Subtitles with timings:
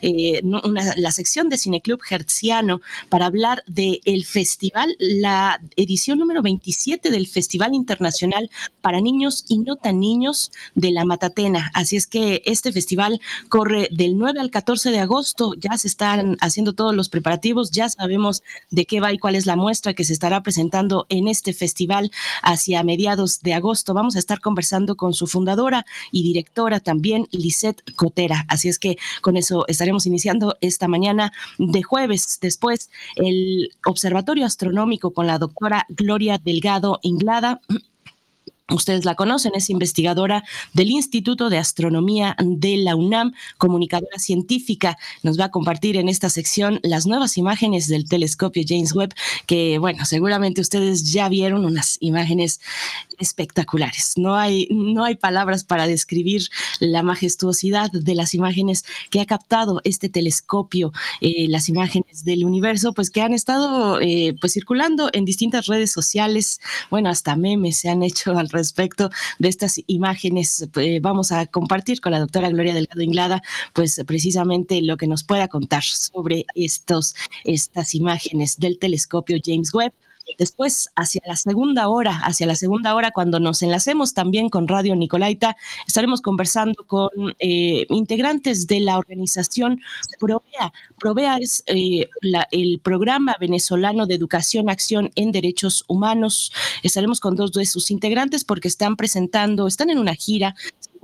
[0.01, 0.41] eh,
[0.97, 7.27] la sección de Cineclub Hertziano para hablar del el festival, la edición número 27 del
[7.27, 8.51] Festival Internacional
[8.81, 11.71] para Niños y No Tan Niños de la Matatena.
[11.75, 16.37] Así es que este festival corre del 9 al 14 de agosto, ya se están
[16.41, 20.05] haciendo todos los preparativos, ya sabemos de qué va y cuál es la muestra que
[20.05, 22.11] se estará presentando en este festival
[22.43, 23.95] hacia mediados de agosto.
[23.95, 28.45] Vamos a estar conversando con su fundadora y directora también, Lisette Cotera.
[28.49, 32.39] Así es que con eso estaremos iniciando esta mañana de jueves.
[32.43, 37.63] Después, el Observatorio Astronómico con la doctora Gloria Delgado Inglada
[38.71, 40.43] Ustedes la conocen, es investigadora
[40.73, 44.97] del Instituto de Astronomía de la UNAM, comunicadora científica.
[45.23, 49.13] Nos va a compartir en esta sección las nuevas imágenes del telescopio James Webb,
[49.45, 52.63] que bueno, seguramente ustedes ya vieron unas imágenes
[53.19, 54.15] espectaculares.
[54.17, 56.49] No hay, no hay palabras para describir
[56.81, 62.95] la majestuosidad de las imágenes que ha captado este telescopio, eh, las imágenes del universo,
[62.95, 66.63] pues que han estado eh, pues circulando en distintas redes sociales.
[66.91, 70.67] Bueno, hasta memes se han hecho al respecto de estas imágenes.
[70.77, 73.43] Eh, vamos a compartir con la doctora Gloria Delgado Inglada,
[73.73, 79.93] pues precisamente lo que nos pueda contar sobre estos, estas imágenes del telescopio James Webb.
[80.39, 84.97] Después, hacia la segunda hora, hacia la segunda hora, cuando nos enlacemos también con Radio
[84.97, 89.81] Nicolaita, estaremos conversando con eh, integrantes de la organización
[90.19, 90.73] Provea.
[90.99, 92.09] Provea es eh,
[92.51, 96.53] el programa venezolano de educación, acción en derechos humanos.
[96.83, 100.55] Estaremos con dos de sus integrantes porque están presentando, están en una gira,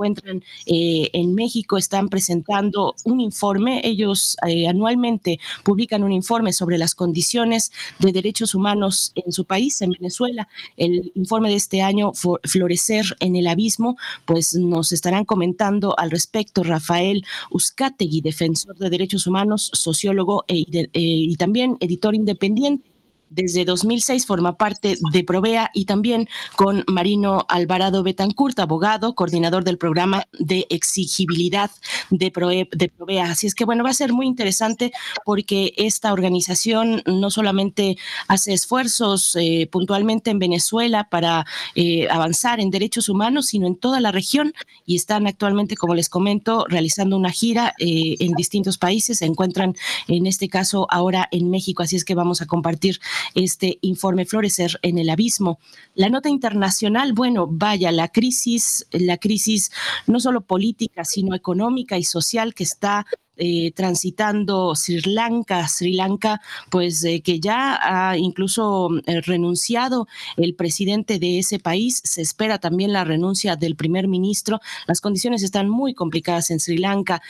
[0.00, 3.82] encuentran eh, en México están presentando un informe.
[3.84, 9.82] Ellos eh, anualmente publican un informe sobre las condiciones de derechos humanos en su país,
[9.82, 10.48] en Venezuela.
[10.78, 12.12] El informe de este año,
[12.44, 19.26] Florecer en el Abismo, pues nos estarán comentando al respecto Rafael Uzcategui, defensor de derechos
[19.26, 22.89] humanos, sociólogo e, eh, y también editor independiente
[23.30, 29.78] desde 2006 forma parte de Provea y también con Marino Alvarado Betancourt, abogado, coordinador del
[29.78, 31.70] programa de exigibilidad
[32.10, 33.30] de, Provea.
[33.30, 34.92] Así es que bueno, va a ser muy interesante
[35.24, 37.96] porque esta organización no solamente
[38.28, 44.00] hace esfuerzos eh, puntualmente en Venezuela para eh, avanzar en derechos humanos, sino en toda
[44.00, 44.52] la región
[44.84, 49.18] y están actualmente, como les comento, realizando una gira eh, en distintos países.
[49.18, 49.76] Se encuentran
[50.08, 53.00] en este caso ahora en México, así es que vamos a compartir
[53.34, 55.58] este informe Florecer en el Abismo.
[55.94, 59.70] La nota internacional, bueno, vaya, la crisis, la crisis
[60.06, 63.06] no solo política, sino económica y social que está
[63.40, 68.90] eh, transitando Sri Lanka, Sri Lanka, pues que ya ha incluso
[69.24, 70.06] renunciado
[70.36, 72.02] el presidente de ese país.
[72.04, 74.60] Se espera también la renuncia del primer ministro.
[74.86, 77.22] Las condiciones están muy complicadas en Sri Lanka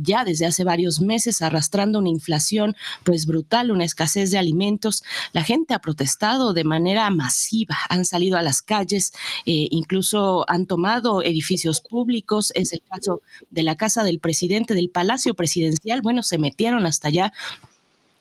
[0.00, 5.02] ya desde hace varios meses, arrastrando una inflación pues brutal, una escasez de alimentos.
[5.32, 9.12] La gente ha protestado de manera masiva, han salido a las calles,
[9.44, 12.52] incluso han tomado edificios públicos.
[12.54, 16.02] Es el caso de la casa del presidente del Palacio Presidencial.
[16.02, 17.32] Bueno, se metieron hasta allá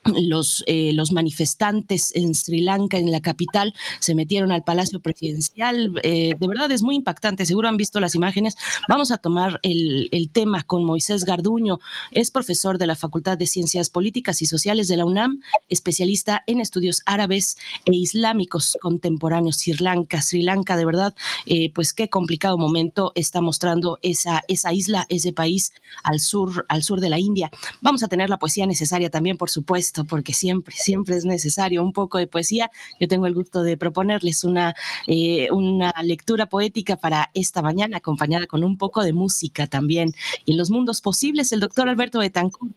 [0.05, 5.99] los, eh, los manifestantes en Sri Lanka, en la capital, se metieron al Palacio Presidencial.
[6.03, 8.55] Eh, de verdad es muy impactante, seguro han visto las imágenes.
[8.87, 11.79] Vamos a tomar el, tema con Moisés Garduño,
[12.11, 16.61] es profesor de la Facultad de Ciencias Políticas y Sociales de la UNAM, especialista en
[16.61, 19.57] estudios árabes e islámicos contemporáneos.
[19.57, 21.15] Sri Lanka, Sri Lanka, de verdad,
[21.45, 25.73] eh, pues qué complicado momento está mostrando esa, esa isla, ese país
[26.03, 27.49] al sur, al sur de la India.
[27.81, 31.93] Vamos a tener la poesía necesaria también, por supuesto porque siempre, siempre es necesario un
[31.93, 32.69] poco de poesía.
[32.99, 34.75] Yo tengo el gusto de proponerles una,
[35.07, 40.13] eh, una lectura poética para esta mañana, acompañada con un poco de música también.
[40.45, 42.73] Y en los mundos posibles, el doctor Alberto Betancourt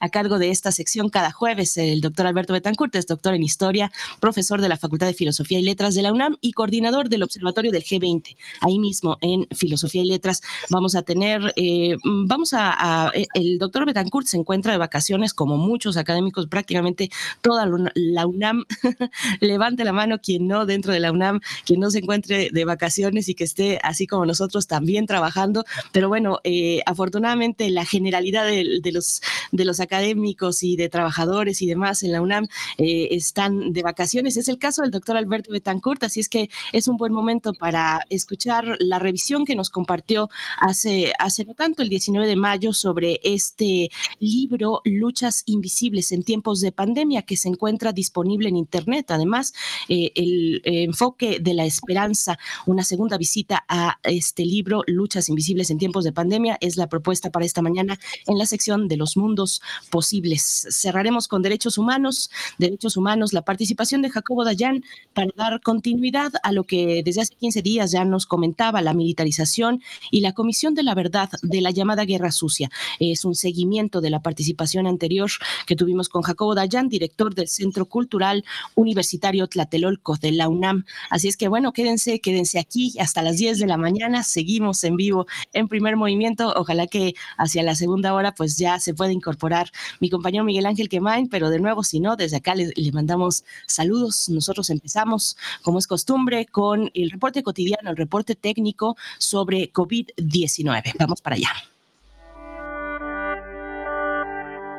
[0.00, 3.92] a cargo de esta sección cada jueves el doctor Alberto Betancourt, es doctor en historia,
[4.20, 7.72] profesor de la Facultad de Filosofía y Letras de la UNAM y coordinador del Observatorio
[7.72, 8.36] del G20.
[8.60, 14.26] Ahí mismo en Filosofía y Letras vamos a tener, eh, vamos a, el doctor Betancourt
[14.26, 17.10] se encuentra de vacaciones como muchos académicos, prácticamente
[17.40, 18.64] toda la UNAM.
[19.40, 23.28] Levante la mano quien no dentro de la UNAM, quien no se encuentre de vacaciones
[23.28, 25.64] y que esté así como nosotros también trabajando.
[25.92, 29.22] Pero bueno, eh, afortunadamente la generalidad de, de los
[29.52, 32.46] de los académicos y de trabajadores y demás en la UNAM
[32.78, 34.36] eh, están de vacaciones.
[34.36, 38.04] Es el caso del doctor Alberto Betancourt, así es que es un buen momento para
[38.10, 40.28] escuchar la revisión que nos compartió
[40.60, 46.60] hace, hace no tanto, el 19 de mayo, sobre este libro Luchas Invisibles en tiempos
[46.60, 49.10] de pandemia que se encuentra disponible en Internet.
[49.10, 49.54] Además,
[49.88, 55.78] eh, el enfoque de la esperanza, una segunda visita a este libro Luchas Invisibles en
[55.78, 59.62] tiempos de pandemia, es la propuesta para esta mañana en la sección de los mundos
[59.90, 60.66] posibles.
[60.70, 64.84] Cerraremos con derechos humanos, derechos humanos, la participación de Jacobo Dayan
[65.14, 69.82] para dar continuidad a lo que desde hace 15 días ya nos comentaba, la militarización
[70.10, 72.70] y la Comisión de la Verdad de la llamada Guerra Sucia.
[73.00, 75.30] Es un seguimiento de la participación anterior
[75.66, 78.44] que tuvimos con Jacobo Dayan, director del Centro Cultural
[78.74, 80.84] Universitario Tlatelolco de la UNAM.
[81.10, 84.22] Así es que bueno, quédense, quédense aquí hasta las 10 de la mañana.
[84.22, 86.52] Seguimos en vivo en primer movimiento.
[86.56, 89.65] Ojalá que hacia la segunda hora pues ya se pueda incorporar
[90.00, 93.44] mi compañero Miguel Ángel Quemain, pero de nuevo, si no, desde acá le, le mandamos
[93.66, 94.28] saludos.
[94.28, 100.94] Nosotros empezamos, como es costumbre, con el reporte cotidiano, el reporte técnico sobre COVID-19.
[100.98, 101.50] Vamos para allá.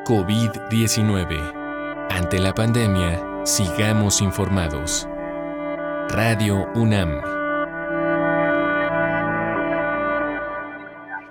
[0.06, 2.08] COVID-19.
[2.10, 5.08] Ante la pandemia, sigamos informados.
[6.10, 7.47] Radio UNAM.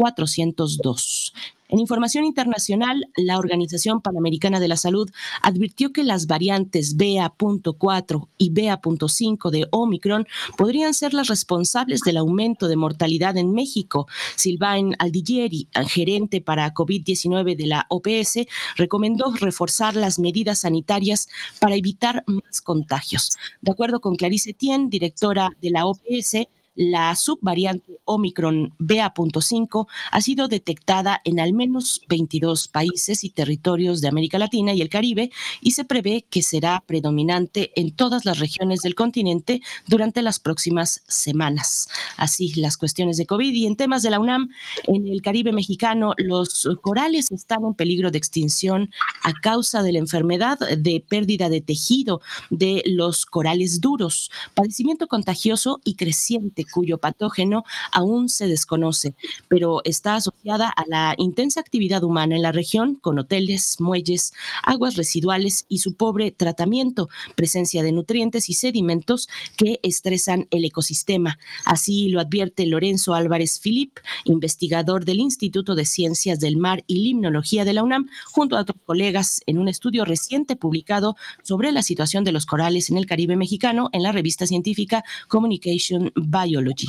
[0.00, 1.34] 402.
[1.68, 5.10] En información internacional, la Organización Panamericana de la Salud
[5.42, 10.26] advirtió que las variantes BA.4 y BA.5 de Omicron
[10.56, 14.08] podrían ser las responsables del aumento de mortalidad en México.
[14.36, 21.28] Silvain Aldigieri, gerente para COVID-19 de la OPS, recomendó reforzar las medidas sanitarias
[21.60, 23.36] para evitar más contagios.
[23.60, 30.48] De acuerdo con Clarice Tien, directora de la OPS, la subvariante Omicron BA.5 ha sido
[30.48, 35.72] detectada en al menos 22 países y territorios de América Latina y el Caribe y
[35.72, 41.88] se prevé que será predominante en todas las regiones del continente durante las próximas semanas.
[42.16, 44.50] Así las cuestiones de COVID y en temas de la UNAM,
[44.84, 48.90] en el Caribe mexicano, los corales están en peligro de extinción
[49.22, 55.80] a causa de la enfermedad de pérdida de tejido de los corales duros, padecimiento contagioso
[55.84, 59.14] y creciente cuyo patógeno aún se desconoce,
[59.48, 64.96] pero está asociada a la intensa actividad humana en la región con hoteles, muelles, aguas
[64.96, 71.38] residuales y su pobre tratamiento, presencia de nutrientes y sedimentos que estresan el ecosistema.
[71.64, 77.64] Así lo advierte Lorenzo Álvarez Filip, investigador del Instituto de Ciencias del Mar y Limnología
[77.64, 82.24] de la UNAM, junto a otros colegas en un estudio reciente publicado sobre la situación
[82.24, 86.12] de los corales en el Caribe mexicano en la revista científica Communication
[86.50, 86.88] Biology.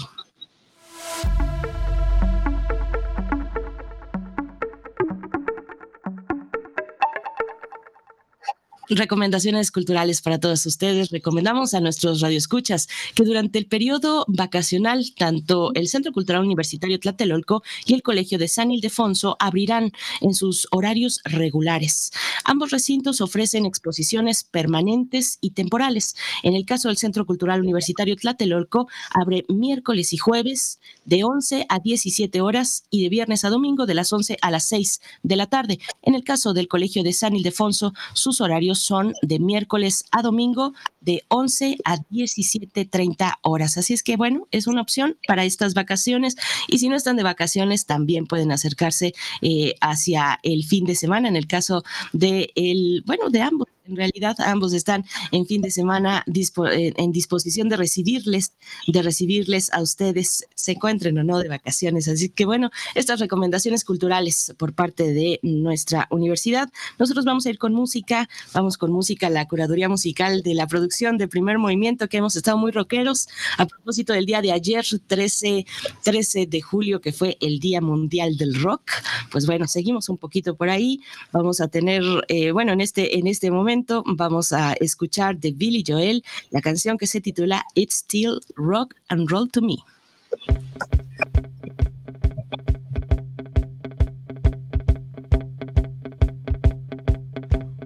[8.91, 11.11] Recomendaciones culturales para todos ustedes.
[11.11, 17.63] Recomendamos a nuestros radioescuchas que durante el periodo vacacional, tanto el Centro Cultural Universitario Tlatelolco
[17.85, 22.11] y el Colegio de San Ildefonso abrirán en sus horarios regulares.
[22.43, 26.15] Ambos recintos ofrecen exposiciones permanentes y temporales.
[26.43, 31.79] En el caso del Centro Cultural Universitario Tlatelolco, abre miércoles y jueves de 11 a
[31.79, 35.47] 17 horas y de viernes a domingo de las 11 a las 6 de la
[35.47, 35.79] tarde.
[36.01, 40.73] En el caso del Colegio de San Ildefonso, sus horarios son de miércoles a domingo
[40.99, 43.77] de 11 a 17.30 horas.
[43.77, 46.35] Así es que bueno, es una opción para estas vacaciones
[46.67, 51.27] y si no están de vacaciones también pueden acercarse eh, hacia el fin de semana
[51.27, 51.83] en el caso
[52.13, 57.11] de el, bueno, de ambos en realidad ambos están en fin de semana eh, en
[57.11, 58.53] disposición de recibirles,
[58.87, 62.07] de recibirles a ustedes, se encuentren o no de vacaciones.
[62.07, 66.69] Así que bueno, estas recomendaciones culturales por parte de nuestra universidad.
[66.97, 71.17] Nosotros vamos a ir con música, vamos con música, la curaduría musical de la producción
[71.17, 75.65] de primer movimiento, que hemos estado muy rockeros a propósito del día de ayer, 13,
[76.03, 78.83] 13 de julio, que fue el Día Mundial del Rock.
[79.31, 81.01] Pues bueno, seguimos un poquito por ahí.
[81.31, 85.83] Vamos a tener, eh, bueno, en este, en este momento, vamos a escuchar de Billy
[85.85, 89.77] Joel la canción que se titula It's Still Rock and Roll to Me.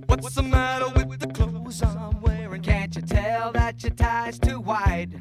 [0.07, 2.61] What's the matter with the clothes I'm wearing?
[2.61, 5.19] Can't you tell that your tie's too wide?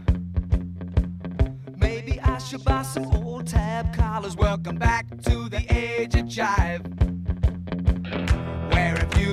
[1.77, 4.37] Maybe I should buy some old tab collars.
[4.37, 7.14] Welcome back to the age of jive.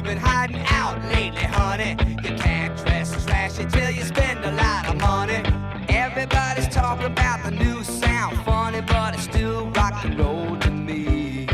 [0.01, 1.91] Have been hiding out lately, honey?
[2.24, 5.43] You can't dress trashy till you spend a lot of money.
[5.89, 11.46] Everybody's talking about the new sound, funny, but it's still rock and roll to me.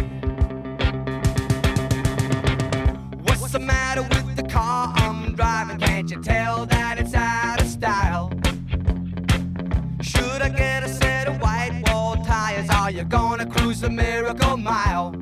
[3.24, 5.78] What's the matter with the car I'm driving?
[5.80, 8.32] Can't you tell that it's out of style?
[10.02, 12.70] Should I get a set of white wall tires?
[12.70, 15.14] Are you gonna cruise the miracle mile?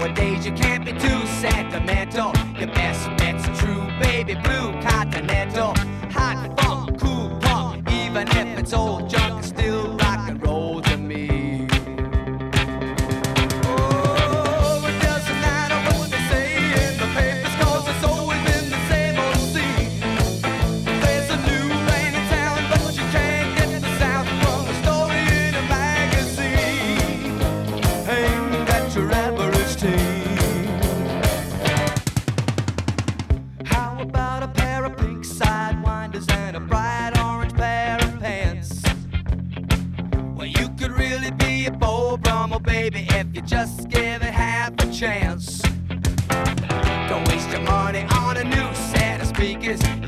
[0.00, 2.32] Nowadays you can't be too sentimental.
[2.58, 5.74] Your best bet's true, baby blue continental.
[6.12, 9.44] Hot funk, cool punk, even if it's old junk,
[49.76, 49.99] set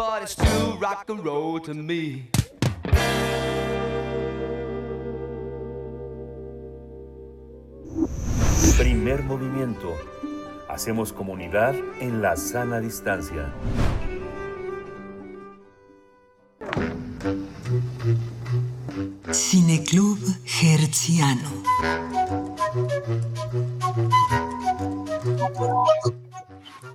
[0.00, 2.30] but it's still rock and roll to me.
[8.78, 9.94] Primer movimiento.
[10.70, 13.52] Hacemos comunidad en la sana distancia.
[19.30, 20.18] Cineclub
[20.62, 21.50] Herziano.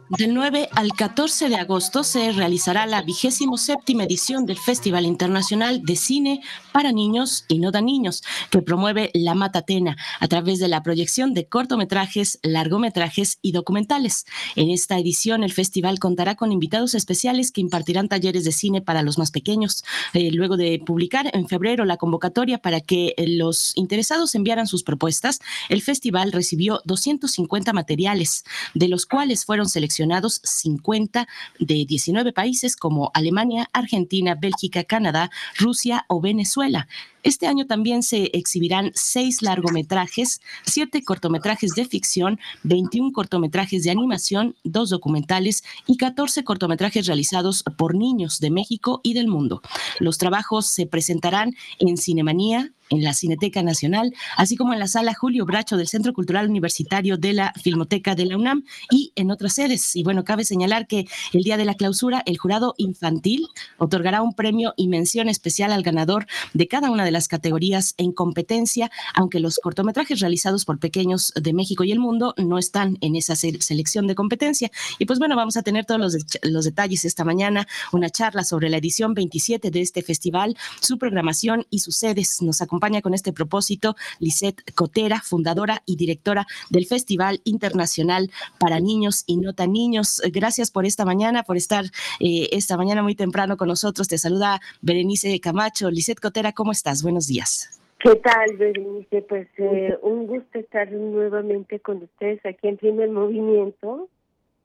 [0.07, 5.81] Del 9 al 14 de agosto se realizará la vigésimo séptima edición del Festival Internacional
[5.81, 8.21] de Cine para Niños y No tan Niños,
[8.51, 14.27] que promueve la Matatena a través de la proyección de cortometrajes, largometrajes y documentales.
[14.55, 19.01] En esta edición, el festival contará con invitados especiales que impartirán talleres de cine para
[19.01, 19.83] los más pequeños.
[20.13, 24.83] Eh, luego de publicar en febrero la convocatoria para que eh, los interesados enviaran sus
[24.83, 28.43] propuestas, el festival recibió 250 materiales,
[28.75, 29.94] de los cuales fueron seleccionados
[30.43, 31.27] 50
[31.59, 36.87] de 19 países como Alemania, Argentina, Bélgica, Canadá, Rusia o Venezuela.
[37.25, 44.55] Este año también se exhibirán seis largometrajes, siete cortometrajes de ficción, 21 cortometrajes de animación,
[44.63, 49.63] dos documentales y 14 cortometrajes realizados por niños de México y del mundo.
[49.99, 55.13] Los trabajos se presentarán en Cinemanía, en la Cineteca Nacional, así como en la sala
[55.13, 59.53] Julio Bracho del Centro Cultural Universitario de la Filmoteca de la UNAM y en otras
[59.53, 59.95] sedes.
[59.95, 64.33] Y bueno, cabe señalar que el día de la clausura, el jurado infantil otorgará un
[64.33, 69.39] premio y mención especial al ganador de cada una de las categorías en competencia, aunque
[69.39, 74.05] los cortometrajes realizados por pequeños de México y el mundo no están en esa selección
[74.05, 74.69] de competencia.
[74.99, 76.01] Y pues bueno, vamos a tener todos
[76.43, 81.65] los, detalles esta mañana, una charla sobre la edición 27 de este festival, su programación
[81.69, 82.41] y sus sedes.
[82.41, 88.29] Nos acompaña con este propósito Lisette Cotera, fundadora y directora del Festival Internacional
[88.59, 90.21] para Niños y No Tan Niños.
[90.33, 91.85] Gracias por esta mañana, por estar
[92.19, 94.09] eh, esta mañana muy temprano con nosotros.
[94.09, 95.89] Te saluda Berenice Camacho.
[95.89, 97.04] Lisette Cotera, ¿cómo estás?
[97.05, 97.79] Buenos días.
[97.99, 99.21] ¿Qué tal, Berenice?
[99.21, 104.09] Pues eh, un gusto estar nuevamente con ustedes aquí en Primer Movimiento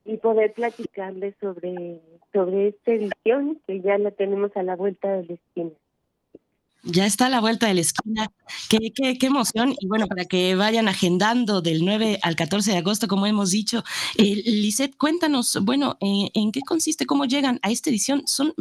[0.05, 2.01] y poder platicarles sobre,
[2.33, 5.71] sobre esta edición que ya la tenemos a la vuelta de la esquina.
[6.83, 8.27] Ya está a la vuelta de la esquina.
[8.67, 9.75] Qué, qué, qué, emoción.
[9.79, 13.83] Y bueno, para que vayan agendando del 9 al 14 de agosto, como hemos dicho.
[14.17, 17.05] Eh, Lisette, cuéntanos, bueno, eh, ¿en qué consiste?
[17.05, 18.23] ¿Cómo llegan a esta edición?
[18.25, 18.53] Son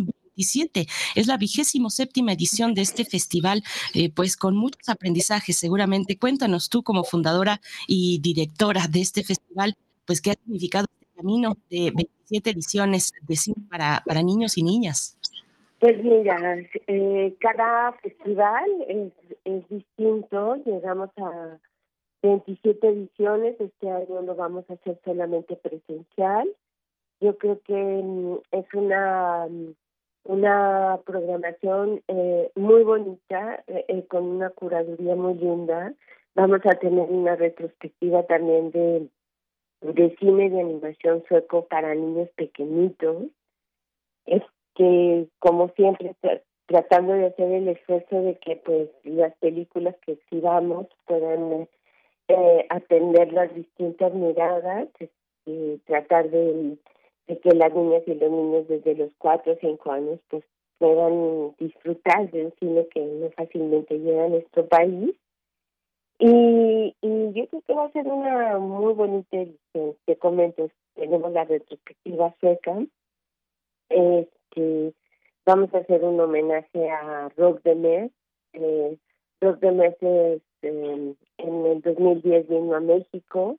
[1.14, 3.62] es la vigésimo séptima edición de este festival,
[3.94, 6.19] eh, pues con muchos aprendizajes seguramente.
[6.19, 9.75] Cuéntanos tú como fundadora y directora de este festival,
[10.06, 14.62] pues qué ha significado este camino de 27 ediciones de cine para, para niños y
[14.62, 15.16] niñas.
[15.78, 19.12] Pues mira, eh, cada festival es,
[19.45, 21.58] es distinto, llegamos a
[22.23, 26.49] 27 ediciones, este año lo vamos a hacer solamente presencial.
[27.21, 29.75] Yo creo que mm, es una mm,
[30.25, 35.95] una programación eh, muy bonita, eh, eh, con una curaduría muy linda.
[36.35, 39.09] Vamos a tener una retrospectiva también de,
[39.80, 43.25] de cine de animación sueco para niños pequeñitos.
[44.26, 44.43] Es
[44.75, 46.15] que, como siempre,
[46.67, 51.69] tratando de hacer el esfuerzo de que pues las películas que exhibamos puedan
[52.69, 54.87] atender las distintas miradas,
[55.47, 56.76] y tratar de
[57.38, 60.45] que las niñas y los niños desde los 4 o 5 años pues
[60.78, 65.14] puedan disfrutar del cine que no fácilmente llega a nuestro país.
[66.19, 69.97] Y, y yo creo que va a ser una muy bonita edición.
[70.06, 72.78] Te comento, tenemos la retrospectiva sueca.
[73.88, 74.93] Este,
[75.47, 78.12] vamos a hacer un homenaje a Rock de Mes.
[78.52, 78.97] Eh,
[79.40, 83.58] Rock de Mes es, eh, en el 2010 vino a México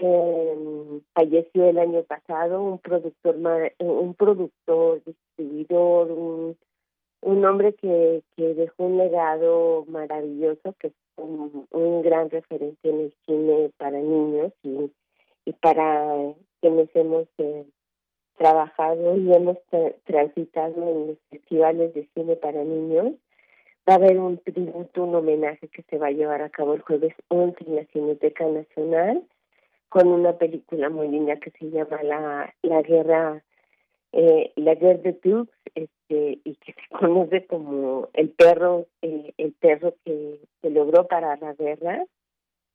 [0.00, 3.36] eh, falleció el año pasado un productor
[3.78, 6.56] un productor distribuidor un,
[7.22, 13.14] un hombre que, que dejó un legado maravilloso que es un, gran referente en el
[13.26, 14.90] cine para niños y,
[15.44, 17.66] y para quienes hemos eh,
[18.36, 19.58] trabajado y hemos
[20.04, 23.12] transitado en los festivales de cine para niños.
[23.88, 26.80] Va a haber un tributo, un homenaje que se va a llevar a cabo el
[26.80, 29.24] jueves 11 en la Cineteca Nacional
[29.90, 33.42] con una película muy linda que se llama La, la Guerra
[34.12, 39.52] eh, la guerra de Tux, este, y que se conoce como el perro, eh, el
[39.52, 42.04] perro que se logró para la guerra.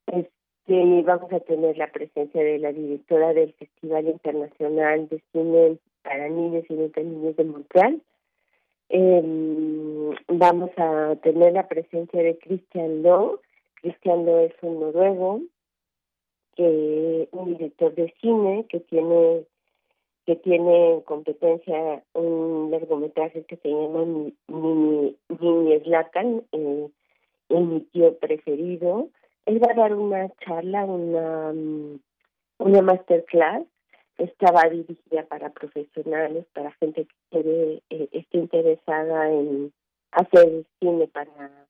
[0.07, 6.29] Este, vamos a tener la presencia de la directora del Festival Internacional de Cine para
[6.29, 8.01] Niños y Niños de Montreal.
[8.89, 13.41] Eh, vamos a tener la presencia de Christian Lowe.
[13.81, 15.41] Christian Lowe es un noruego
[16.55, 19.45] que un director de cine que tiene
[20.25, 24.05] que tiene en competencia un largometraje que se llama
[24.47, 26.89] Mini, Mini Slatan, eh,
[27.49, 29.09] mi tío preferido.
[29.45, 31.53] Él va a dar una charla, una,
[32.57, 33.67] una masterclass
[34.17, 39.73] estaba dirigida para profesionales, para gente que eh, esté interesada en
[40.11, 41.64] hacer cine para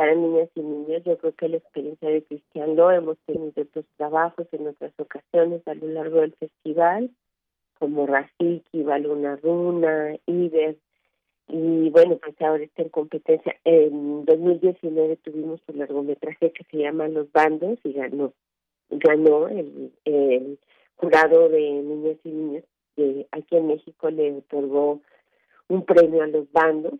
[0.00, 1.02] para niñas y niños.
[1.04, 5.60] Yo creo que la experiencia de Cristian lo hemos tenido otros trabajos en otras ocasiones
[5.68, 7.10] a lo largo del festival,
[7.78, 10.78] como Rafiki, Baluna Runa, Iber,
[11.48, 13.54] y bueno, pues ahora está en competencia.
[13.64, 18.32] En 2019 tuvimos un largometraje que se llama Los Bandos y ganó,
[18.88, 20.58] ganó el, el
[20.96, 22.64] jurado de niñas y niños
[22.96, 25.02] de aquí en México le otorgó
[25.68, 26.94] un premio a los bandos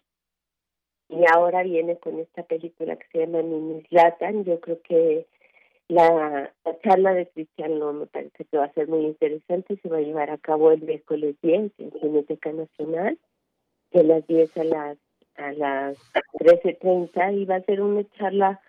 [1.10, 4.44] y ahora viene con esta película que se llama Ninis Latan.
[4.44, 5.26] Yo creo que
[5.88, 6.52] la,
[6.84, 9.76] charla de Cristian me parece que va a ser muy interesante.
[9.82, 13.18] Se va a llevar a cabo el miércoles 10 en Cineteca Nacional,
[13.92, 14.98] de las 10 a las
[15.36, 15.96] a las
[16.38, 18.60] 13.30 y va a ser una charla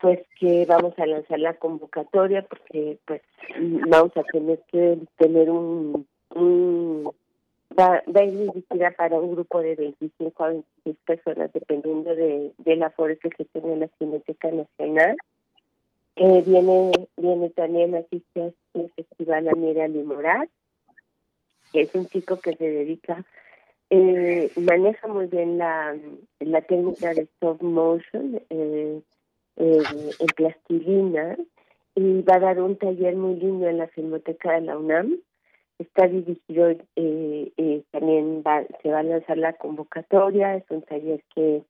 [0.00, 3.22] pues que vamos a lanzar la convocatoria porque pues
[3.86, 7.12] vamos a tener que tener un, un
[7.78, 12.52] va, va a ir dirigida para un grupo de 25 a 26 personas, dependiendo de,
[12.76, 15.16] la aforo que se tiene en la Cineteca Nacional.
[16.16, 20.50] Eh, viene viene también asiste a este festival Amira Limorat,
[21.72, 23.24] que es un chico que se dedica,
[23.90, 25.96] eh, maneja muy bien la,
[26.38, 29.02] la técnica de stop motion eh,
[29.56, 29.82] eh,
[30.20, 31.36] en plastilina
[31.96, 35.16] y va a dar un taller muy lindo en la Filmoteca de la UNAM
[35.80, 41.22] está dirigido, eh, eh, también va, se va a lanzar la convocatoria, es un taller
[41.34, 41.62] que,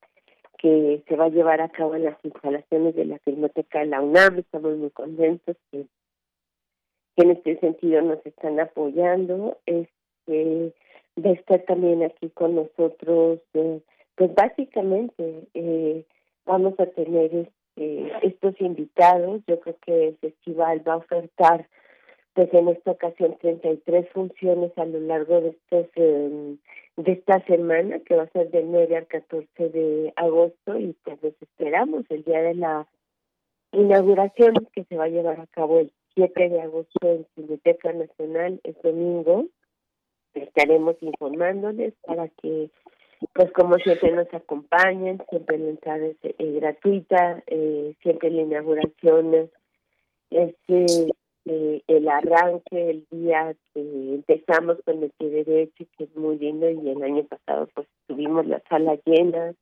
[0.58, 4.00] que se va a llevar a cabo en las instalaciones de la Filmoteca de la
[4.00, 5.86] UNAM, estamos muy contentos que,
[7.16, 10.72] en este sentido nos están apoyando, este
[11.24, 13.80] va a estar también aquí con nosotros, eh,
[14.16, 16.04] pues básicamente eh,
[16.46, 21.68] vamos a tener este, estos invitados, yo creo que el festival va a ofertar
[22.34, 26.58] pues en esta ocasión 33 funciones a lo largo de estos em,
[26.96, 31.22] de esta semana que va a ser del 9 al 14 de agosto y pues
[31.22, 32.86] nos esperamos el día de la
[33.72, 38.60] inauguración que se va a llevar a cabo el 7 de agosto en Biblioteca Nacional
[38.64, 39.46] es domingo.
[40.34, 42.70] Estaremos informándoles para que
[43.34, 49.50] pues como siempre nos acompañen siempre la entrada es eh, gratuita eh, siempre la inauguración
[50.30, 51.10] es eh,
[51.86, 56.90] el arranque, el día que empezamos con el pie derecho, que es muy lindo, y
[56.90, 59.54] el año pasado pues tuvimos la sala llena,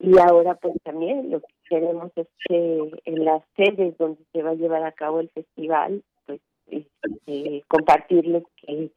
[0.00, 4.50] y ahora pues también lo que queremos es que en las sedes donde se va
[4.50, 8.90] a llevar a cabo el festival, pues este, compartirles que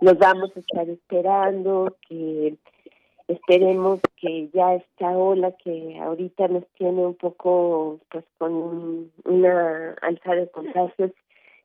[0.00, 2.56] los vamos a estar esperando, que
[3.28, 10.34] esperemos que ya esta ola que ahorita nos tiene un poco pues con una alza
[10.34, 11.10] de contagios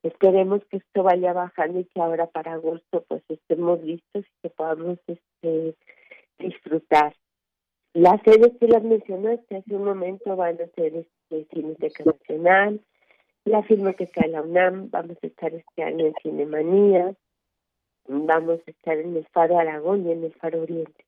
[0.04, 4.50] Esperemos que esto vaya bajando y que ahora para agosto pues estemos listos y que
[4.50, 5.76] podamos este,
[6.40, 7.14] disfrutar.
[7.94, 12.80] Las sedes que las mencionaste hace un momento van a ser este Cineteca Nacional,
[13.46, 17.14] la Filmoteca de la UNAM, vamos a estar este año en Cinemanía,
[18.08, 21.06] vamos a estar en el Faro Aragón y en el Faro Oriente.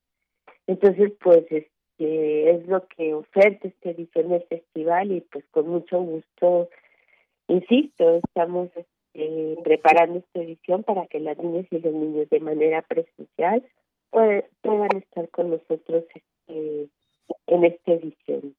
[0.67, 6.01] Entonces, pues este es lo que oferta este edición del festival y pues con mucho
[6.01, 6.69] gusto
[7.47, 12.81] insisto, estamos este, preparando esta edición para que las niñas y los niños de manera
[12.81, 13.63] presencial
[14.09, 16.89] puedan, estar con nosotros este,
[17.47, 18.55] en esta edición.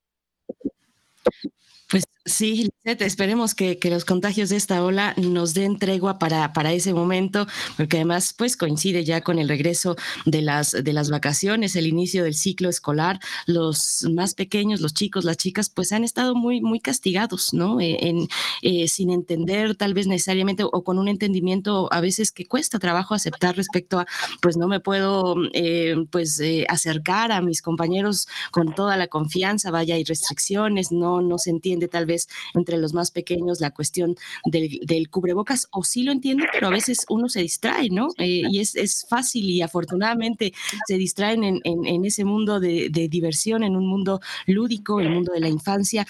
[1.90, 6.92] Pues sí, esperemos que, los contagios de esta ola nos den tregua para, para ese
[6.92, 11.86] momento, porque además pues coincide ya con el regreso de las, de las vacaciones, el
[11.86, 13.20] inicio del ciclo escolar.
[13.46, 17.80] Los más pequeños, los chicos, las chicas, pues han estado muy, muy castigados, ¿no?
[17.80, 18.26] Eh,
[18.62, 23.14] eh, sin entender tal vez necesariamente o con un entendimiento a veces que cuesta trabajo
[23.14, 24.06] aceptar respecto a,
[24.42, 29.94] pues no me puedo eh, pues acercar a mis compañeros con toda la confianza, vaya,
[29.94, 32.23] hay restricciones, no, no se entiende tal vez
[32.54, 37.06] entre los más pequeños la cuestión del, cubrebocas, o sí lo entienden, pero a veces
[37.08, 38.08] uno se distrae, ¿no?
[38.18, 40.52] Eh, y es, es, fácil y afortunadamente
[40.86, 45.40] se distraen en, en, ese mundo de, diversión, en un mundo lúdico, el mundo de
[45.40, 46.06] la infancia.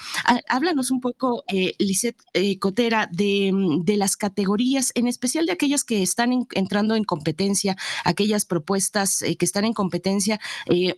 [0.49, 5.85] Háblanos un poco, eh, Lisette eh, Cotera, de, de, las categorías, en especial de aquellas
[5.85, 10.41] que están entrando en competencia, aquellas propuestas eh, que están en competencia.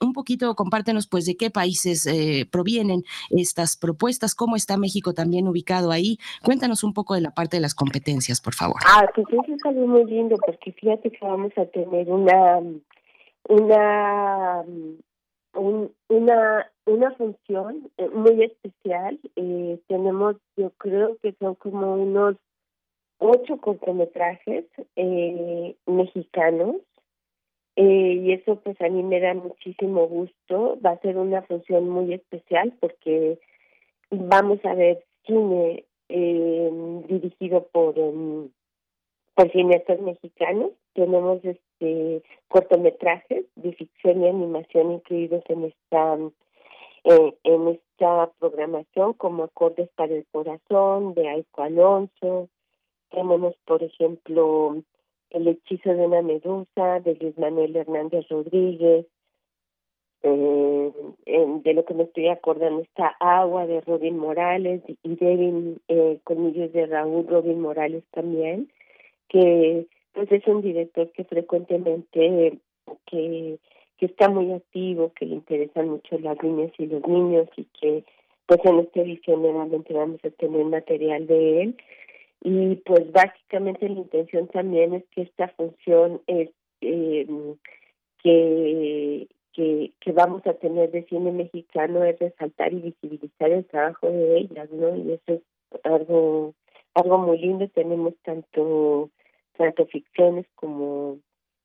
[0.00, 2.09] un poquito compártenos, pues, de qué países
[2.50, 6.18] provienen estas propuestas, cómo está México también ubicado ahí.
[6.44, 8.80] Cuéntanos un poco de la parte de las competencias, por favor.
[8.87, 12.61] Ah, pues eso es algo muy lindo, porque fíjate que vamos a tener una,
[13.48, 14.64] una,
[16.09, 19.18] una, una función eh, muy especial.
[19.37, 22.37] Eh, tenemos, yo creo que son como unos
[23.18, 26.76] ocho cortometrajes eh, mexicanos
[27.78, 30.78] y eso pues a mí me da muchísimo gusto.
[30.85, 33.38] Va a ser una función muy especial porque
[34.11, 36.71] vamos a ver cine eh,
[37.09, 38.51] dirigido por, um,
[39.35, 40.73] por cineastas mexicanos.
[40.95, 46.19] Tenemos este cortometrajes de ficción y animación incluidos en esta
[47.05, 52.49] eh, en esta programación como Acordes para el Corazón de Aiko Alonso.
[53.11, 54.83] Tenemos, por ejemplo,
[55.31, 59.07] El hechizo de una medusa de Luis Manuel Hernández Rodríguez.
[60.29, 66.19] Eh, de lo que me estoy acordando está Agua de Robin Morales y Devin eh,
[66.25, 68.71] Colmillos de Raúl Robin Morales también,
[69.29, 72.59] que pues es un director que frecuentemente
[73.07, 73.59] que
[73.99, 78.05] que está muy activo, que le interesan mucho las niñas y los niños y que
[78.47, 81.77] pues en esta edición nuevamente vamos a tener material de él.
[82.43, 87.27] Y pues básicamente la intención también es que esta función es eh,
[88.23, 94.38] que, que, vamos a tener de cine mexicano es resaltar y visibilizar el trabajo de
[94.38, 94.95] ellas, ¿no?
[94.95, 95.42] Y eso es
[95.85, 96.55] algo
[96.95, 97.66] algo muy lindo.
[97.69, 99.11] Tenemos tanto
[99.57, 101.19] tanto ficciones como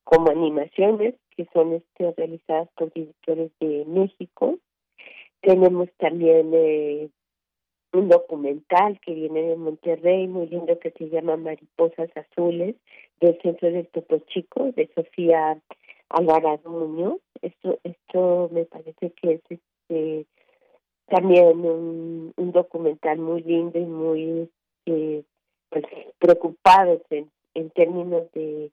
[0.05, 4.57] como animaciones que son este, realizadas por directores de México.
[5.41, 7.09] Tenemos también eh,
[7.93, 12.75] un documental que viene de Monterrey, muy lindo, que se llama Mariposas Azules,
[13.19, 15.59] del Centro del Topo Chico, de Sofía
[16.13, 17.19] Alvarado Muñoz.
[17.41, 20.25] Esto, esto me parece que es este,
[21.07, 24.49] también un, un documental muy lindo y muy
[24.85, 25.23] eh,
[25.69, 25.83] pues,
[26.19, 28.71] preocupado en, en términos de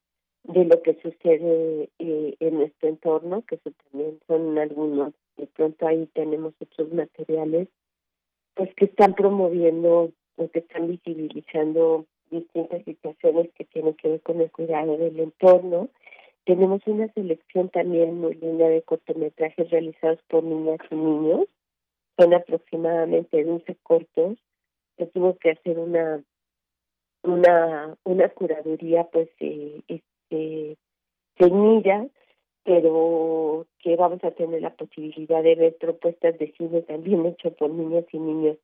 [0.49, 5.87] de lo que sucede eh, en nuestro entorno, que eso también son algunos, de pronto
[5.87, 7.69] ahí tenemos otros materiales,
[8.55, 14.41] pues que están promoviendo o que están visibilizando distintas situaciones que tienen que ver con
[14.41, 15.89] el cuidado del entorno.
[16.49, 21.47] Tenemos una selección también muy linda de cortometrajes realizados por niñas y niños,
[22.17, 24.39] son aproximadamente 12 cortos,
[25.13, 26.25] tuvimos que hacer una
[27.23, 29.83] una una curaduría pues eh,
[30.31, 30.75] eh,
[32.65, 37.69] pero que vamos a tener la posibilidad de ver propuestas de cine también hecho por
[37.69, 38.57] niñas y niños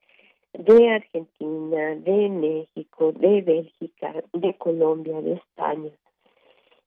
[0.54, 5.90] de Argentina, de México, de Bélgica, de Colombia, de España.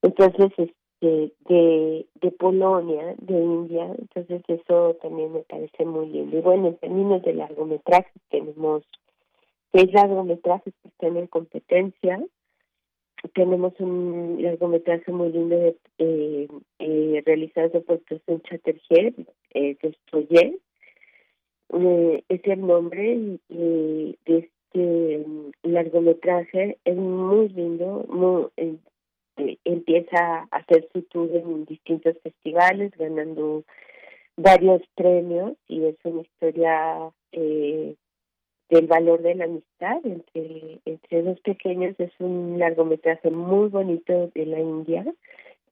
[0.02, 6.38] Entonces, este, de, de Polonia, de India, entonces eso también me parece muy lindo.
[6.38, 8.84] Y bueno, en términos de largometrajes, tenemos
[9.72, 12.24] seis largometrajes que están en competencia,
[13.34, 16.48] tenemos un largometraje muy lindo de, eh,
[16.80, 19.14] eh, realizado por Tosun Chatterjee,
[19.54, 19.78] eh.
[21.70, 25.26] Eh, es el nombre de este
[25.64, 28.48] largometraje, es muy lindo, muy,
[29.38, 33.64] eh, empieza a hacer su tour en distintos festivales, ganando
[34.36, 37.96] varios premios y es una historia eh,
[38.70, 41.96] del valor de la amistad entre, entre dos pequeños.
[42.00, 45.06] Es un largometraje muy bonito de la India,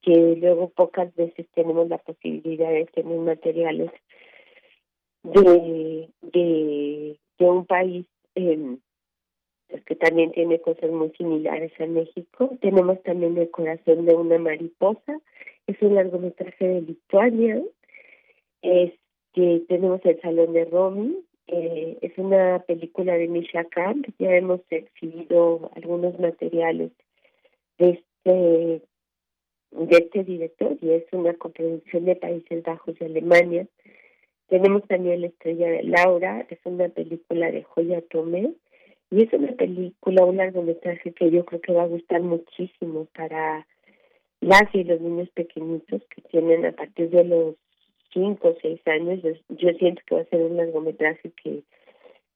[0.02, 3.92] que luego pocas veces tenemos la posibilidad de tener materiales
[5.24, 8.78] de, de, de un país eh,
[9.86, 12.58] que también tiene cosas muy similares a México.
[12.62, 15.20] Tenemos también El corazón de una mariposa,
[15.68, 17.62] es un largometraje de Lituania.
[18.62, 18.94] Es
[19.34, 24.62] que tenemos el Salón de Romy, eh, es una película de Misha Kant, ya hemos
[24.70, 26.92] exhibido algunos materiales
[27.78, 28.82] de este
[29.72, 33.68] de este director y es una coproducción de Países Bajos y Alemania.
[34.48, 38.54] Tenemos también La Estrella de Laura, es una película de Joya Tomé
[39.12, 43.66] y es una película, un largometraje que yo creo que va a gustar muchísimo para
[44.42, 47.56] las y los niños pequeñitos que tienen a partir de los
[48.14, 51.64] cinco o seis años, yo, siento que va a ser un largometraje que,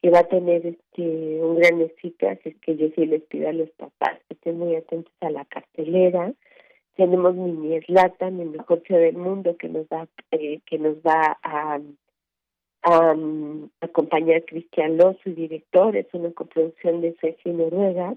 [0.01, 3.53] que va a tener este un gran éxito, así que yo sí les pido a
[3.53, 6.33] los papás que estén muy atentos a la cartelera.
[6.97, 11.37] Tenemos Mini Eslatan, el mejor show del mundo, que nos va, eh, que nos va
[11.43, 11.79] a,
[12.83, 13.15] a,
[13.81, 18.15] acompañar Cristian Loz, su director, es una coproducción de y Noruega.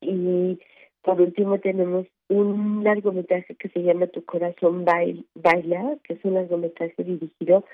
[0.00, 0.58] Y
[1.02, 7.02] por último tenemos un largometraje que se llama Tu corazón baila, que es un largometraje
[7.02, 7.64] dirigido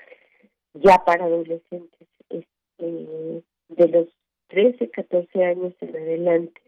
[0.73, 4.07] ya para adolescentes, este, de los
[4.47, 6.61] 13, 14 años en adelante.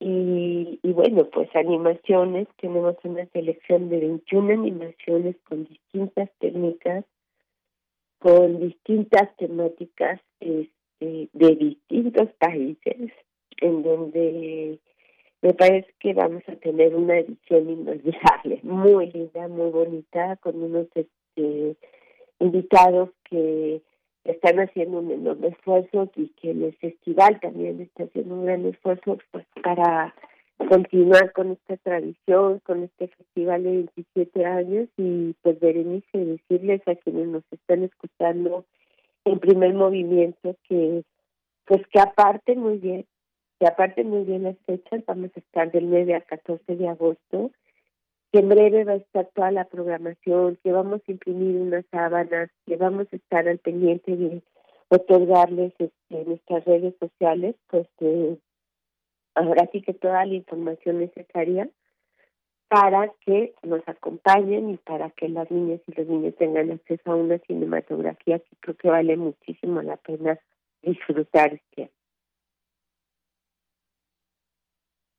[0.00, 7.04] Y, y bueno, pues animaciones, tenemos una selección de 21 animaciones con distintas técnicas,
[8.24, 13.12] con distintas temáticas este, de distintos países
[13.60, 14.78] en donde
[15.42, 20.86] me parece que vamos a tener una edición inolvidable, muy linda, muy bonita, con unos
[20.94, 21.76] este,
[22.38, 23.82] invitados que
[24.24, 29.18] están haciendo un enorme esfuerzo y que el festival también está haciendo un gran esfuerzo
[29.32, 30.14] pues, para
[30.56, 36.94] continuar con esta tradición, con este festival de 27 años y pues Berenice decirles a
[36.94, 38.64] quienes nos están escuchando
[39.24, 41.02] en primer movimiento que
[41.66, 43.06] pues que aparte muy bien
[43.60, 47.50] y aparte muy bien las fechas, vamos a estar del 9 al 14 de agosto,
[48.32, 52.50] que en breve va a estar toda la programación, que vamos a imprimir unas sábanas,
[52.66, 54.42] que vamos a estar al pendiente de
[54.88, 58.36] otorgarles este, nuestras redes sociales, pues eh,
[59.34, 61.68] ahora sí que toda la información necesaria
[62.68, 67.16] para que nos acompañen y para que las niñas y los niños tengan acceso a
[67.16, 70.38] una cinematografía que creo que vale muchísimo la pena
[70.82, 71.60] disfrutar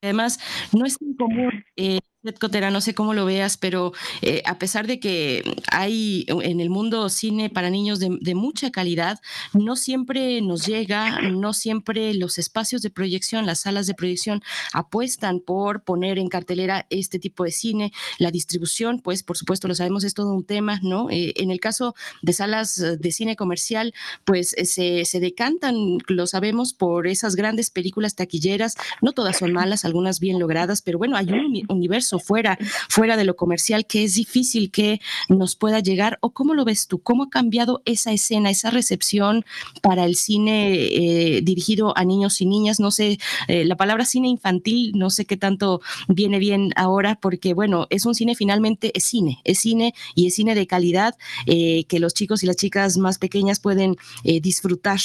[0.02, 0.40] Además,
[0.78, 2.00] no es tan común eh,
[2.34, 6.70] Cotera, no sé cómo lo veas, pero eh, a pesar de que hay en el
[6.70, 9.20] mundo cine para niños de, mucha calidad,
[9.54, 14.42] no siempre nos llega, no siempre los espacios de proyección, las salas de proyección
[14.74, 17.94] apuestan por poner en cartelera este tipo de cine.
[18.18, 21.10] La distribución, pues por supuesto lo sabemos, es todo un tema, ¿no?
[21.10, 23.94] Eh, en el caso de salas de cine comercial,
[24.26, 25.76] pues eh, se, se decantan,
[26.08, 28.76] lo sabemos, por esas grandes películas taquilleras.
[29.02, 32.58] No todas son malas, algunas bien logradas, pero bueno, hay un universo fuera,
[32.90, 36.18] fuera de lo comercial que es difícil que nos pueda llegar?
[36.22, 37.00] ¿O cómo lo ves tú?
[37.00, 39.46] ¿Cómo ha cambiado esa escena, esa recepción
[39.82, 42.80] para el cine eh, dirigido a niños y niñas?
[42.80, 47.54] No sé, eh, la palabra cine infantil, no sé qué tanto viene bien ahora, porque
[47.54, 51.86] bueno, es un cine finalmente, es cine, es cine y es cine de calidad eh,
[51.86, 55.00] que los chicos y las chicas más pequeñas pueden disfrutar.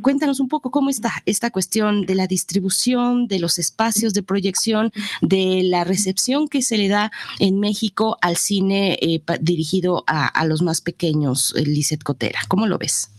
[0.00, 4.92] cuéntanos un poco cómo está esta cuestión de la distribución, de los espacios de proyección,
[5.20, 10.62] de la recepción que se le da en México al cine eh, dirigido a, los
[10.62, 12.40] más pequeños, eh, Lizeth Cotera.
[12.48, 13.10] ¿Cómo lo ves?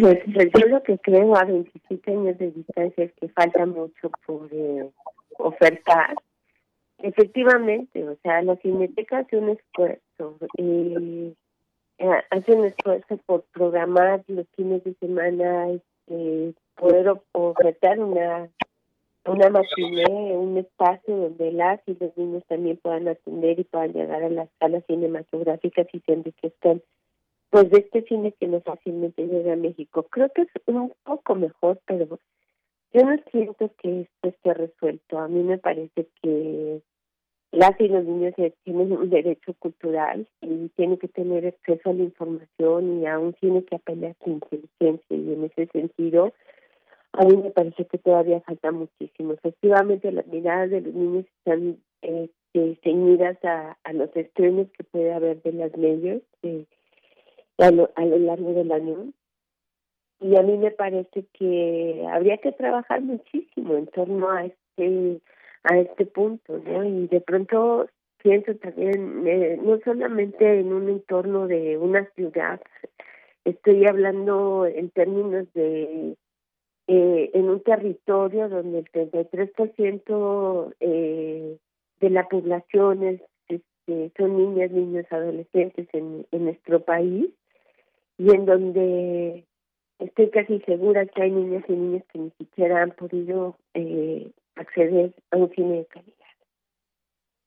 [0.00, 4.48] Pues, yo lo que creo a 27 años de distancia es que falta mucho por
[4.52, 4.88] eh,
[5.38, 6.14] ofertar.
[6.98, 11.34] Efectivamente, o sea, la Cineteca hace un esfuerzo, eh,
[12.30, 18.50] hace un esfuerzo por programar los fines de semana, este, poder ofertar una
[19.26, 24.22] una matiné, un espacio donde las y los niños también puedan atender y puedan llegar
[24.22, 26.82] a las salas cinematográficas y se enriquezcan
[27.50, 30.04] pues de este cine que no fácilmente llega a México.
[30.04, 32.18] Creo que es un poco mejor, pero
[32.92, 35.18] yo no siento que esto esté resuelto.
[35.18, 36.80] A mí me parece que
[37.50, 42.04] las y los niños tienen un derecho cultural y tienen que tener acceso a la
[42.04, 46.32] información y aún tienen que apelar a su inteligencia y en ese sentido
[47.12, 49.32] a mí me parece que todavía falta muchísimo.
[49.34, 55.12] Efectivamente, las miradas de los niños están este, ceñidas a, a los estrenos que puede
[55.12, 56.66] haber de las medios eh,
[57.58, 59.12] a, lo, a lo largo del año.
[60.20, 65.20] Y a mí me parece que habría que trabajar muchísimo en torno a este
[65.64, 66.84] a este punto, ¿no?
[66.84, 67.86] Y de pronto
[68.22, 72.60] pienso también, eh, no solamente en un entorno de una ciudad,
[73.44, 76.16] estoy hablando en términos de
[76.92, 81.56] eh, en un territorio donde el 33% eh,
[82.00, 87.30] de la población es, este, son niñas, niños, adolescentes en, en nuestro país
[88.18, 89.44] y en donde
[90.00, 95.14] estoy casi segura que hay niñas y niños que ni siquiera han podido eh, acceder
[95.30, 96.14] a un cine de calidad.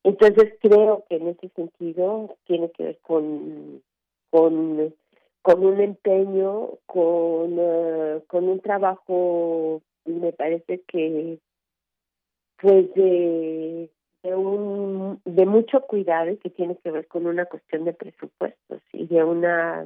[0.05, 3.81] Entonces creo que en ese sentido tiene que ver con,
[4.29, 4.93] con
[5.43, 11.37] con un empeño, con, eh, con un trabajo, me parece que
[12.61, 13.89] pues de,
[14.23, 18.81] de, un, de mucho cuidado y que tiene que ver con una cuestión de presupuestos
[18.93, 19.85] y de una,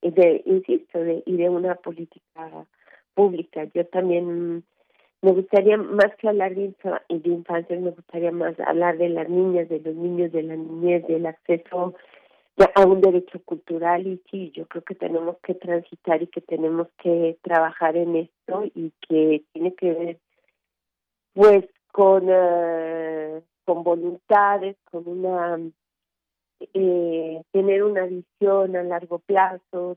[0.00, 2.66] y de, insisto, de, y de una política
[3.12, 3.64] pública.
[3.74, 4.64] Yo también
[5.20, 6.72] me gustaría, más que hablar de
[7.24, 11.26] infancia, me gustaría más hablar de las niñas, de los niños, de la niñez, del
[11.26, 11.94] acceso
[12.74, 16.88] a un derecho cultural y sí, yo creo que tenemos que transitar y que tenemos
[17.02, 20.18] que trabajar en esto y que tiene que ver
[21.34, 25.58] pues con, uh, con voluntades, con una
[26.74, 29.96] eh, tener una visión a largo plazo,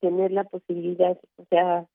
[0.00, 1.86] tener la posibilidad, o sea,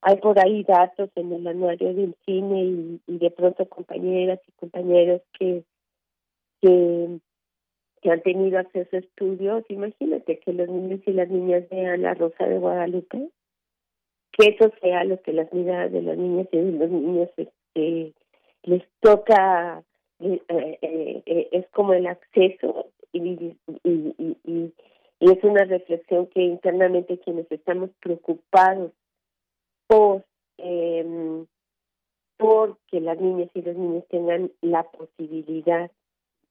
[0.00, 4.52] hay por ahí datos en el anuario del cine y, y de pronto compañeras y
[4.52, 5.64] compañeros que
[6.60, 7.20] que
[8.02, 12.14] que han tenido acceso a estudios, imagínate que los niños y las niñas vean la
[12.14, 13.30] Rosa de Guadalupe,
[14.32, 18.12] que eso sea lo que las miradas de las niñas y de los niños este,
[18.62, 19.82] les toca,
[20.20, 23.56] eh, eh, eh, es como el acceso y,
[25.20, 28.92] es una reflexión que internamente quienes estamos preocupados
[29.88, 30.24] por
[30.58, 31.44] eh,
[32.36, 35.90] porque las niñas y los niños tengan la posibilidad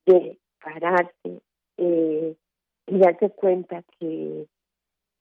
[0.06, 1.42] de pararse
[1.78, 2.36] eh,
[2.88, 4.46] y darse cuenta que,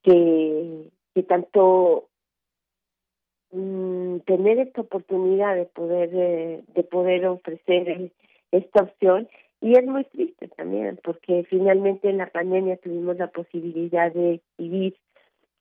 [0.03, 0.91] que,
[1.27, 2.07] tanto
[3.51, 8.11] mm, tener esta oportunidad de poder eh, de poder ofrecer
[8.51, 9.27] esta opción
[9.59, 14.95] y es muy triste también porque finalmente en la pandemia tuvimos la posibilidad de vivir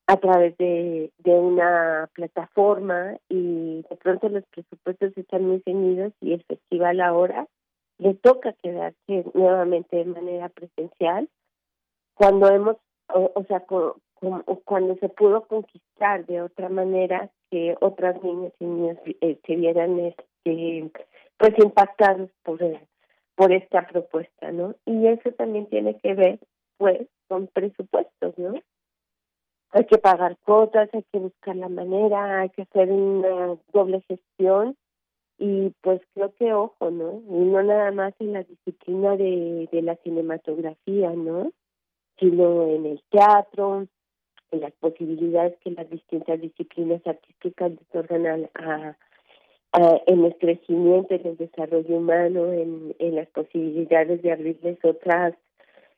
[0.06, 6.34] a través de, de una plataforma y de pronto los presupuestos están muy ceñidos y
[6.34, 7.48] el festival ahora
[7.98, 11.28] le toca quedarse nuevamente de manera presencial
[12.14, 12.76] cuando hemos
[13.08, 13.64] o, sea
[14.64, 19.98] cuando se pudo conquistar de otra manera que otras niñas y niños eh, se vieran
[20.00, 20.90] este
[21.38, 22.58] pues impactados por
[23.34, 26.40] por esta propuesta no y eso también tiene que ver
[26.78, 28.54] pues con presupuestos no
[29.76, 34.74] hay que pagar cuotas, hay que buscar la manera, hay que hacer una doble gestión
[35.38, 37.22] y pues creo que ojo, ¿no?
[37.28, 41.52] Y no nada más en la disciplina de, de la cinematografía, ¿no?
[42.18, 43.86] Sino en el teatro,
[44.50, 48.96] en las posibilidades que las distintas disciplinas artísticas otorgan a,
[49.72, 55.34] a, en el crecimiento, en el desarrollo humano, en, en las posibilidades de abrirles otras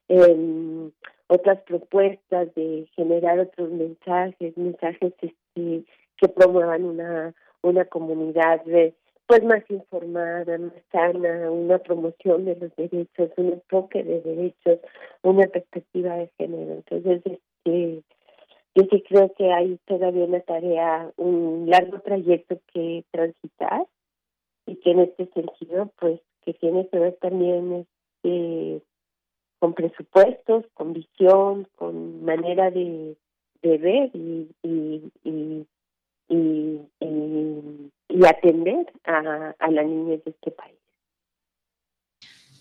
[0.08, 0.90] eh,
[1.28, 5.84] otras propuestas de generar otros mensajes, mensajes este,
[6.16, 8.64] que promuevan una, una comunidad
[9.28, 14.80] pues más informada, más sana, una promoción de los derechos, un enfoque de derechos,
[15.22, 16.76] una perspectiva de género.
[16.76, 18.02] Entonces, este,
[18.74, 23.86] yo sí creo que hay todavía una tarea, un largo trayecto que transitar
[24.64, 27.86] y que en este sentido, pues, que tiene que ver también
[28.22, 28.82] este,
[29.58, 33.14] con presupuestos, con visión, con manera de,
[33.60, 35.66] ver y, y, y,
[36.30, 36.80] y
[38.28, 40.76] atender a, a la niñez de este país.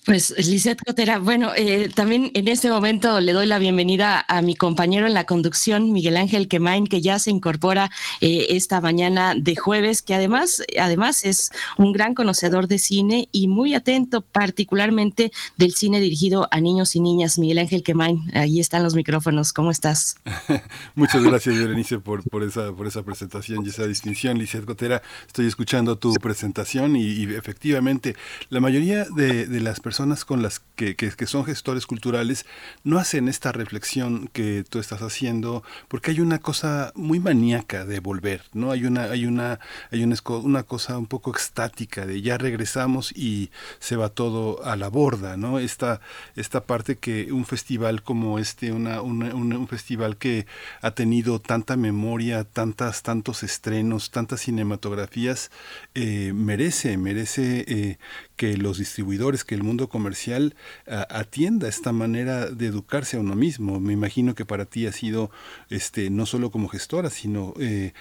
[0.07, 4.55] Pues Lisette Cotera, bueno, eh, también en este momento le doy la bienvenida a mi
[4.55, 7.91] compañero en la conducción, Miguel Ángel Quemain, que ya se incorpora
[8.21, 13.49] eh, esta mañana de jueves, que además, además es un gran conocedor de cine y
[13.49, 17.37] muy atento particularmente del cine dirigido a niños y niñas.
[17.37, 20.15] Miguel Ángel Quemain, ahí están los micrófonos, ¿cómo estás?
[20.95, 24.37] Muchas gracias, Berenice, por, por, esa, por esa presentación y esa distinción.
[24.37, 28.15] Lisette Cotera, estoy escuchando tu presentación y, efectivamente
[28.47, 32.45] la mayoría de, de las personas personas con las que, que, son gestores culturales
[32.83, 37.99] no hacen esta reflexión que tú estás haciendo porque hay una cosa muy maníaca de
[37.99, 38.69] volver, ¿no?
[38.69, 43.49] Hay una, hay una, hay una, una cosa un poco estática de ya regresamos y
[43.79, 45.57] se va todo a la borda, ¿no?
[45.57, 45.99] Esta,
[46.35, 50.45] esta parte que un festival como este, una, un festival que
[50.83, 55.49] ha tenido tanta memoria, tantas, tantos estrenos, tantas cinematografías,
[55.95, 57.97] eh, merece, merece eh,
[58.37, 60.55] que los distribuidores, que el mundo comercial
[61.09, 63.79] atienda esta manera de educarse a uno mismo.
[63.79, 65.31] Me imagino que para ti ha sido
[65.69, 67.93] este, no solo como gestora, sino eh,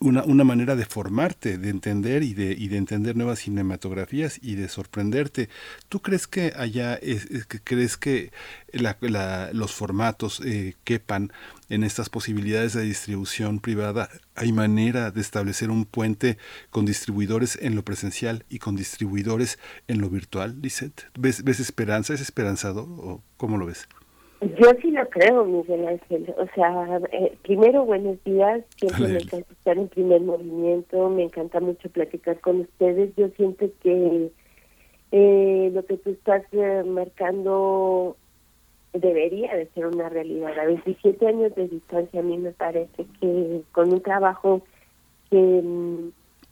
[0.00, 4.54] una, una, manera de formarte, de entender y de, y de entender nuevas cinematografías y
[4.54, 5.48] de sorprenderte.
[5.88, 7.28] ¿Tú crees que allá, es,
[7.64, 8.32] crees que
[8.72, 11.32] los formatos eh, quepan
[11.72, 16.36] en estas posibilidades de distribución privada, hay manera de establecer un puente
[16.68, 19.58] con distribuidores en lo presencial y con distribuidores
[19.88, 21.04] en lo virtual, Lisette?
[21.18, 22.12] ¿Ves, ves esperanza?
[22.12, 23.88] ¿Es esperanzado o cómo lo ves?
[24.42, 26.34] Yo sí lo creo, Miguel Ángel.
[26.36, 28.62] O sea, eh, primero, buenos días.
[28.76, 31.08] Siempre me encanta estar en primer movimiento.
[31.08, 33.14] Me encanta mucho platicar con ustedes.
[33.16, 34.30] Yo siento que
[35.12, 38.16] eh, lo que tú estás eh, marcando
[38.92, 40.58] debería de ser una realidad.
[40.58, 44.62] A 27 años de distancia a mí me parece que con un trabajo
[45.30, 45.62] que,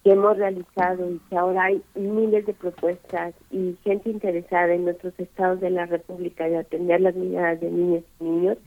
[0.02, 5.12] que hemos realizado y que ahora hay miles de propuestas y gente interesada en otros
[5.18, 8.58] estados de la República de atender las miradas de niños y niños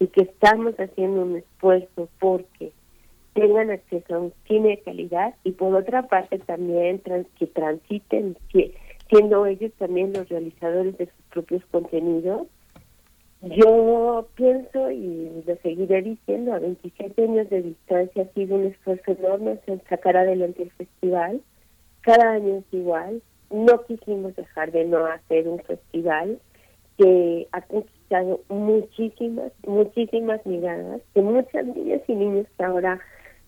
[0.00, 2.72] y que estamos haciendo un esfuerzo porque
[3.34, 7.00] tengan acceso a un cine de calidad y por otra parte también
[7.38, 8.36] que transiten
[9.08, 12.48] siendo ellos también los realizadores de sus propios contenidos
[13.42, 19.12] yo pienso y lo seguiré diciendo, a 27 años de distancia ha sido un esfuerzo
[19.12, 21.40] enorme en sacar adelante el festival.
[22.02, 23.22] Cada año es igual.
[23.50, 26.38] No quisimos dejar de no hacer un festival
[26.98, 33.00] que ha conquistado muchísimas, muchísimas miradas, que muchas niñas y niños que ahora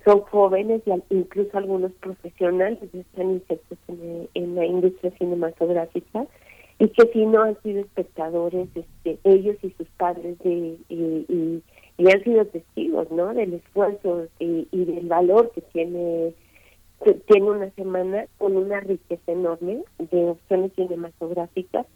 [0.04, 6.26] son jóvenes y incluso algunos profesionales están insertos en, la industria cinematográfica
[6.82, 11.62] y que si no han sido espectadores este, ellos y sus padres de y,
[12.12, 16.34] han sido testigos no del esfuerzo y, del valor que tiene
[17.28, 21.86] tiene una semana con una riqueza enorme de opciones cinematográficas.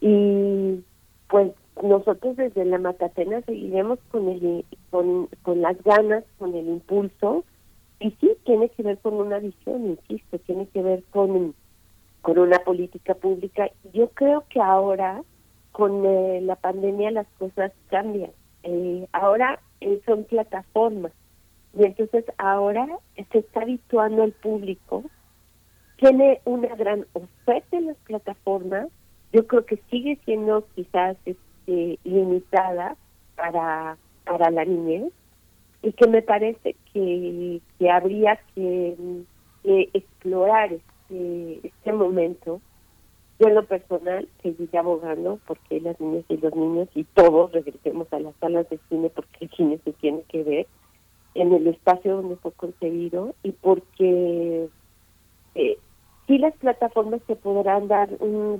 [0.00, 0.80] Y
[1.28, 7.44] pues nosotros desde la Matatena seguiremos con el con, con las ganas, con el impulso.
[8.00, 11.54] Y sí tiene que ver con una visión, insisto, tiene que ver con
[12.22, 13.70] con una política pública.
[13.92, 15.22] Yo creo que ahora
[15.72, 18.32] con eh, la pandemia las cosas cambian.
[18.62, 21.12] Eh, ahora eh, son plataformas
[21.78, 22.86] y entonces ahora
[23.32, 25.04] se está habituando el público.
[25.96, 28.88] Tiene una gran oferta en las plataformas.
[29.32, 32.96] Yo creo que sigue siendo quizás este, limitada
[33.36, 35.12] para, para la niñez
[35.82, 38.96] y que me parece que, que habría que,
[39.62, 40.70] explorar
[41.10, 42.60] este, este momento.
[43.38, 48.12] Yo en lo personal seguiré abogando porque las niñas y los niños y todos regresemos
[48.12, 50.66] a las salas de cine porque el cine se tiene que ver
[51.34, 54.68] en el espacio donde fue concebido y porque
[55.54, 55.78] eh,
[56.26, 58.10] sí las plataformas te podrán dar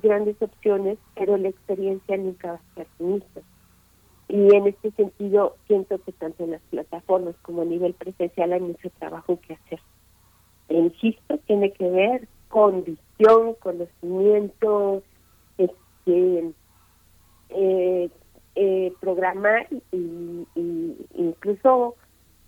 [0.03, 3.43] grandes opciones, pero la experiencia nunca va a ser misma.
[4.29, 8.61] Y en este sentido, siento que tanto en las plataformas como a nivel presencial hay
[8.61, 9.81] mucho trabajo que hacer.
[10.69, 15.03] E insisto, tiene que ver con visión, conocimiento,
[15.57, 16.53] este,
[17.51, 18.11] eh,
[18.57, 20.47] eh, programar y,
[21.15, 21.95] incluso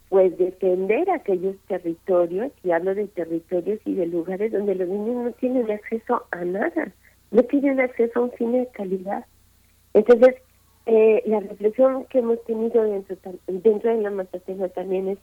[0.09, 5.32] pues defender aquellos territorios, y hablo de territorios y de lugares donde los niños no
[5.32, 6.92] tienen acceso a nada,
[7.30, 9.24] no tienen acceso a un cine de calidad.
[9.94, 10.34] Entonces,
[10.84, 15.18] eh, la reflexión que hemos tenido dentro, dentro de la Matatena también es,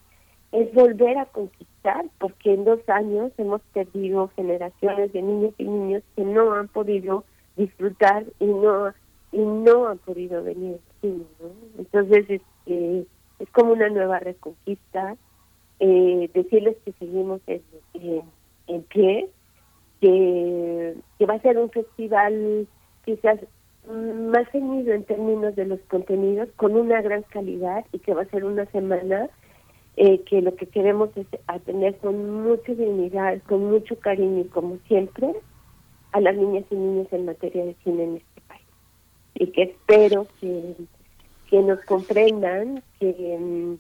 [0.52, 6.04] es volver a conquistar, porque en dos años hemos perdido generaciones de niños y niños
[6.16, 7.24] que no han podido
[7.56, 8.94] disfrutar y no
[9.32, 10.80] y no han podido venir.
[11.78, 13.06] Entonces, este,
[13.40, 15.16] es como una nueva reconquista,
[15.80, 17.62] eh, decirles que seguimos en,
[18.68, 19.30] en, pie,
[20.02, 22.68] que, que va a ser un festival
[23.06, 23.40] quizás
[23.88, 28.30] más ceñido en términos de los contenidos, con una gran calidad y que va a
[28.30, 29.30] ser una semana
[30.02, 34.78] eh, que lo que queremos es atender con mucha dignidad, con mucho cariño y como
[34.88, 35.34] siempre
[36.12, 38.66] a las niñas y niños en materia de cine en este país.
[39.36, 40.76] Y que espero que
[41.50, 43.76] que nos comprendan que, mm,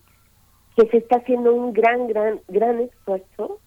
[0.76, 3.60] que se está haciendo un gran, gran, gran esfuerzo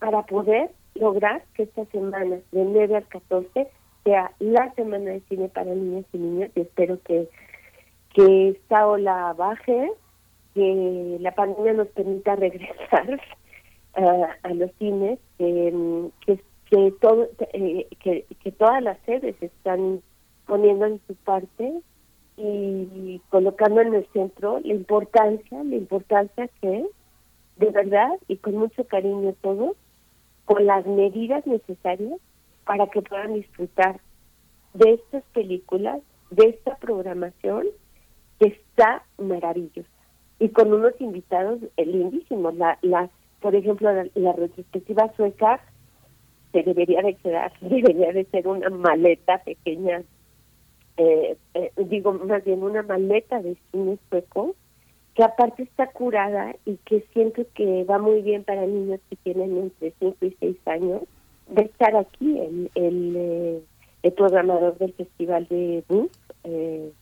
[0.00, 3.68] para poder lograr que esta semana, del 9 al 14,
[4.04, 7.28] sea la semana de cine para niñas y niños y espero que,
[8.14, 9.92] que esta ola baje,
[10.54, 13.20] que la pandemia nos permita regresar
[13.94, 16.40] a, los cines, mm, que,
[16.70, 20.00] que, todo, eh, que, que todas las sedes están
[20.46, 21.72] poniendo en su parte
[22.36, 26.86] y colocando en el centro la importancia, la importancia que
[27.56, 29.76] de verdad y con mucho cariño todos,
[30.44, 32.20] con las medidas necesarias
[32.64, 34.00] para que puedan disfrutar
[34.74, 37.66] de estas películas, de esta programación
[38.38, 39.97] que está maravillosa
[40.38, 42.54] y con unos invitados lindísimos.
[42.56, 43.10] La, las,
[43.40, 45.60] por ejemplo, la, la retrospectiva sueca
[46.52, 50.02] se debería de quedar, debería de ser una maleta pequeña
[50.98, 54.56] eh, eh, digo, más bien una maleta de cine sueco,
[55.14, 59.56] que aparte está curada y que siento que va muy bien para niños que tienen
[59.56, 61.02] entre 5 y 6 años,
[61.48, 63.62] de estar aquí el, el, eh,
[64.02, 66.10] el programador del Festival de Bus
[66.44, 66.92] eh,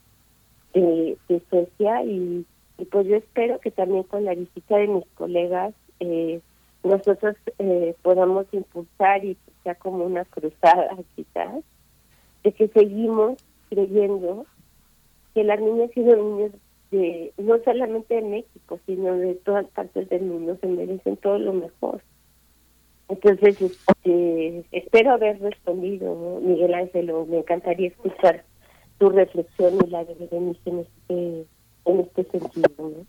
[0.73, 2.45] de, de, Suecia y,
[2.77, 6.41] y, pues yo espero que también con la visita de mis colegas eh,
[6.83, 11.63] nosotros eh, podamos impulsar y sea como una cruzada quizás,
[12.43, 13.37] de que seguimos
[13.69, 14.45] creyendo
[15.33, 16.51] que las niñas y los niños
[16.91, 21.53] de no solamente de México, sino de todas partes del mundo se merecen todo lo
[21.53, 22.01] mejor.
[23.09, 28.43] Entonces, este, espero haber respondido, Miguel Ángel, me encantaría escuchar
[28.97, 31.45] tu reflexión y la de Berenice en este,
[31.87, 33.05] en este sentido.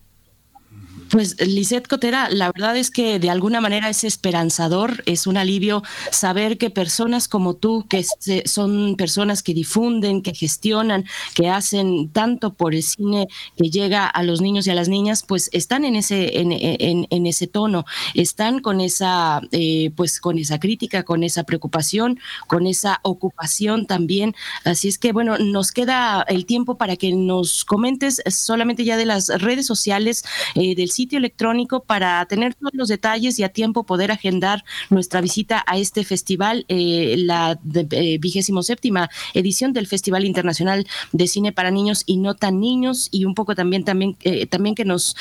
[1.10, 5.82] Pues Lisette Cotera, la verdad es que de alguna manera es esperanzador, es un alivio
[6.10, 8.04] saber que personas como tú, que
[8.44, 14.22] son personas que difunden, que gestionan, que hacen tanto por el cine que llega a
[14.22, 18.60] los niños y a las niñas, pues están en ese, en, en, ese tono, están
[18.60, 24.34] con esa, eh, pues con esa crítica, con esa preocupación, con esa ocupación también.
[24.64, 29.06] Así es que bueno, nos queda el tiempo para que nos comentes solamente ya de
[29.06, 33.84] las redes sociales eh, del sitio electrónico para tener todos los detalles y a tiempo
[33.84, 37.58] poder agendar nuestra visita a este festival, eh, la
[37.90, 43.08] eh, vigésimo séptima edición del Festival Internacional de Cine para Niños y No Tan Niños
[43.10, 45.16] y un poco también, también, eh, también que nos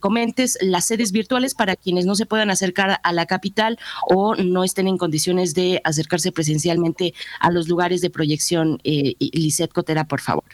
[0.00, 3.78] comentes las sedes virtuales para quienes no se puedan acercar a la capital
[4.08, 8.78] o no estén en condiciones de acercarse presencialmente a los lugares de proyección.
[8.84, 10.44] Eh, Lisette Cotera, por favor.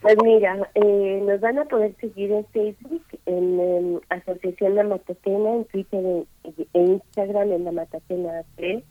[0.00, 5.66] Pues mira, eh, nos van a poder seguir en Facebook, en, Asociación La Matatena, en
[5.66, 8.82] Twitter e Instagram en La Matatena 3,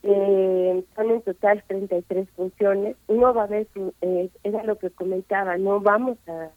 [0.02, 2.96] Eh, son en total 33 funciones.
[3.08, 3.66] No va a haber,
[4.00, 6.48] eh, era lo que comentaba, no vamos a,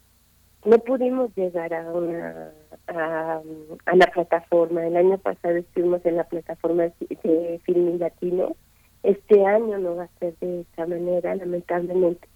[0.64, 2.52] no pudimos llegar a una
[2.86, 3.42] a,
[3.94, 4.86] la plataforma.
[4.86, 8.56] El año pasado estuvimos en la plataforma de Filming Latino.
[9.04, 12.26] Este año no va a ser de esta manera, lamentablemente.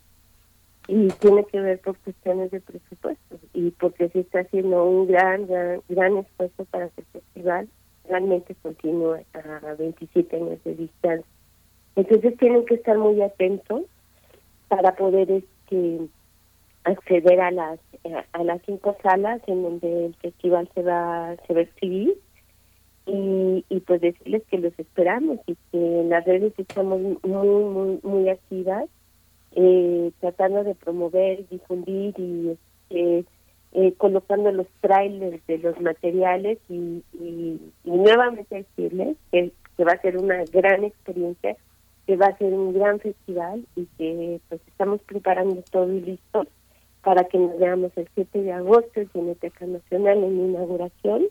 [0.86, 5.46] Y tiene que ver por cuestiones de presupuesto y porque se está haciendo un gran,
[5.46, 7.68] gran, gran esfuerzo para que el festival
[8.06, 11.26] realmente continúe a 27 años de distancia.
[11.96, 13.82] Entonces tienen que estar muy atentos
[14.68, 16.08] para poder este
[16.84, 17.80] acceder a las
[18.32, 22.16] a las cinco salas en donde el festival se va se va a exhibir
[23.08, 28.00] y, y pues decirles que los esperamos y que en las redes estamos muy muy
[28.02, 28.86] muy activas
[29.52, 33.24] eh, tratando de promover difundir y este,
[33.72, 37.02] eh, colocando los trailers de los materiales y,
[37.84, 41.56] nuevamente decirles que, que va a ser una gran experiencia
[42.06, 46.46] que va a ser un gran festival y que pues estamos preparando todo y listo
[47.02, 51.26] para que nos veamos el 7 de agosto en Cineteca Nacional en inauguración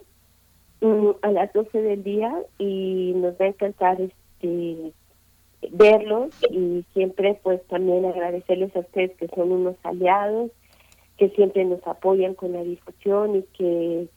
[0.82, 4.94] mm, a las 12 del día y nos va a encantar este
[5.72, 10.52] verlos y siempre pues también agradecerles a ustedes que son unos aliados
[11.18, 14.08] que siempre nos apoyan con la difusión y que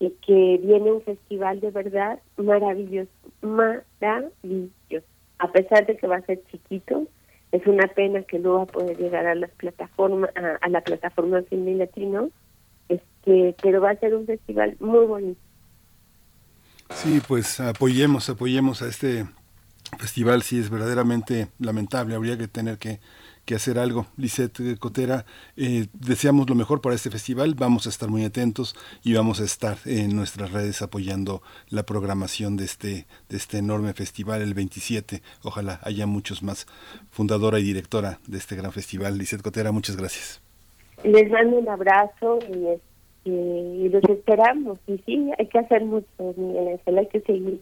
[0.00, 3.10] y que viene un festival de verdad maravilloso,
[3.42, 5.06] maravilloso.
[5.38, 7.06] A pesar de que va a ser chiquito,
[7.52, 11.42] es una pena que no va a poder llegar a las plataformas a, la plataforma
[11.42, 12.30] Film Latino,
[12.88, 15.40] este, pero va a ser un festival muy bonito.
[16.90, 19.26] Sí, pues apoyemos, apoyemos a este
[19.98, 23.00] festival, sí es verdaderamente lamentable, habría que tener que
[23.44, 24.06] que hacer algo.
[24.16, 25.24] Lisette Cotera,
[25.56, 29.44] eh, deseamos lo mejor para este festival, vamos a estar muy atentos y vamos a
[29.44, 35.22] estar en nuestras redes apoyando la programación de este, de este enorme festival el 27.
[35.42, 36.66] Ojalá haya muchos más.
[37.10, 40.40] Fundadora y directora de este gran festival, Lisette Cotera, muchas gracias.
[41.02, 42.78] Les mando un abrazo y,
[43.24, 44.78] este, los esperamos.
[44.86, 47.60] Y sí, hay que hacer mucho, hay que seguir.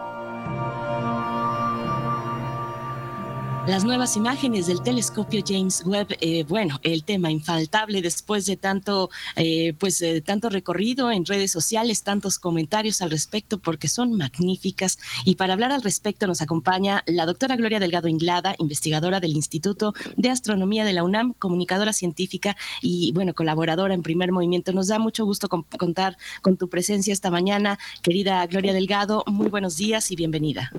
[3.67, 9.09] Las nuevas imágenes del telescopio James Webb, eh, bueno, el tema infaltable después de tanto,
[9.37, 14.99] eh, pues, de tanto recorrido en redes sociales, tantos comentarios al respecto, porque son magníficas.
[15.25, 19.95] Y para hablar al respecto nos acompaña la doctora Gloria Delgado Inglada, investigadora del Instituto
[20.19, 24.75] de Astronomía de la UNAM, comunicadora científica y, bueno, colaboradora en Primer Movimiento.
[24.75, 29.25] Nos da mucho gusto contar con tu presencia esta mañana, querida Gloria Delgado.
[29.27, 30.71] Muy buenos días y bienvenida.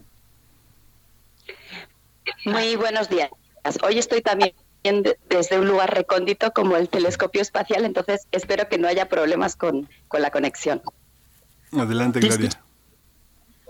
[2.45, 3.29] Muy buenos días.
[3.83, 4.53] Hoy estoy también
[5.29, 9.89] desde un lugar recóndito como el telescopio espacial, entonces espero que no haya problemas con,
[10.11, 10.81] la conexión.
[11.71, 12.49] Adelante, Gloria.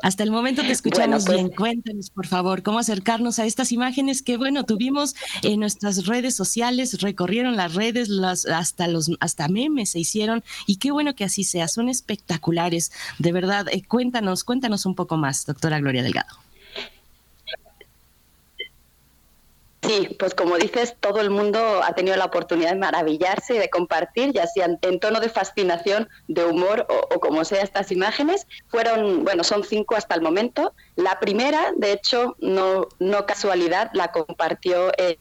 [0.01, 1.49] Hasta el momento te escuchamos pues bien.
[1.49, 7.01] Cuéntanos, por favor, cómo acercarnos a estas imágenes que, bueno, tuvimos en nuestras redes sociales,
[7.01, 11.43] recorrieron las redes, las, hasta los hasta memes se hicieron y qué bueno que así
[11.43, 11.68] sea.
[11.68, 13.68] Son espectaculares, de verdad.
[13.72, 16.45] Eh, cuéntanos, cuéntanos un poco más, doctora Gloria Delgado.
[19.86, 23.69] Sí, pues como dices, todo el mundo ha tenido la oportunidad de maravillarse y de
[23.69, 28.47] compartir, ya sean en tono de fascinación, de humor o, como sea estas imágenes.
[28.67, 30.73] Fueron, bueno, son cinco hasta el momento.
[30.95, 35.19] La primera, de hecho, no, no casualidad, la compartió el,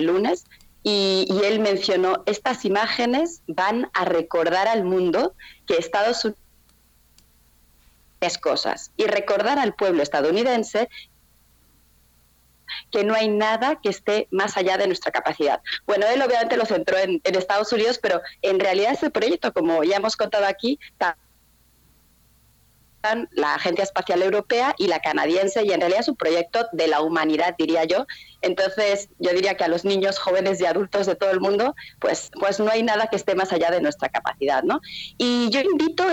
[0.00, 0.44] lunes
[0.82, 5.34] y, y, él mencionó, estas imágenes van a recordar al mundo
[5.66, 6.42] que Estados Unidos
[8.20, 10.88] es cosas y recordar al pueblo estadounidense
[12.90, 15.60] que no hay nada que esté más allá de nuestra capacidad.
[15.86, 19.96] Bueno, él obviamente lo centró en, Estados Unidos, pero en realidad este proyecto, como ya
[19.96, 20.78] hemos contado aquí,
[23.30, 27.00] la Agencia Espacial Europea y la canadiense, y en realidad es un proyecto de la
[27.00, 28.06] humanidad, diría yo.
[28.42, 32.30] Entonces, yo diría que a los niños, jóvenes y adultos de todo el mundo, pues,
[32.38, 34.80] pues no hay nada que esté más allá de nuestra capacidad, ¿no?
[35.16, 36.04] Y yo invito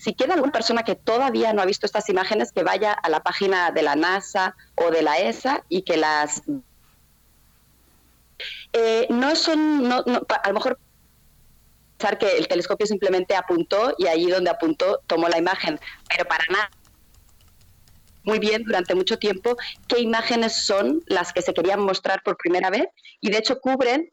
[0.00, 3.22] si queda alguna persona que todavía no ha visto estas imágenes, que vaya a la
[3.22, 6.42] página de la NASA o de la ESA y que las...
[8.72, 10.78] Eh, no son, no, a lo mejor
[11.98, 15.78] pensar que el telescopio simplemente apuntó y allí donde apuntó tomó la imagen,
[16.08, 16.70] pero para nada
[18.22, 22.70] muy bien durante mucho tiempo qué imágenes son las que se querían mostrar por primera
[22.70, 22.86] vez
[23.20, 24.08] y de hecho cubren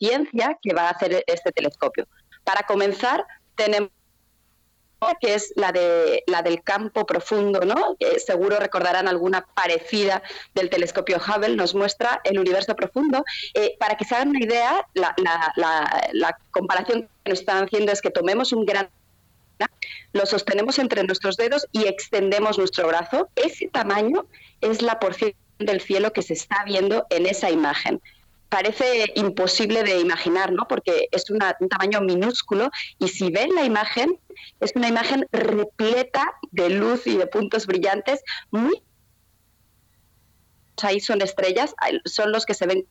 [0.00, 2.08] ciencia que va a hacer este telescopio.
[2.42, 3.90] Para comenzar, tenemos
[5.20, 7.96] que es la, de, la del campo profundo, ¿no?
[8.18, 10.22] Seguro recordarán alguna parecida
[10.54, 13.24] del telescopio Hubble, nos muestra el universo profundo.
[13.54, 18.10] Eh, para que se hagan una idea, la, comparación que nos están haciendo es que
[18.10, 18.90] tomemos un gran
[20.12, 23.28] lo sostenemos entre nuestros dedos y extendemos nuestro brazo.
[23.34, 24.26] Ese tamaño
[24.60, 28.00] es la porción del cielo que se está viendo en esa imagen
[28.48, 30.66] parece imposible de imaginar, ¿no?
[30.68, 31.38] Porque es un
[31.68, 34.18] tamaño minúsculo y si ven la imagen,
[34.60, 38.82] es una imagen repleta de luz y de puntos brillantes, muy
[40.82, 41.74] ahí son estrellas,
[42.04, 42.86] son los que se ven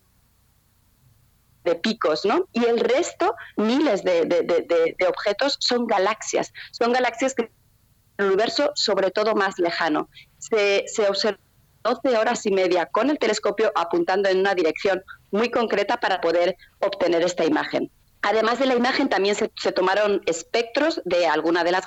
[1.63, 2.47] de picos, ¿no?
[2.53, 7.49] Y el resto, miles de, objetos, son galaxias, son galaxias que
[8.17, 10.09] el universo, sobre todo más lejano.
[10.37, 11.39] Se, se observa
[11.83, 16.57] 12 horas y media con el telescopio apuntando en una dirección muy concreta para poder
[16.79, 17.91] obtener esta imagen.
[18.21, 21.85] Además de la imagen, también se, tomaron espectros de alguna de las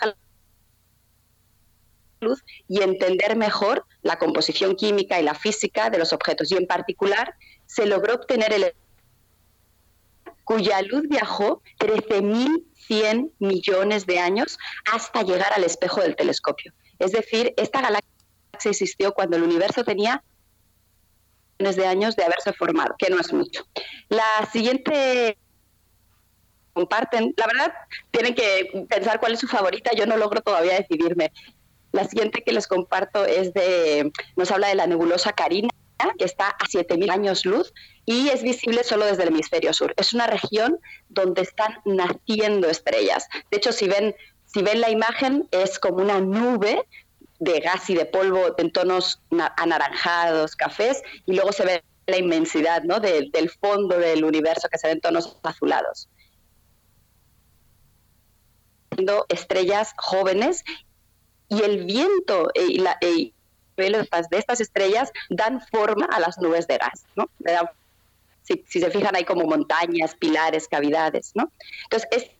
[2.20, 6.52] luz y entender mejor la composición química y la física de los objetos.
[6.52, 7.34] Y en particular,
[7.66, 8.74] se logró obtener el
[10.44, 14.58] cuya luz viajó 13.100 millones de años
[14.92, 16.72] hasta llegar al espejo del telescopio.
[16.98, 18.10] Es decir, esta galaxia
[18.64, 20.24] existió cuando el universo tenía
[21.60, 23.64] de años de haberse formado, que no es mucho.
[24.08, 25.38] La siguiente
[26.72, 27.74] comparten, la verdad,
[28.10, 31.32] tienen que pensar cuál es su favorita, yo no logro todavía decidirme.
[31.92, 35.68] La siguiente que les comparto es de, nos habla de la nebulosa Carina,
[36.18, 37.74] que está a 7.000 años luz
[38.06, 39.92] y es visible solo desde el hemisferio sur.
[39.96, 43.28] Es una región donde están naciendo estrellas.
[43.50, 44.14] De hecho, si ven,
[44.46, 46.82] si ven la imagen, es como una nube
[47.40, 49.20] de gas y de polvo en tonos
[49.56, 53.00] anaranjados, cafés, y luego se ve la inmensidad ¿no?
[53.00, 56.08] del fondo del universo que se ve en tonos azulados.
[59.28, 60.62] Estrellas jóvenes
[61.48, 63.32] y el viento y la, de
[64.32, 67.06] estas estrellas dan forma a las nubes de gas.
[67.16, 67.30] ¿no?
[68.42, 71.32] Si, si, se fijan, hay como montañas, pilares, cavidades.
[71.34, 71.50] ¿no?
[71.84, 72.30] Entonces, es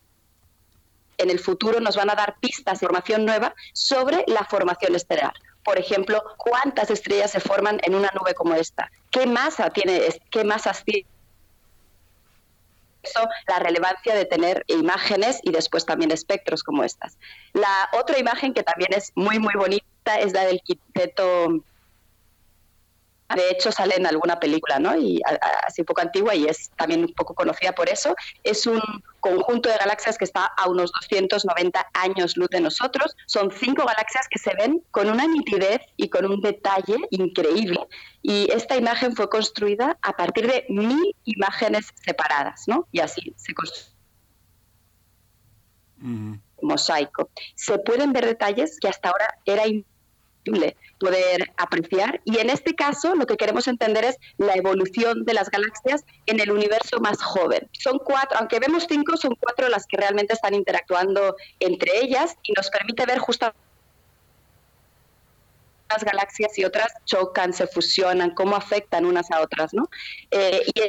[1.20, 5.34] en el futuro nos van a dar pistas de información nueva sobre la formación estelar.
[5.64, 10.00] Por ejemplo, cuántas estrellas se forman en una nube como esta, qué masa tiene,
[10.30, 11.06] qué masas tiene
[13.02, 17.18] eso, la relevancia de tener imágenes y después también espectros como estas.
[17.52, 21.62] La otra imagen que también es muy, muy bonita es la del quinteto
[23.36, 24.96] de hecho, sale en alguna película, ¿no?
[24.96, 25.20] Y
[25.66, 28.14] así un poco antigua y es también un poco conocida por eso.
[28.42, 28.80] Es un
[29.20, 33.16] conjunto de galaxias que está a unos 290 años luz de nosotros.
[33.26, 37.80] Son cinco galaxias que se ven con una nitidez y con un detalle increíble.
[38.22, 42.88] Y esta imagen fue construida a partir de mil imágenes separadas, ¿no?
[42.92, 43.90] Y así se construyó.
[46.62, 47.30] mosaico.
[47.54, 49.64] Se pueden ver detalles que hasta ahora era
[50.98, 52.20] poder apreciar.
[52.24, 56.40] Y en este caso lo que queremos entender es la evolución de las galaxias en
[56.40, 57.68] el universo más joven.
[57.72, 62.52] Son cuatro, aunque vemos cinco, son cuatro las que realmente están interactuando entre ellas y
[62.52, 63.58] nos permite ver justamente
[65.90, 69.88] las galaxias y otras chocan, se fusionan, cómo afectan unas a otras, ¿no?
[70.30, 70.82] Eh, y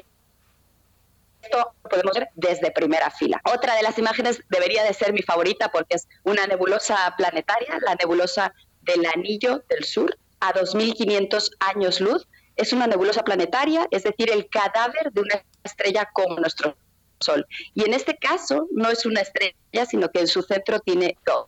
[1.41, 3.41] esto lo podemos ver desde primera fila.
[3.51, 7.95] Otra de las imágenes debería de ser mi favorita porque es una nebulosa planetaria, la
[7.95, 8.53] nebulosa
[8.83, 12.27] del Anillo del Sur, a 2.500 años luz.
[12.55, 16.75] Es una nebulosa planetaria, es decir, el cadáver de una estrella como nuestro
[17.19, 17.45] Sol.
[17.75, 21.45] Y en este caso no es una estrella, sino que en su centro tiene dos.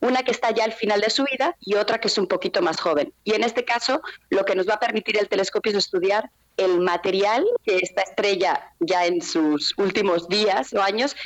[0.00, 2.62] Una que está ya al final de su vida y otra que es un poquito
[2.62, 3.12] más joven.
[3.24, 4.00] Y en este caso,
[4.30, 8.72] lo que nos va a permitir el telescopio es estudiar el material que esta estrella
[8.80, 11.16] ya en sus últimos días o años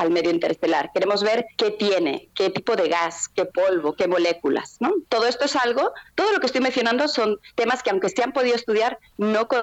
[0.00, 0.90] al medio interestelar.
[0.94, 4.78] Queremos ver qué tiene, qué tipo de gas, qué polvo, qué moléculas.
[5.10, 8.32] Todo esto es algo, todo lo que estoy mencionando son temas que aunque se han
[8.32, 9.62] podido estudiar, no con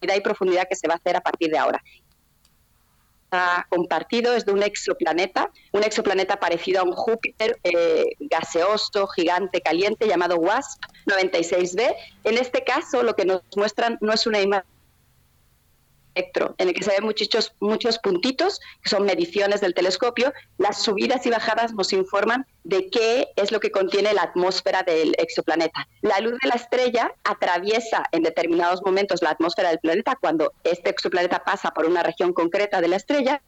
[0.00, 1.82] y profundidad que se va a hacer a partir de ahora
[3.68, 10.06] compartido es de un exoplaneta, un exoplaneta parecido a un Júpiter eh, gaseoso, gigante, caliente,
[10.06, 11.94] llamado WASP 96b.
[12.24, 14.73] En este caso, lo que nos muestran no es una imagen
[16.14, 20.32] en el que se ven muchos, muchos puntitos, que son mediciones del telescopio.
[20.58, 25.14] Las subidas y bajadas nos informan de qué es lo que contiene la atmósfera del
[25.18, 25.88] exoplaneta.
[26.02, 30.90] La luz de la estrella atraviesa en determinados momentos la atmósfera del planeta cuando este
[30.90, 33.42] exoplaneta pasa por una región concreta de la estrella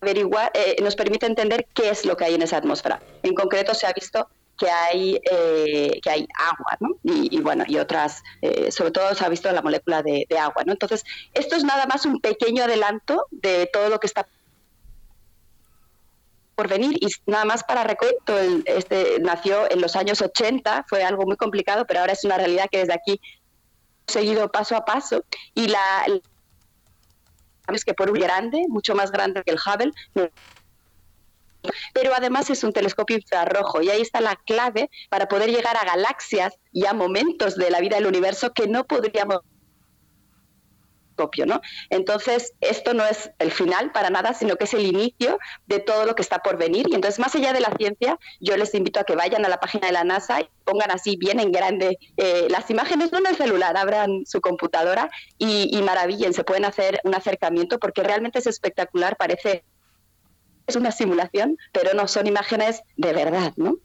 [0.00, 3.02] averiguar, eh, nos permite entender qué es lo que hay en esa atmósfera.
[3.22, 4.28] En concreto se ha visto
[4.60, 6.90] que hay, eh, que hay agua, ¿no?
[7.02, 10.72] Y, bueno, y otras, eh, sobre todo se ha visto la molécula de, agua, ¿no?
[10.72, 11.02] Entonces,
[11.32, 14.28] esto es nada más un pequeño adelanto de todo lo que está
[16.54, 21.24] por venir y nada más para recuento, este nació en los años 80, fue algo
[21.24, 23.18] muy complicado, pero ahora es una realidad que desde aquí
[24.06, 26.04] seguido paso a paso y la
[27.72, 29.92] es que por un grande, mucho más grande que el Hubble,
[31.92, 35.84] pero además es un telescopio infrarrojo y ahí está la clave para poder llegar a
[35.84, 39.40] galaxias y a momentos de la vida del universo que no podríamos
[41.46, 41.60] ¿no?
[41.90, 46.06] Entonces, esto no es el final para nada, sino que es el inicio de todo
[46.06, 46.86] lo que está por venir.
[46.88, 49.60] Y entonces, más allá de la ciencia, yo les invito a que vayan a la
[49.60, 53.26] página de la NASA y pongan así bien en grande eh, las imágenes, no en
[53.26, 58.38] el celular, abran su computadora y, y maravillen, se pueden hacer un acercamiento porque realmente
[58.38, 59.64] es espectacular, parece
[60.70, 63.76] es una simulación, pero no son imágenes de verdad, ¿no?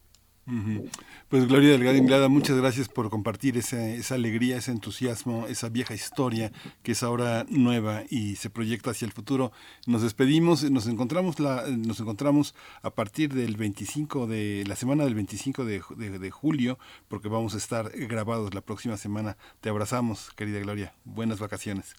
[1.27, 6.51] Pues Gloria Delgado Inglada, muchas gracias por compartir esa, alegría, ese entusiasmo, esa vieja historia
[6.83, 9.51] que es ahora nueva y se proyecta hacia el futuro.
[9.87, 15.15] Nos despedimos, nos encontramos, la, nos encontramos a partir del 25 de la semana del
[15.15, 15.81] 25 de,
[16.19, 16.77] de julio,
[17.07, 19.35] porque vamos a estar grabados la próxima semana.
[19.61, 20.93] Te abrazamos, querida Gloria.
[21.05, 21.95] Buenas vacaciones.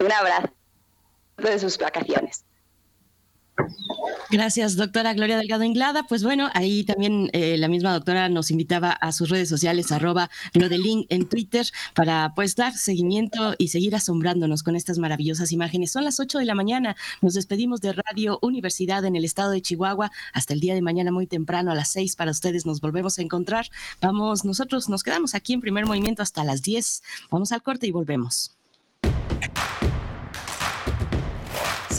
[0.00, 0.52] Un abrazo
[1.36, 2.44] de sus vacaciones.
[4.30, 6.04] Gracias, doctora Gloria Delgado Inglada.
[6.04, 10.30] Pues bueno, ahí también eh, la misma doctora nos invitaba a sus redes sociales, arroba
[10.54, 15.90] Glodelin en Twitter, para pues dar seguimiento y seguir asombrándonos con estas maravillosas imágenes.
[15.90, 19.62] Son las 8 de la mañana, nos despedimos de Radio Universidad en el estado de
[19.62, 20.12] Chihuahua.
[20.32, 23.22] Hasta el día de mañana muy temprano a las 6 para ustedes nos volvemos a
[23.22, 23.66] encontrar.
[24.00, 27.02] Vamos, nosotros nos quedamos aquí en primer movimiento hasta las 10.
[27.30, 28.59] Vamos al corte y volvemos.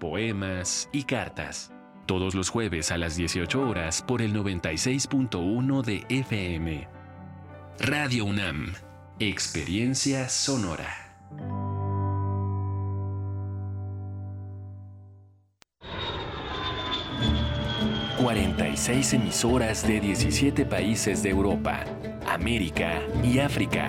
[0.00, 1.70] poemas y cartas.
[2.06, 6.88] Todos los jueves a las 18 horas por el 96.1 de FM.
[7.78, 8.74] Radio UNAM.
[9.20, 11.06] Experiencia sonora.
[18.18, 21.86] ...46 emisoras de 17 países de Europa,
[22.26, 23.88] América y África.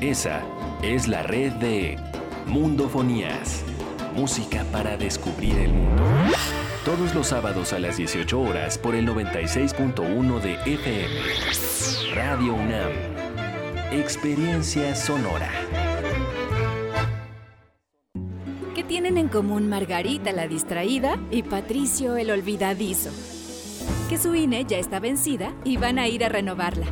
[0.00, 0.42] Esa
[0.82, 1.98] es la red de
[2.46, 3.64] Mundofonías
[4.14, 6.02] música para descubrir el mundo.
[6.84, 12.14] Todos los sábados a las 18 horas por el 96.1 de FM.
[12.14, 12.92] Radio UNAM.
[13.92, 15.50] Experiencia sonora.
[18.74, 23.10] ¿Qué tienen en común Margarita la distraída y Patricio el olvidadizo?
[24.08, 26.86] Que su INE ya está vencida y van a ir a renovarla.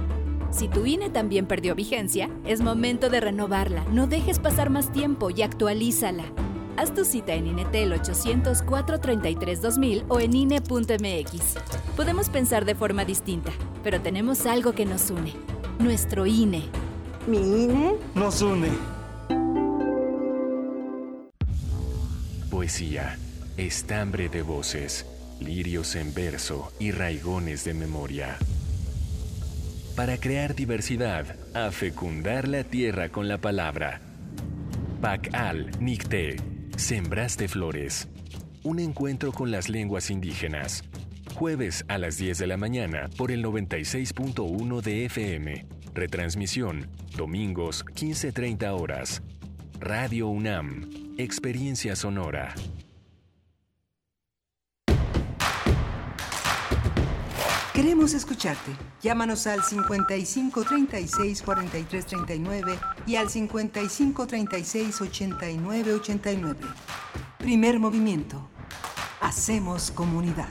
[0.50, 3.84] Si tu INE también perdió vigencia, es momento de renovarla.
[3.90, 6.24] No dejes pasar más tiempo y actualízala.
[6.76, 11.54] Haz tu cita en INETEL 804 33 2000 o en INE.mx.
[11.96, 13.52] Podemos pensar de forma distinta,
[13.82, 15.32] pero tenemos algo que nos une.
[15.78, 16.64] Nuestro INE.
[17.26, 17.94] ¿Mi INE?
[18.14, 18.70] Nos une.
[22.50, 23.18] Poesía,
[23.56, 25.06] estambre de voces,
[25.40, 28.38] lirios en verso y raigones de memoria
[29.96, 34.00] para crear diversidad, a fecundar la tierra con la palabra.
[35.00, 36.36] Pacal Nicte,
[36.82, 38.08] Sembraste Flores.
[38.64, 40.82] Un encuentro con las lenguas indígenas.
[41.32, 45.64] Jueves a las 10 de la mañana por el 96.1 de FM.
[45.94, 49.22] Retransmisión, domingos 15.30 horas.
[49.78, 52.52] Radio UNAM, Experiencia Sonora.
[57.74, 58.70] Queremos escucharte.
[59.02, 66.60] Llámanos al 55 36 43 39 y al 55 36 89 89.
[67.38, 68.48] Primer movimiento.
[69.20, 70.48] Hacemos comunidad.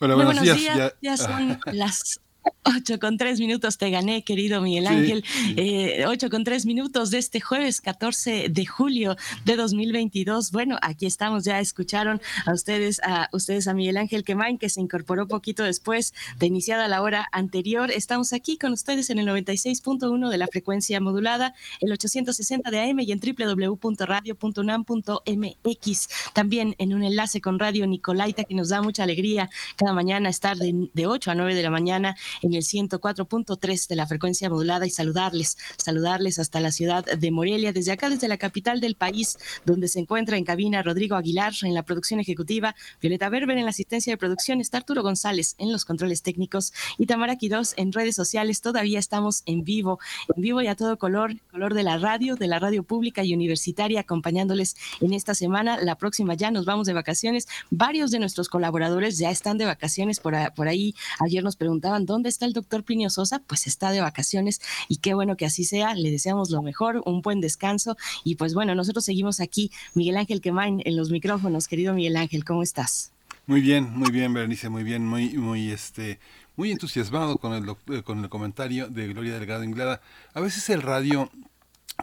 [0.00, 0.76] Bueno, Muy buenos, buenos días.
[0.76, 0.92] días.
[1.00, 2.20] Ya- Ya son las
[2.62, 3.78] 8 con 3 minutos.
[3.78, 5.24] Te gané, querido Miguel Ángel.
[5.56, 10.52] Eh, 8 con 3 minutos de este jueves 14 de julio de 2022.
[10.52, 11.44] Bueno, aquí estamos.
[11.44, 16.14] Ya escucharon a ustedes, a ustedes a Miguel Ángel Quemain, que se incorporó poquito después
[16.38, 17.90] de iniciada la hora anterior.
[17.90, 23.00] Estamos aquí con ustedes en el 96.1 de la frecuencia modulada, el 860 de AM
[23.00, 26.08] y en www.radio.unam.mx.
[26.32, 30.56] También en un enlace con Radio Nicolaita, que nos da mucha alegría cada mañana estar
[30.56, 34.86] de, de 8 a 9 de la mañana en el 104.3 de la frecuencia modulada
[34.86, 39.38] y saludarles, saludarles hasta la ciudad de Morelia, desde acá, desde la capital del país,
[39.64, 43.70] donde se encuentra en cabina Rodrigo Aguilar en la producción ejecutiva, Violeta Berber en la
[43.70, 48.16] asistencia de producción, está Arturo González en los controles técnicos y Tamara Quirós en redes
[48.16, 48.60] sociales.
[48.60, 49.98] Todavía estamos en vivo,
[50.34, 53.34] en vivo y a todo color, color de la radio, de la radio pública y
[53.34, 55.78] universitaria, acompañándoles en esta semana.
[55.82, 57.48] La próxima ya nos vamos de vacaciones.
[57.70, 60.94] Varios de nuestros colaboradores ya están de vacaciones por, por ahí.
[61.20, 63.40] Ayer nos preguntaban dónde está el doctor Plinio Sosa.
[63.46, 65.94] Pues está de vacaciones y qué bueno que así sea.
[65.94, 67.96] Le deseamos lo mejor, un buen descanso.
[68.24, 69.70] Y pues bueno, nosotros seguimos aquí.
[69.94, 71.68] Miguel Ángel Quemain en los micrófonos.
[71.68, 73.12] Querido Miguel Ángel, ¿cómo estás?
[73.46, 76.18] Muy bien, muy bien, Berenice, muy bien, muy, muy, este,
[76.56, 80.02] muy entusiasmado con el, eh, con el comentario de Gloria Delgado Inglada.
[80.34, 81.30] A veces el radio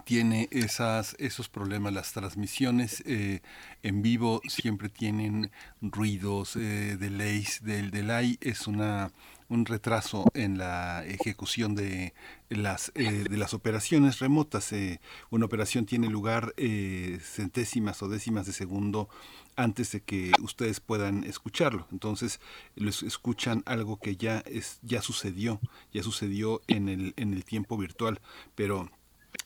[0.05, 3.41] tiene esas, esos problemas, las transmisiones eh,
[3.84, 5.51] en vivo siempre tienen
[5.82, 7.63] ruidos, eh, delays.
[7.63, 9.11] Del delay es una
[9.49, 12.13] un retraso en la ejecución de
[12.49, 14.71] las eh, de las operaciones remotas.
[14.73, 19.09] Eh, una operación tiene lugar eh, centésimas o décimas de segundo
[19.55, 21.87] antes de que ustedes puedan escucharlo.
[21.91, 22.39] Entonces,
[22.75, 25.59] les escuchan algo que ya es ya sucedió,
[25.93, 28.19] ya sucedió en el en el tiempo virtual,
[28.55, 28.89] pero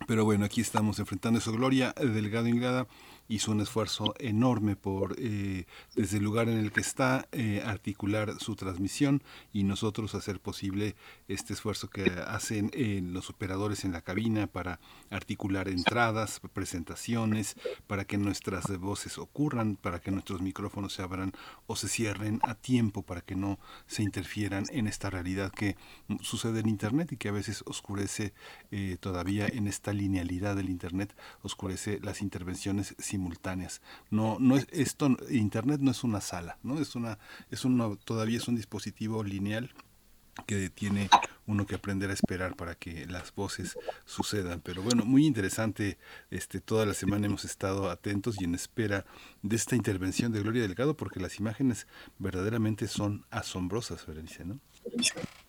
[0.08, 1.52] pero bueno, aquí estamos enfrentando eso.
[1.52, 2.88] Gloria Delgado Inglada
[3.30, 5.66] hizo un esfuerzo enorme por, eh,
[5.96, 9.24] desde el lugar en el que está, eh, articular su transmisión
[9.54, 10.96] y nosotros hacer posible
[11.28, 17.56] este esfuerzo que hacen eh, los operadores en la cabina para articular entradas, presentaciones,
[17.88, 21.32] para que nuestras voces ocurran, para que nuestros micrófonos se abran
[21.68, 25.78] o se cierren a tiempo, para que no se interfieran en esta realidad que
[26.22, 28.34] sucede en Internet y que a veces oscurece
[28.72, 33.82] eh, todavía en esta linealidad del Internet, oscurece las intervenciones simultáneas.
[34.10, 37.20] No, no es esto, Internet no es una sala, no es una,
[37.52, 39.72] es una, todavía es un dispositivo lineal
[40.48, 41.10] que tiene
[41.48, 44.62] uno que aprender a esperar para que las voces sucedan.
[44.62, 45.98] Pero bueno, muy interesante.
[46.32, 49.06] Este, toda la semana hemos estado atentos y en espera
[49.42, 51.88] de esta intervención de Gloria Delgado, porque las imágenes
[52.20, 54.62] verdaderamente son asombrosas, Berenice, ¿no?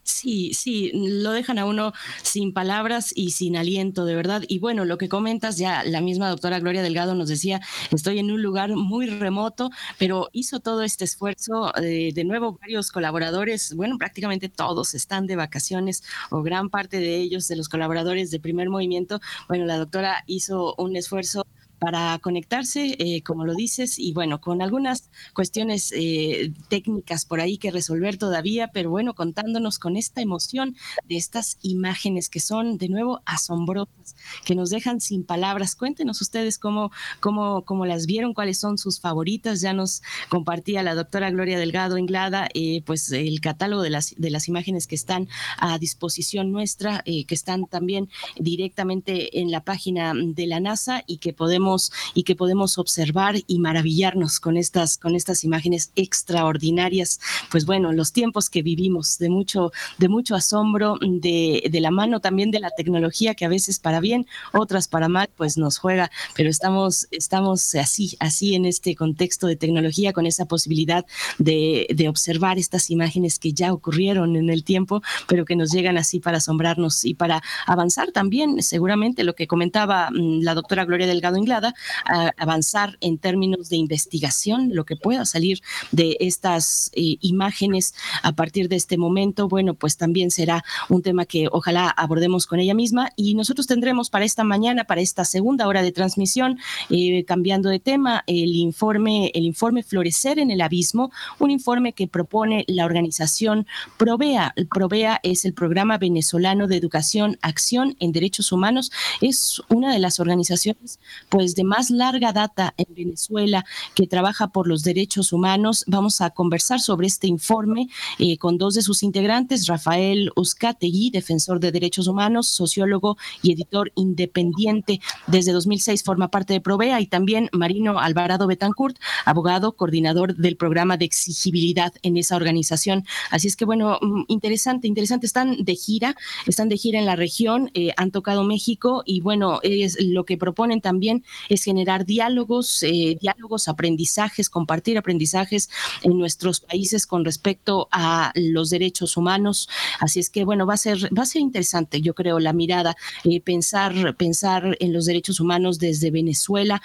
[0.02, 4.42] Sí, sí, lo dejan a uno sin palabras y sin aliento, de verdad.
[4.48, 7.60] Y bueno, lo que comentas, ya la misma doctora Gloria Delgado nos decía,
[7.92, 11.72] estoy en un lugar muy remoto, pero hizo todo este esfuerzo.
[11.76, 17.16] eh, de nuevo, varios colaboradores, bueno, prácticamente todos están de vacaciones o gran parte de
[17.16, 19.20] ellos, de los colaboradores de primer movimiento.
[19.48, 21.46] Bueno, la doctora hizo un esfuerzo
[21.80, 27.56] para conectarse, eh, como lo dices, y bueno, con algunas cuestiones eh, técnicas por ahí
[27.56, 30.76] que resolver todavía, pero bueno, contándonos con esta emoción
[31.08, 34.14] de estas imágenes que son de nuevo asombrosas,
[34.44, 35.74] que nos dejan sin palabras.
[35.74, 39.62] Cuéntenos ustedes cómo, cómo, cómo las vieron, cuáles son sus favoritas.
[39.62, 44.30] Ya nos compartía la doctora Gloria Delgado Inglada, eh, pues el catálogo de las, de
[44.30, 50.12] las imágenes que están a disposición nuestra, eh, que están también directamente en la página
[50.14, 51.69] de la NASA y que podemos
[52.14, 57.20] y que podemos observar y maravillarnos con estas con estas imágenes extraordinarias.
[57.50, 62.20] Pues bueno, los tiempos que vivimos de mucho de mucho asombro, de, de la mano
[62.20, 66.10] también de la tecnología que a veces para bien, otras para mal, pues nos juega,
[66.34, 71.04] pero estamos estamos así así en este contexto de tecnología con esa posibilidad
[71.38, 75.96] de, de observar estas imágenes que ya ocurrieron en el tiempo, pero que nos llegan
[75.96, 81.06] así para asombrarnos y para avanzar también, seguramente lo que comentaba mm, la doctora Gloria
[81.06, 85.60] Delgado Inglada a avanzar en términos de investigación, lo que pueda salir
[85.92, 91.24] de estas eh, imágenes a partir de este momento, bueno, pues también será un tema
[91.24, 95.66] que ojalá abordemos con ella misma y nosotros tendremos para esta mañana, para esta segunda
[95.66, 96.58] hora de transmisión,
[96.88, 102.08] eh, cambiando de tema, el informe, el informe Florecer en el Abismo, un informe que
[102.08, 104.54] propone la organización Provea.
[104.72, 108.90] Provea es el programa venezolano de educación, acción en derechos humanos.
[109.20, 114.68] Es una de las organizaciones pues de más larga data en Venezuela que trabaja por
[114.68, 115.84] los derechos humanos.
[115.86, 117.88] Vamos a conversar sobre este informe
[118.18, 123.92] eh, con dos de sus integrantes, Rafael Uzcategui, defensor de derechos humanos, sociólogo y editor
[123.94, 125.00] independiente.
[125.26, 130.96] Desde 2006 forma parte de Provea y también Marino Alvarado Betancourt, abogado, coordinador del programa
[130.96, 133.04] de exigibilidad en esa organización.
[133.30, 135.26] Así es que bueno, mm, interesante, interesante.
[135.26, 139.60] Están de gira, están de gira en la región, eh, han tocado México y bueno,
[139.62, 145.70] es, lo que proponen también es generar diálogos, eh, diálogos, aprendizajes, compartir aprendizajes
[146.02, 149.68] en nuestros países con respecto a los derechos humanos.
[149.98, 152.96] Así es que bueno, va a ser, va a ser interesante, yo creo, la mirada,
[153.24, 156.82] eh, pensar, pensar en los derechos humanos desde Venezuela.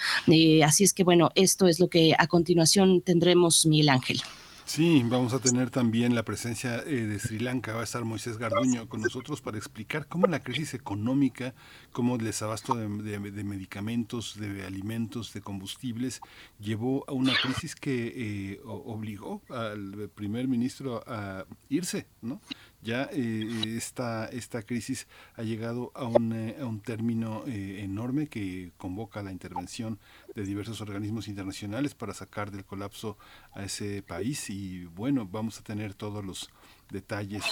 [0.63, 4.21] así es que bueno, esto es lo que a continuación tendremos, Miguel Ángel.
[4.65, 7.75] Sí, vamos a tener también la presencia eh, de Sri Lanka.
[7.75, 11.53] Va a estar Moisés Garduño con nosotros para explicar cómo la crisis económica,
[11.91, 16.19] cómo el desabasto de, medicamentos, de alimentos, de combustibles,
[16.59, 18.13] llevó a una crisis que
[18.55, 22.41] eh, obligó al primer ministro a irse, ¿no?
[22.85, 28.27] Ya eh, esta, esta crisis ha llegado a un, eh, a un término eh, enorme
[28.27, 29.99] que convoca la intervención
[30.35, 33.17] de diversos organismos internacionales para sacar del colapso
[33.53, 36.49] a ese país y bueno, vamos a tener todos los
[36.91, 37.43] detalles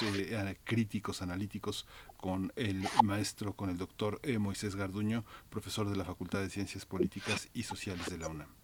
[0.63, 6.51] críticos, analíticos con el maestro, con el doctor Moisés Garduño, profesor de la Facultad de
[6.51, 8.62] Ciencias Políticas y Sociales de la UNAM.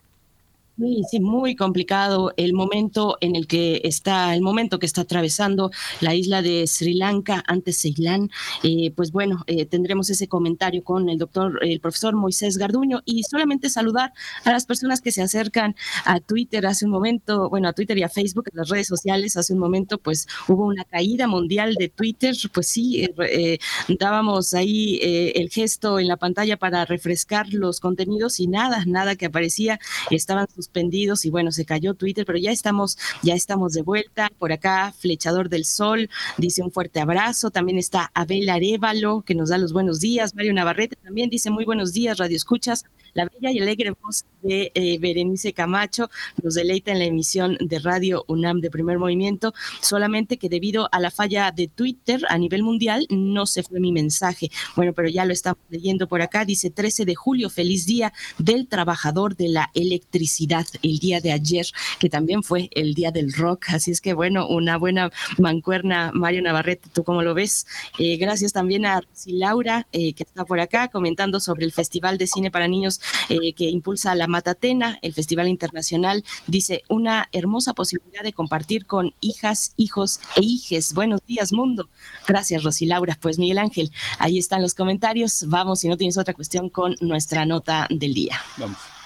[0.80, 5.72] Sí, sí, muy complicado el momento en el que está, el momento que está atravesando
[6.00, 8.30] la isla de Sri Lanka, antes Ceilán.
[8.64, 13.24] Eh, pues bueno, eh, tendremos ese comentario con el doctor, el profesor Moisés Garduño y
[13.24, 14.14] solamente saludar
[14.46, 15.76] a las personas que se acercan
[16.06, 16.66] a Twitter.
[16.66, 19.60] Hace un momento, bueno, a Twitter y a Facebook, a las redes sociales, hace un
[19.60, 23.60] momento pues hubo una caída mundial de Twitter, pues sí, eh,
[24.00, 29.26] dábamos ahí el gesto en la pantalla para refrescar los contenidos y nada, nada que
[29.26, 29.78] aparecía,
[30.10, 34.30] estaban sus suspendidos y bueno, se cayó Twitter, pero ya estamos, ya estamos de vuelta.
[34.38, 37.50] Por acá, Flechador del Sol dice un fuerte abrazo.
[37.50, 40.36] También está Abel Arevalo, que nos da los buenos días.
[40.36, 42.86] Mario Navarrete también dice muy buenos días, Radio Escuchas.
[43.14, 46.10] La bella y alegre voz de eh, Berenice Camacho
[46.44, 51.00] nos deleita en la emisión de Radio UNAM de primer movimiento, solamente que debido a
[51.00, 54.52] la falla de Twitter a nivel mundial no se fue mi mensaje.
[54.76, 56.46] Bueno, pero ya lo estamos leyendo por acá.
[56.46, 61.66] Dice 13 de julio, feliz día del trabajador de la electricidad, el día de ayer,
[62.00, 63.66] que también fue el día del rock.
[63.70, 67.68] Así es que bueno, una buena mancuerna, Mario Navarrete, ¿tú cómo lo ves?
[67.98, 72.28] Eh, gracias también a Laura, eh, que está por acá comentando sobre el Festival de
[72.28, 78.24] Cine para Niños eh, que impulsa la Matatena, el Festival Internacional, dice una hermosa posibilidad
[78.24, 80.94] de compartir con hijas, hijos e hijes.
[80.94, 81.90] Buenos días, mundo.
[82.28, 83.18] Gracias, Rosy Laura.
[83.20, 85.46] Pues Miguel Ángel, ahí están los comentarios.
[85.48, 88.40] Vamos, si no tienes otra cuestión, con nuestra nota del día.
[88.58, 88.99] Vamos.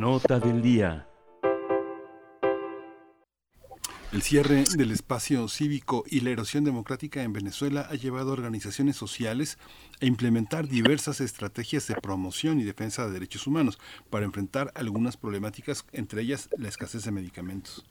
[0.00, 1.06] Nota del día.
[4.12, 8.96] El cierre del espacio cívico y la erosión democrática en Venezuela ha llevado a organizaciones
[8.96, 9.58] sociales
[10.00, 13.78] a implementar diversas estrategias de promoción y defensa de derechos humanos
[14.08, 17.84] para enfrentar algunas problemáticas, entre ellas la escasez de medicamentos.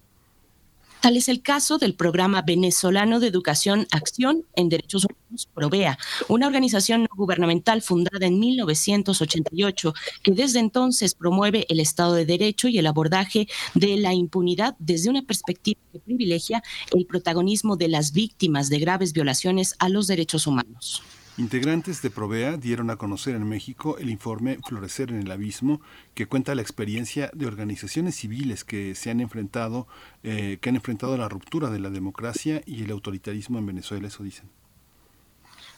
[1.01, 5.97] Tal es el caso del programa venezolano de educación Acción en Derechos Humanos, Provea,
[6.27, 12.67] una organización no gubernamental fundada en 1988 que desde entonces promueve el Estado de Derecho
[12.67, 16.61] y el abordaje de la impunidad desde una perspectiva que privilegia
[16.93, 21.01] el protagonismo de las víctimas de graves violaciones a los derechos humanos.
[21.39, 25.79] Integrantes de Provea dieron a conocer en México el informe Florecer en el Abismo,
[26.13, 29.87] que cuenta la experiencia de organizaciones civiles que se han enfrentado,
[30.23, 34.21] eh, que han enfrentado la ruptura de la democracia y el autoritarismo en Venezuela, eso
[34.21, 34.49] dicen.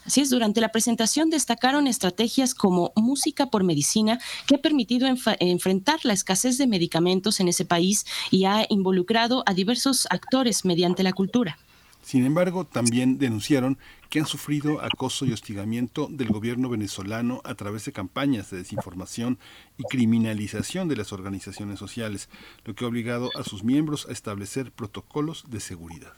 [0.04, 4.18] Así es, durante la presentación destacaron estrategias como Música por Medicina,
[4.48, 5.06] que ha permitido
[5.38, 11.04] enfrentar la escasez de medicamentos en ese país y ha involucrado a diversos actores mediante
[11.04, 11.56] la cultura.
[12.02, 13.78] Sin embargo, también denunciaron
[14.10, 19.38] que han sufrido acoso y hostigamiento del gobierno venezolano a través de campañas de desinformación
[19.78, 22.28] y criminalización de las organizaciones sociales,
[22.64, 26.12] lo que ha obligado a sus miembros a establecer protocolos de seguridad.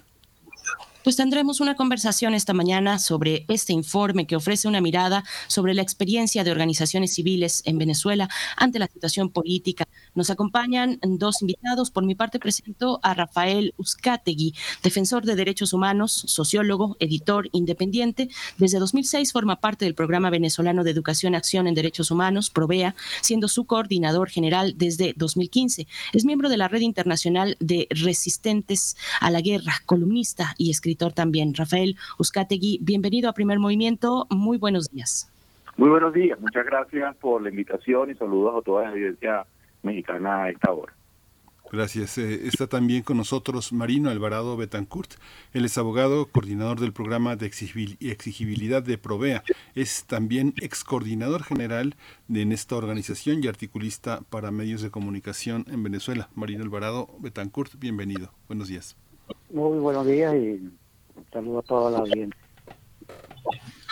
[1.05, 5.82] Pues tendremos una conversación esta mañana sobre este informe que ofrece una mirada sobre la
[5.82, 9.86] experiencia de organizaciones civiles en Venezuela ante la situación política.
[10.14, 11.90] Nos acompañan dos invitados.
[11.90, 18.31] Por mi parte presento a Rafael Uzcategui, defensor de derechos humanos, sociólogo, editor independiente.
[18.56, 23.48] Desde 2006 forma parte del Programa Venezolano de Educación Acción en Derechos Humanos, PROVEA, siendo
[23.48, 25.86] su coordinador general desde 2015.
[26.14, 31.55] Es miembro de la Red Internacional de Resistentes a la Guerra, columnista y escritor también.
[31.55, 34.27] Rafael Uzcategui, bienvenido a Primer Movimiento.
[34.31, 35.31] Muy buenos días.
[35.77, 36.41] Muy buenos días.
[36.41, 39.45] Muchas gracias por la invitación y saludos a toda la audiencia
[39.83, 40.93] mexicana a esta hora.
[41.73, 42.19] Gracias.
[42.19, 45.15] Eh, está también con nosotros Marino Alvarado Betancourt.
[45.53, 49.43] Él es abogado, coordinador del programa de exigibilidad de Provea.
[49.75, 51.97] Es también ex coordinador general
[52.29, 56.29] de, en esta organización y articulista para medios de comunicación en Venezuela.
[56.37, 58.31] Marino Alvarado Betancourt, bienvenido.
[58.47, 58.97] Buenos días.
[59.51, 60.71] Muy buenos días y
[61.15, 62.41] un saludo a toda la audiencia.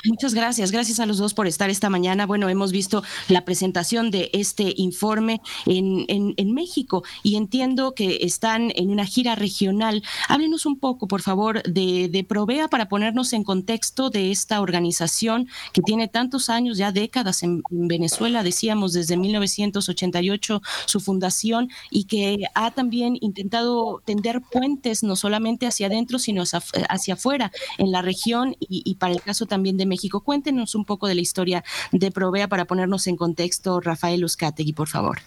[0.04, 0.72] Muchas gracias.
[0.72, 2.26] Gracias a los dos por estar esta mañana.
[2.26, 8.72] Bueno, hemos visto la presentación de este informe en, en, México y entiendo que están
[8.74, 10.02] en una gira regional.
[10.28, 15.48] Háblenos un poco, por favor, de, de Provea para ponernos en contexto de esta organización
[15.72, 22.44] que tiene tantos años, ya décadas en, Venezuela, decíamos desde 1988 su fundación y que
[22.54, 28.56] ha también intentado tender puentes no solamente hacia adentro, sino hacia, afuera en la región
[28.58, 30.20] y, y para el caso también de México.
[30.20, 31.62] Cuéntenos un poco de la historia
[31.92, 35.18] de Provea para ponernos en contexto, Rafael Uzcategui, por favor.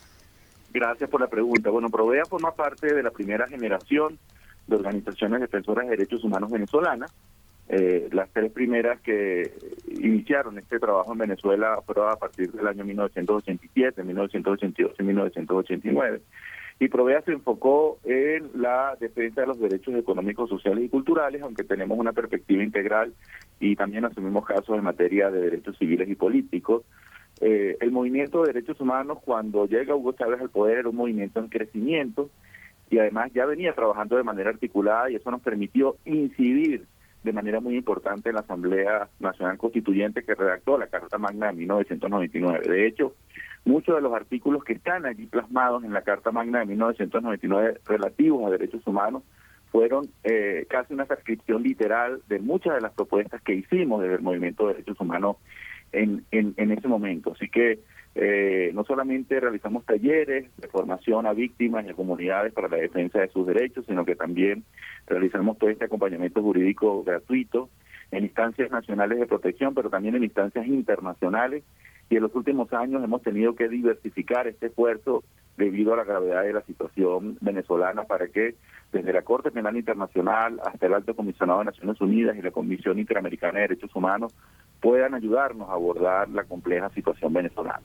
[0.74, 1.70] Gracias por la pregunta.
[1.70, 4.18] Bueno, Provea forma parte de la primera generación
[4.68, 7.14] de organizaciones defensoras de derechos humanos venezolanas.
[7.68, 9.54] Eh, las tres primeras que
[9.88, 16.22] iniciaron este trabajo en Venezuela fueron a partir del año 1987, 1982 y 1989
[16.80, 21.64] y Provea se enfocó en la defensa de los derechos económicos, sociales y culturales, aunque
[21.64, 23.14] tenemos una perspectiva integral
[23.60, 26.84] y también asumimos casos en materia de derechos civiles y políticos.
[27.40, 31.40] Eh, el movimiento de derechos humanos, cuando llega Hugo Chávez al poder, era un movimiento
[31.40, 32.30] en crecimiento
[32.90, 36.86] y además ya venía trabajando de manera articulada y eso nos permitió incidir
[37.24, 41.54] de manera muy importante en la Asamblea Nacional Constituyente que redactó la Carta Magna de
[41.54, 42.68] 1999.
[42.68, 43.16] De hecho,
[43.66, 48.46] muchos de los artículos que están allí plasmados en la Carta Magna de 1999 relativos
[48.46, 49.24] a derechos humanos
[49.72, 54.22] fueron eh, casi una transcripción literal de muchas de las propuestas que hicimos desde el
[54.22, 55.38] movimiento de derechos humanos
[55.92, 57.34] en, en, ese momento.
[57.34, 57.80] Así que
[58.16, 63.20] eh, no solamente realizamos talleres de formación a víctimas y a comunidades para la defensa
[63.20, 64.64] de sus derechos, sino que también
[65.08, 67.70] realizamos todo este acompañamiento jurídico gratuito
[68.12, 71.64] en instancias nacionales de protección, pero también en instancias internacionales
[72.10, 75.24] y en los últimos años hemos tenido que diversificar este esfuerzo
[75.58, 78.56] debido a la gravedad de la situación venezolana para que
[78.92, 83.00] desde la Corte Penal Internacional hasta el Alto Comisionado de Naciones Unidas y la Comisión
[83.00, 84.34] Interamericana de Derechos Humanos
[84.82, 87.82] puedan ayudarnos a abordar la compleja situación venezolana.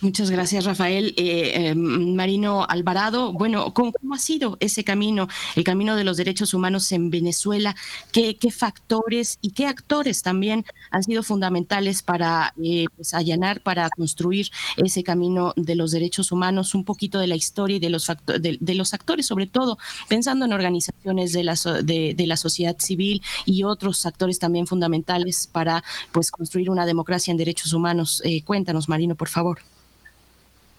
[0.00, 1.14] Muchas gracias, Rafael.
[1.16, 6.52] Eh, eh, Marino Alvarado, bueno, ¿cómo, ha sido ese camino, el camino de los derechos
[6.52, 7.74] humanos en Venezuela?
[8.12, 14.50] ¿Qué, factores y qué actores también han sido fundamentales para eh, pues, allanar, para construir
[14.76, 16.74] ese camino de los derechos humanos?
[16.74, 20.52] Un poquito de la historia y de los, de, los actores, sobre todo pensando en
[20.52, 26.30] organizaciones de la, de, de la sociedad civil y otros actores también fundamentales para pues,
[26.30, 28.22] construir una democracia en derechos humanos.
[28.44, 29.60] cuéntanos, Marino, por favor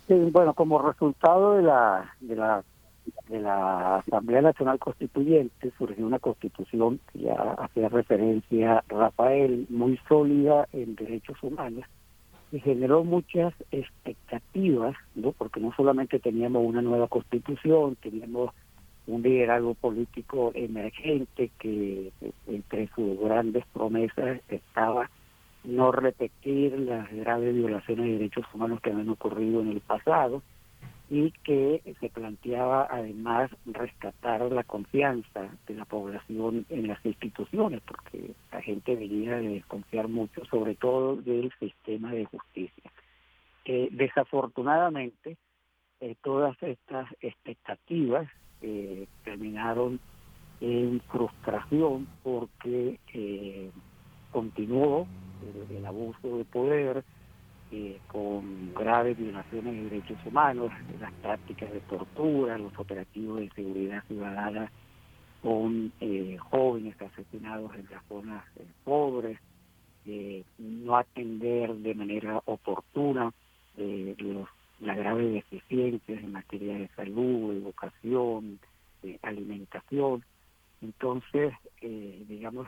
[0.08, 2.64] bueno, como resultado de la, de la
[3.28, 10.68] de la Asamblea Nacional Constituyente surgió una constitución que ya hacía referencia Rafael, muy sólida
[10.74, 11.86] en derechos humanos
[12.52, 15.32] y generó muchas expectativas, ¿no?
[15.32, 18.52] porque no solamente teníamos una nueva constitución, teníamos
[19.08, 22.12] un liderazgo político emergente que
[22.48, 25.10] entre sus grandes promesas estaba
[25.66, 30.42] no repetir las graves violaciones de derechos humanos que habían ocurrido en el pasado
[31.10, 38.32] y que se planteaba además rescatar la confianza de la población en las instituciones, porque
[38.52, 42.92] la gente venía de desconfiar mucho, sobre todo del sistema de justicia.
[43.66, 45.38] Eh, desafortunadamente,
[46.00, 48.28] eh, todas estas expectativas
[48.62, 50.00] eh, terminaron
[50.62, 53.00] en frustración porque
[54.36, 55.08] continuó
[55.70, 57.06] el, abuso de poder,
[57.72, 64.04] eh, con graves violaciones de derechos humanos, las prácticas de tortura, los operativos de seguridad
[64.10, 64.70] ciudadana
[65.42, 69.40] con eh, jóvenes asesinados en las zonas eh, pobres,
[70.58, 73.34] no atender de manera oportuna
[73.78, 74.48] los,
[74.82, 78.60] las graves deficiencias en materia de salud, educación,
[79.24, 80.24] alimentación.
[80.82, 82.68] Entonces, eh, digamos,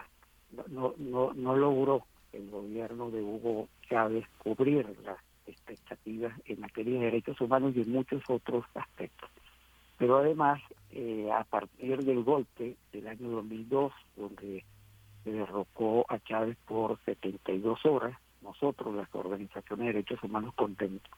[0.70, 7.06] no, no, no logró el gobierno de Hugo Chávez cubrir las expectativas en materia de
[7.06, 9.30] derechos humanos y en muchos otros aspectos.
[9.98, 10.62] Pero además,
[10.92, 14.64] eh, a partir del golpe del año 2002, donde
[15.24, 20.54] se derrocó a Chávez por 72 horas, nosotros, las organizaciones de derechos humanos,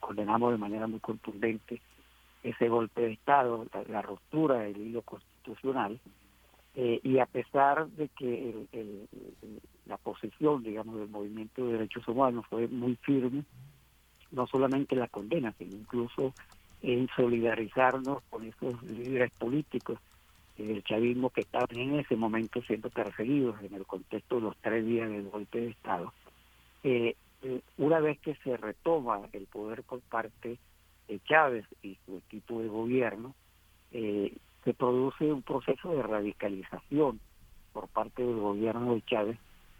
[0.00, 1.80] condenamos de manera muy contundente
[2.42, 6.00] ese golpe de Estado, la, ruptura del hilo constitucional,
[6.74, 8.66] eh, y a pesar de que
[9.86, 13.44] la posición, digamos, del movimiento de derechos humanos fue muy firme,
[14.30, 16.32] no solamente la condena, sino incluso
[16.82, 19.98] en solidarizarnos con esos líderes políticos
[20.56, 24.84] del chavismo que estaban en ese momento siendo perseguidos en el contexto de los tres
[24.84, 26.12] días del golpe de Estado.
[26.82, 30.58] Eh, eh, una vez que se retoma el poder por parte
[31.08, 33.34] de Chávez y su equipo de gobierno,
[33.92, 34.32] eh,
[34.64, 37.20] se produce un proceso de radicalización
[37.72, 39.38] por parte del gobierno de Chávez,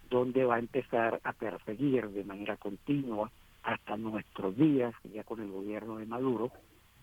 [0.08, 3.30] donde va a empezar a perseguir de manera continua
[3.62, 6.50] hasta nuestros días, ya con el gobierno de Maduro,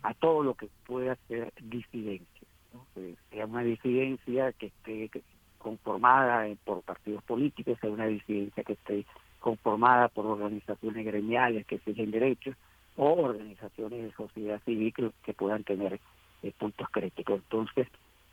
[0.04, 2.48] a todo lo que pueda ser disidencia.
[3.30, 5.10] Sea una disidencia que esté
[5.58, 9.06] conformada por partidos políticos, sea una disidencia que esté
[9.40, 12.56] conformada por organizaciones gremiales que exigen derechos
[12.96, 14.94] o organizaciones de sociedad civil
[15.24, 16.00] que, puedan tener
[16.44, 17.42] eh, puntos críticos.
[17.44, 17.88] Entonces,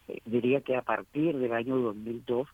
[0.08, 2.48] eh, diría que a partir del año 2002,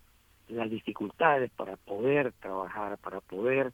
[0.49, 3.73] las dificultades para poder trabajar, para poder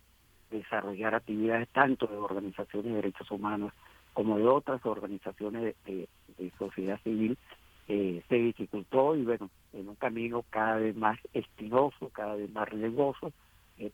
[0.50, 3.72] desarrollar actividades tanto de organizaciones de derechos humanos
[4.12, 6.08] como de otras organizaciones de,
[6.58, 7.36] sociedad civil,
[7.88, 12.68] eh, se dificultó y bueno, en un camino cada vez más espinoso, cada vez más
[12.68, 13.32] riesgoso,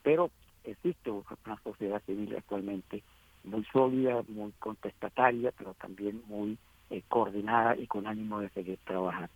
[0.02, 0.30] pero
[0.64, 3.02] existe una sociedad civil actualmente
[3.44, 6.58] muy sólida, muy contestataria, pero también muy
[6.90, 9.32] eh, coordinada y con ánimo de seguir trabajando.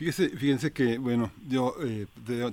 [0.00, 2.06] Fíjese, fíjense que, bueno, yo eh,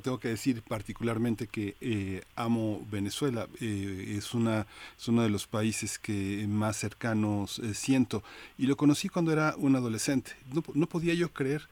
[0.03, 3.47] tengo que decir particularmente que eh, amo Venezuela.
[3.61, 4.67] Eh, es, una,
[4.99, 8.21] es uno de los países que más cercanos siento.
[8.57, 10.33] Y lo conocí cuando era un adolescente.
[10.53, 11.69] No, no podía yo creer,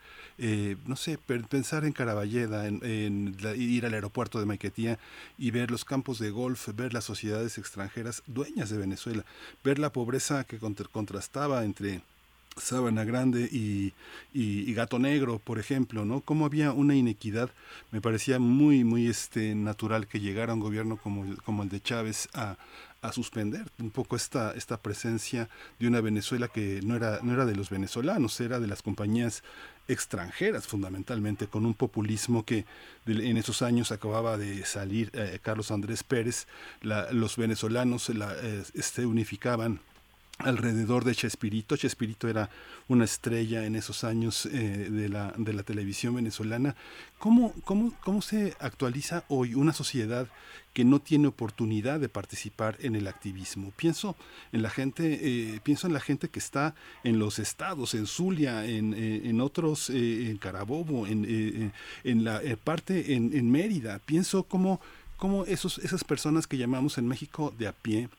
[0.85, 4.97] no sé, pensar en Caraballeda, en, ir al aeropuerto de Maiquetía
[5.38, 9.26] y ver los campos de golf, ver las sociedades extranjeras dueñas de Venezuela,
[9.61, 12.02] ver la pobreza que contrastaba entre
[12.57, 13.94] Sábana Grande y,
[14.34, 16.22] y, Gato Negro, por ejemplo, ¿no?
[16.22, 17.49] Cómo había una inequidad,
[17.91, 22.30] me parecía muy, muy este, natural que llegara un gobierno como, como el de Chávez
[22.34, 22.57] a,
[23.06, 25.49] a suspender un poco esta, esta presencia
[25.80, 29.44] de una Venezuela que no era, no era de los venezolanos, era de las compañías
[29.88, 32.65] extranjeras fundamentalmente, con un populismo que
[33.06, 36.48] en esos años acababa de salir eh, Carlos Andrés Pérez,
[36.82, 39.80] los venezolanos la, eh, este, unificaban
[40.40, 41.78] alrededor de Chespirito.
[41.78, 42.49] Chespirito era
[42.88, 46.76] una estrella en esos años eh, de, la, de la televisión venezolana.
[47.20, 50.28] ¿Cómo, cómo, ¿Cómo se actualiza hoy una sociedad
[50.74, 53.72] que no tiene oportunidad de participar en el activismo?
[53.78, 54.18] Pienso
[54.52, 56.76] en la gente, eh, pienso en la gente que está
[57.06, 61.72] en los estados, en Zulia, en, eh, en otros, en Carabobo, en,
[62.03, 63.99] en la parte en, en Mérida.
[64.06, 64.82] Pienso cómo,
[65.16, 68.10] cómo esos, esas personas que llamamos en México de a pie,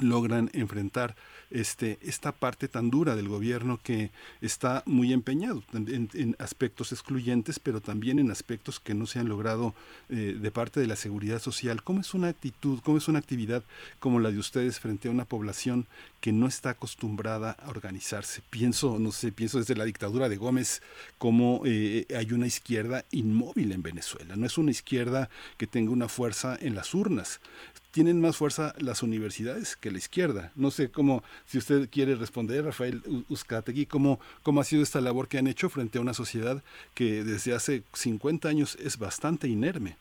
[0.00, 1.16] logran enfrentar
[1.50, 4.10] este, esta parte tan dura del gobierno que
[4.40, 9.74] está muy empeñado en, aspectos excluyentes, pero también en aspectos que no se han logrado
[10.08, 11.82] eh, de parte de la seguridad social.
[11.82, 13.62] ¿Cómo es una actitud, cómo es una actividad
[13.98, 15.86] como la de ustedes frente a una población
[16.20, 18.42] que no está acostumbrada a organizarse?
[18.50, 20.82] Pienso, no sé, pienso desde la dictadura de Gómez,
[21.18, 24.36] cómo eh, hay una izquierda inmóvil en Venezuela.
[24.36, 27.40] No es una izquierda que tenga una fuerza en las urnas
[27.90, 30.52] tienen más fuerza las universidades que la izquierda.
[30.54, 35.28] No sé cómo, si usted quiere responder, Rafael Uzcategui, cómo, cómo ha sido esta labor
[35.28, 36.62] que han hecho frente a una sociedad
[36.94, 39.96] que desde hace 50 años es bastante inerme.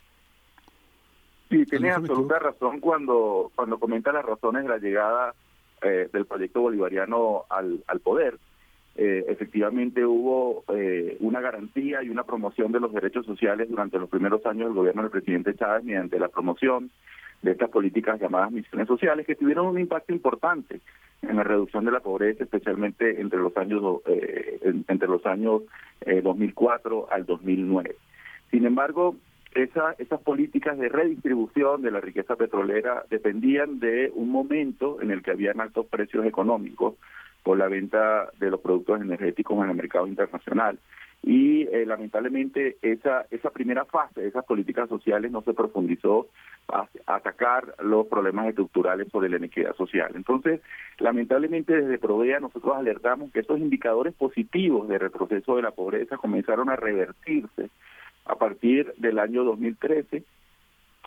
[1.50, 5.34] Sí, tiene absoluta razón cuando, cuando comenta las razones de la llegada
[5.82, 8.38] eh, del proyecto bolivariano al, al poder.
[9.00, 14.10] Eh, efectivamente hubo eh, una garantía y una promoción de los derechos sociales durante los
[14.10, 16.90] primeros años del gobierno del presidente Chávez mediante la promoción
[17.42, 20.82] de estas políticas llamadas misiones sociales que tuvieron un impacto importante
[21.22, 25.64] en la reducción de la pobreza, especialmente entre los años eh, entre los años
[26.06, 27.96] 2004 eh, al 2009.
[28.52, 29.16] Sin embargo,
[29.54, 35.24] esa, esas políticas de redistribución de la riqueza petrolera dependían de un momento en el
[35.24, 36.96] que habían altos precios económicos
[37.44, 40.78] por la venta de los productos energéticos en el mercado internacional
[41.24, 46.28] y eh, lamentablemente esa esa primera fase de esas políticas sociales no se profundizó
[46.68, 50.12] a, atacar los problemas estructurales sobre la inequidad social.
[50.16, 50.62] Entonces,
[51.00, 56.70] lamentablemente desde Provea nosotros alertamos que esos indicadores positivos de retroceso de la pobreza comenzaron
[56.70, 57.70] a revertirse
[58.26, 60.24] a partir del año 2013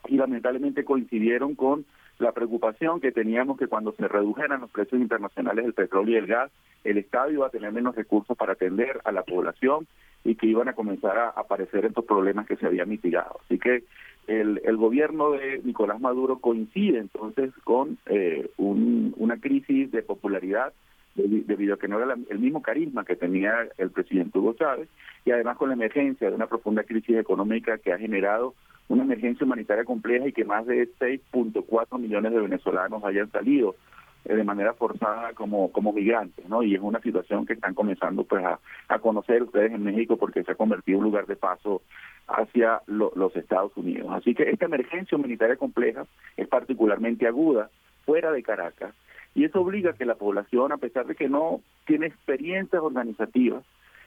[0.09, 1.85] y lamentablemente coincidieron con
[2.19, 6.27] la preocupación que teníamos que cuando se redujeran los precios internacionales del petróleo y el
[6.27, 6.51] gas,
[6.85, 9.87] el Estado iba a tener menos recursos para atender a la población
[10.25, 13.41] y que iban a comenzar a aparecer estos problemas que se habían mitigado.
[13.45, 13.85] Así que
[14.27, 20.73] el, el gobierno de Nicolás Maduro coincide entonces con eh, una crisis de popularidad
[21.15, 24.89] debido a que no era el mismo carisma que tenía el presidente Hugo Chávez
[25.25, 28.55] y además con la emergencia de una profunda crisis económica que ha generado
[28.91, 33.77] una emergencia humanitaria compleja y que más de 6.4 millones de venezolanos hayan salido
[34.25, 36.65] eh, de manera forzada como como migrantes, ¿no?
[36.65, 38.59] Y es una situación que están comenzando pues a,
[38.89, 41.83] a conocer ustedes en México porque se ha convertido en un lugar de paso
[42.27, 44.09] hacia los Estados Unidos.
[44.11, 46.05] Así que esta emergencia humanitaria compleja
[46.37, 47.71] es particularmente aguda
[48.05, 48.93] fuera de Caracas
[49.37, 53.65] y eso obliga a que la población, a pesar de que no tiene experiencias organizativas,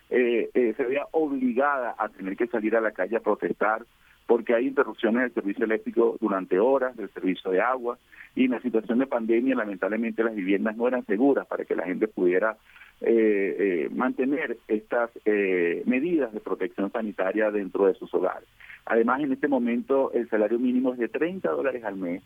[0.10, 3.86] eh, eh, se vea obligada a tener que salir a la calle a protestar
[4.26, 7.98] porque hay interrupciones del servicio eléctrico durante horas, del servicio de agua,
[8.36, 11.86] y en la situación de pandemia lamentablemente las viviendas no eran seguras para que la
[11.86, 12.58] gente pudiera
[13.06, 18.48] eh, eh, mantener estas eh, medidas de protección sanitaria dentro de sus hogares.
[18.86, 22.24] Además, en este momento el salario mínimo es de 30 dólares al mes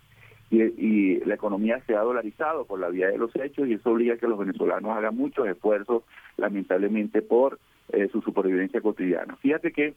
[0.51, 3.89] y, y, la economía se ha dolarizado por la vía de los hechos y eso
[3.89, 6.03] obliga a que los venezolanos hagan muchos esfuerzos,
[6.37, 7.59] lamentablemente, por
[8.11, 9.37] su supervivencia cotidiana.
[9.37, 9.93] Fíjate que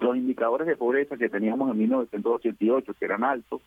[0.00, 3.62] los indicadores de pobreza que teníamos en 1988, que eran altos,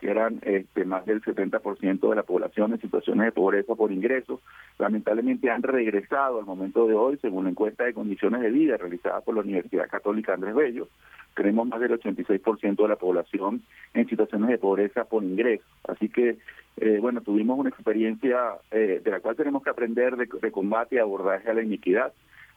[0.00, 4.40] que eran este, más del 70% de la población en situaciones de pobreza por ingresos,
[4.78, 9.20] lamentablemente han regresado al momento de hoy, según la encuesta de condiciones de vida realizada
[9.20, 10.88] por la Universidad Católica Andrés Bello,
[11.34, 13.62] tenemos más del 86% de la población
[13.94, 15.66] en situaciones de pobreza por ingresos.
[15.86, 16.38] Así que,
[16.78, 18.38] eh, bueno, tuvimos una experiencia
[18.70, 22.12] eh, de la cual tenemos que aprender de, combate y abordaje a la iniquidad,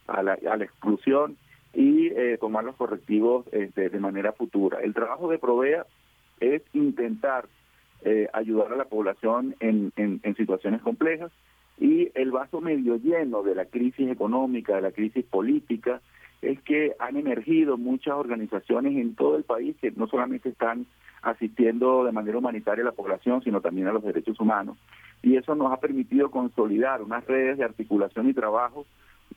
[0.08, 1.38] a la, a la exclusión
[1.74, 4.80] y eh, tomar los correctivos este, de manera futura.
[4.82, 5.86] El trabajo de Provea
[6.40, 7.48] es intentar
[8.04, 11.32] eh, ayudar a la población en, en, situaciones complejas
[11.80, 16.02] y el vaso medio lleno de la crisis económica, de la crisis política,
[16.42, 20.88] es que han emergido muchas organizaciones en todo el país que no solamente están
[21.22, 24.78] asistiendo de manera humanitaria a la población, sino también a los derechos humanos.
[25.22, 28.88] Y eso nos ha permitido consolidar unas redes de articulación y trabajo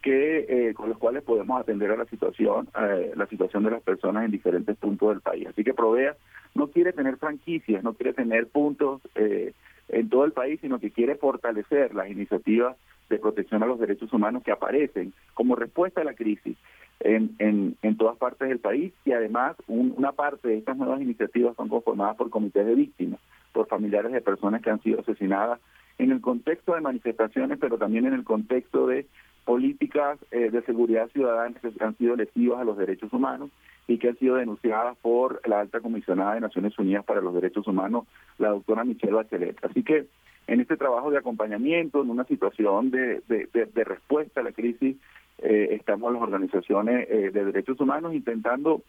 [0.05, 3.83] que eh, con los cuales podemos atender a la situación eh, la situación de las
[3.83, 5.47] personas en diferentes puntos del país.
[5.47, 6.15] Así que Provea
[6.55, 9.55] no quiere tener franquicias no quiere tener puntos eh,
[9.89, 12.77] en todo el país sino que quiere fortalecer las iniciativas
[13.09, 16.59] de protección a los derechos humanos que aparecen como respuesta a la crisis
[17.01, 18.93] en, en, en todas partes del país.
[19.07, 23.21] Y además una parte de estas nuevas iniciativas son conformadas por comités de víctimas
[23.53, 25.61] por familiares de personas que han sido asesinadas
[25.97, 29.07] en el contexto de manifestaciones, pero también en el contexto de
[29.45, 33.51] políticas eh, de seguridad ciudadana que han sido lesivas a los derechos humanos
[33.87, 37.67] y que han sido denunciadas por la alta comisionada de Naciones Unidas para los Derechos
[37.67, 38.07] Humanos,
[38.39, 39.63] la doctora Michelle Bachelet.
[39.63, 40.07] Así que
[40.47, 44.97] en este trabajo de acompañamiento, en una situación de, de, respuesta a la crisis,
[45.39, 48.83] eh, estamos las organizaciones eh, de derechos humanos intentando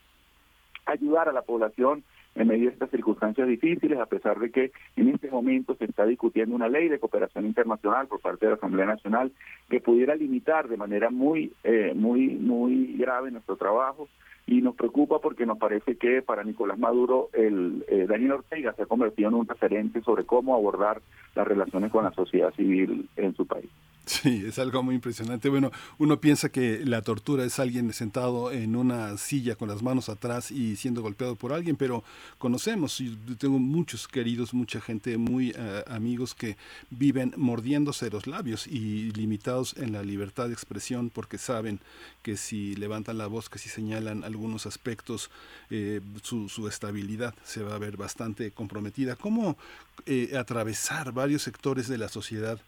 [0.86, 2.03] ayudar a la población
[2.36, 6.06] en medio de estas circunstancias difíciles, a pesar de que en este momento se está
[6.06, 9.32] discutiendo una ley de cooperación internacional por parte de la Asamblea Nacional
[9.70, 14.10] que pudiera limitar de manera muy, eh, muy, muy grave nuestro trabajo
[14.47, 18.84] y nos preocupa porque nos parece que para Nicolás Maduro el eh, Daniel Ortega se
[18.84, 21.01] ha convertido en un referente sobre cómo abordar
[21.34, 23.69] las relaciones con la sociedad civil en su país.
[24.05, 25.49] Sí, es algo muy impresionante.
[25.49, 30.09] Bueno, uno piensa que la tortura es alguien sentado en una silla con las manos
[30.09, 32.03] atrás y siendo golpeado por alguien, pero
[32.38, 36.55] conocemos, y tengo muchos queridos, mucha gente, muy eh, amigos que
[36.91, 41.80] viven mordiéndose los labios y limitados en la libertad de expresión porque saben
[42.22, 45.32] que si levantan la voz, que si señalan algunos aspectos,
[45.70, 49.16] eh, su, estabilidad se va a ver bastante comprometida.
[49.16, 49.57] ¿Cómo
[50.06, 52.60] eh, atravesar varios sectores de la sociedad?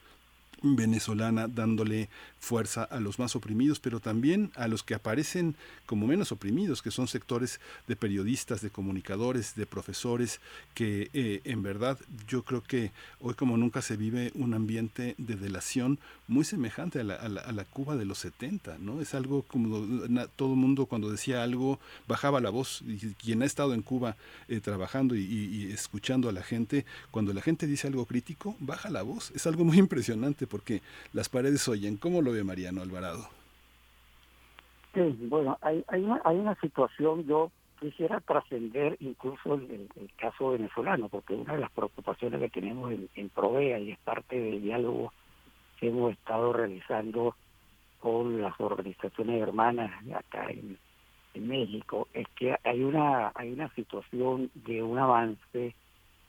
[0.61, 2.09] Venezolana dándole
[2.39, 5.55] fuerza a los más oprimidos, pero también a los que aparecen
[5.85, 10.39] como menos oprimidos, que son sectores de periodistas, de comunicadores, de profesores,
[10.73, 11.97] que eh, en verdad
[12.27, 17.03] yo creo que hoy como nunca se vive un ambiente de delación muy semejante a
[17.03, 19.01] la, a la, Cuba de los 70, ¿no?
[19.01, 19.85] Es algo como
[20.35, 24.15] todo el mundo cuando decía algo bajaba la voz, y quien ha estado en Cuba
[24.47, 28.89] eh, trabajando y, y escuchando a la gente, cuando la gente dice algo crítico, baja
[28.89, 30.81] la voz, es algo muy impresionante porque
[31.13, 31.97] las paredes oyen.
[31.97, 33.27] ¿Cómo lo ve Mariano Alvarado?
[34.93, 41.09] Sí, bueno, hay, hay, una, hay una situación, yo quisiera trascender incluso el, caso venezolano,
[41.09, 45.13] porque una de las preocupaciones que tenemos en, Provea y es parte del diálogo
[45.79, 47.35] que hemos estado realizando
[47.99, 50.77] con las organizaciones hermanas acá en,
[51.33, 55.75] en México es que hay una hay una situación de un avance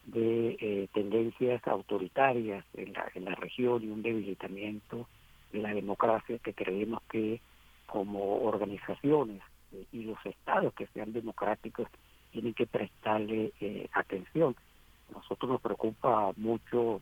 [0.07, 5.07] de eh, tendencias autoritarias en la, en la región y un debilitamiento
[5.53, 7.41] de la democracia que creemos que
[7.87, 9.43] como organizaciones
[9.73, 11.89] eh, y los estados que sean democráticos
[12.33, 14.55] tienen que prestarle eh, atención.
[15.13, 17.01] nosotros nos preocupa mucho,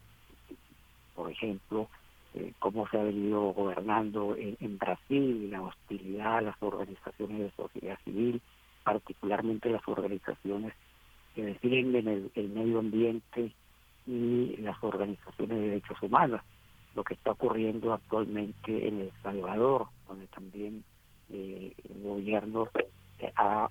[1.14, 1.89] por ejemplo,
[2.35, 7.98] eh, cómo se ha venido gobernando en, Brasil, la hostilidad a las organizaciones de sociedad
[8.05, 8.40] civil,
[8.85, 10.74] particularmente las organizaciones
[11.37, 13.53] que defienden el, el medio ambiente
[14.07, 16.41] y las organizaciones de derechos humanos.
[16.95, 20.83] Lo que está ocurriendo actualmente en El Salvador, donde también
[21.31, 22.69] eh, el gobierno
[23.37, 23.69] ha,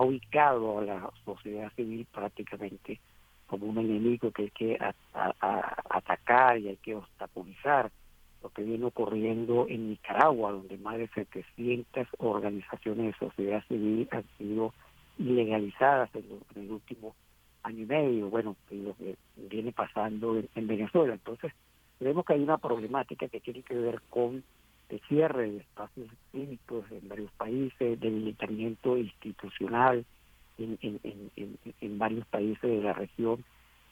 [0.00, 3.00] ubicado a la sociedad civil prácticamente
[3.48, 4.78] como un enemigo que hay que
[5.12, 7.90] atacar y hay que obstaculizar
[8.42, 14.24] lo que viene ocurriendo en Nicaragua, donde más de 700 organizaciones de sociedad civil han
[14.38, 14.72] sido
[15.20, 16.24] ilegalizadas en,
[16.56, 17.14] el último
[17.62, 21.14] año y medio, bueno, lo que viene pasando en, Venezuela.
[21.14, 21.52] Entonces,
[22.00, 24.42] vemos que hay una problemática que tiene que ver con
[24.88, 30.04] el cierre de espacios cívicos en varios países, debilitamiento institucional
[30.58, 33.44] en, en, en varios países de la región,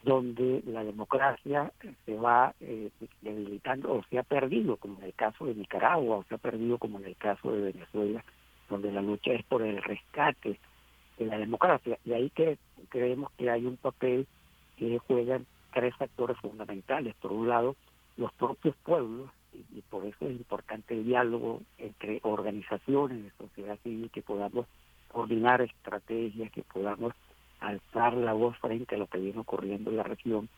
[0.02, 1.72] donde la democracia
[2.06, 2.90] se va eh,
[3.20, 6.78] debilitando o se ha perdido, como en el caso de Nicaragua, o se ha perdido
[6.78, 8.24] como en el caso de Venezuela,
[8.70, 10.58] donde la lucha es por el rescate
[11.18, 11.98] de la democracia.
[12.04, 12.58] Y ahí que
[12.88, 14.26] creemos que hay un papel
[14.76, 17.14] que juegan tres factores fundamentales.
[17.16, 17.76] Por un lado,
[18.16, 24.10] los propios pueblos, y, por eso es importante el diálogo entre organizaciones de sociedad civil,
[24.10, 24.66] que podamos
[25.10, 27.12] coordinar estrategias, que podamos
[27.60, 30.48] alzar la voz frente a lo que viene ocurriendo en la región.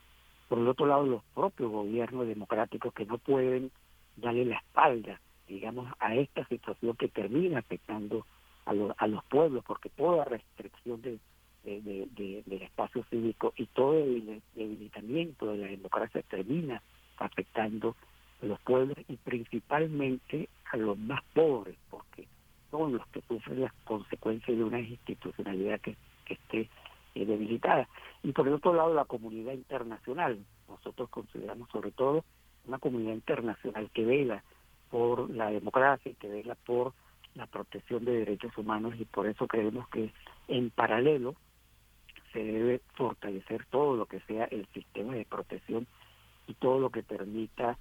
[0.49, 3.71] Por el otro lado, los propios gobiernos democráticos que no pueden
[4.17, 8.27] darle la espalda, digamos, a esta situación que termina afectando
[8.67, 11.19] a, a los pueblos, porque toda restricción de,
[11.65, 16.83] de, del espacio cívico y todo el debilitamiento de la democracia termina
[17.19, 17.97] afectando
[18.43, 22.27] a los pueblos y principalmente a los más pobres, porque
[22.71, 26.69] son los que sufren las consecuencias de una institucionalidad que, que esté
[27.15, 27.89] eh, debilitada.
[28.23, 30.39] Y por el otro lado, la comunidad internacional.
[30.69, 32.25] Nosotros consideramos sobre todo
[32.67, 34.45] una comunidad internacional que vela
[34.91, 36.93] por la democracia y que vela por
[37.35, 40.13] la protección de derechos humanos y por eso creemos que
[40.49, 41.35] en paralelo
[42.33, 45.87] se debe fortalecer todo lo que sea el sistema de protección
[46.47, 47.77] y todo lo que permita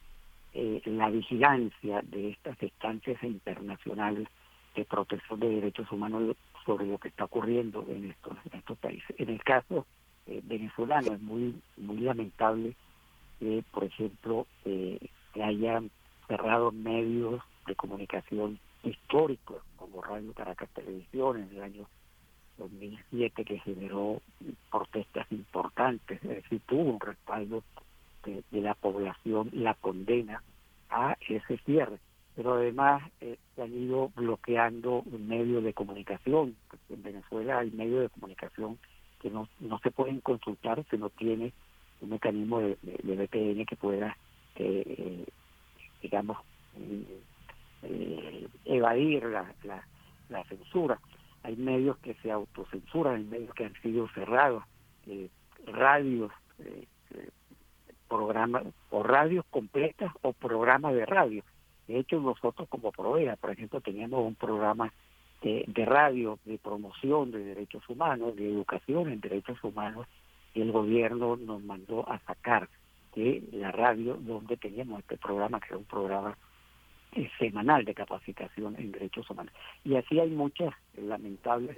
[0.53, 4.27] eh, la vigilancia de estas instancias internacionales
[4.75, 6.35] de protección de derechos humanos
[6.65, 9.15] sobre lo que está ocurriendo en estos, estos países.
[9.19, 9.85] En el caso
[10.27, 12.75] eh, venezolano es muy muy lamentable
[13.39, 14.99] que, por ejemplo, eh,
[15.33, 15.89] que hayan
[16.27, 21.87] cerrado medios de comunicación históricos como Radio Caracas Televisión en el año
[22.57, 24.21] 2007 que generó
[24.71, 27.63] protestas importantes, es decir, tuvo un respaldo
[28.23, 30.43] de la población, la condena
[30.89, 31.99] a ese cierre
[32.39, 36.55] pero además eh, se han ido bloqueando medios de comunicación.
[36.89, 38.79] En Venezuela hay medios de comunicación
[39.21, 41.51] que no, no se pueden consultar si no tiene
[41.99, 44.15] un mecanismo de, de, VPN que pueda,
[44.55, 45.25] eh,
[47.83, 49.53] eh, evadir la,
[50.29, 50.99] la, censura.
[51.43, 54.63] Hay medios que se autocensuran, hay medios que han sido cerrados,
[55.65, 56.31] radios,
[58.07, 61.43] programas, o radios completas o programas de radio
[61.89, 64.93] de hecho, nosotros como Provea, por ejemplo, teníamos un programa
[65.41, 70.05] de, radio de promoción de derechos humanos, de educación en derechos humanos,
[70.53, 72.69] y el gobierno nos mandó a sacar
[73.15, 76.37] de la radio donde teníamos este programa, que era un programa
[77.13, 79.53] eh, semanal de capacitación en derechos humanos.
[79.83, 81.77] Y así hay muchas lamentables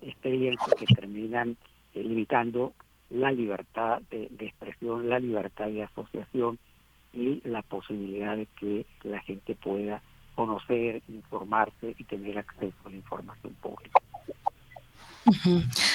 [0.00, 1.56] experiencias que terminan
[1.94, 2.72] eh, limitando
[3.10, 6.58] la libertad de expresión, la libertad de asociación,
[7.12, 10.02] y la posibilidad de que la gente pueda
[10.34, 14.00] conocer, informarse y tener acceso a la información pública.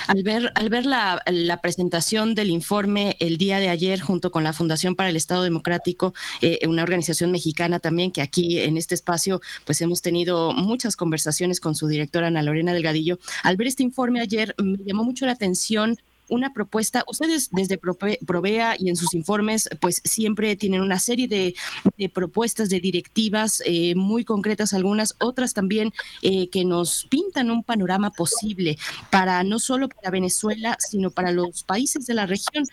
[0.07, 4.43] Al ver, al ver la, la, presentación del informe el día de ayer junto con
[4.43, 8.95] la Fundación para el Estado Democrático, eh, una organización mexicana también que aquí en este
[8.95, 13.19] espacio pues hemos tenido muchas conversaciones con su directora Ana Lorena Delgadillo.
[13.43, 15.97] Al ver este informe ayer me llamó mucho la atención
[16.29, 17.03] una propuesta.
[17.07, 21.55] Ustedes desde Provea y en sus informes, pues siempre tienen una serie de,
[22.09, 28.11] propuestas, de directivas eh, muy concretas, algunas otras también eh, que nos pintan un panorama
[28.11, 28.77] posible
[29.09, 32.65] para no solo para Venezuela, sino para los países de la región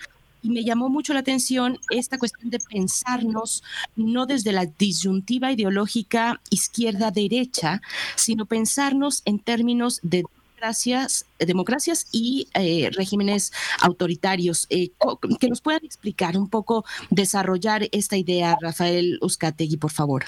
[0.45, 3.65] y me llamó mucho la atención esta cuestión de pensarnos
[3.97, 7.81] no desde la disyuntiva ideológica izquierda-derecha,
[8.15, 10.25] sino pensarnos en términos de
[10.65, 14.67] democracias, democracias y eh, regímenes autoritarios.
[14.71, 14.91] Eh,
[15.39, 20.23] que nos puedan explicar un poco, desarrollar esta idea, Rafael Uzcategui, por favor.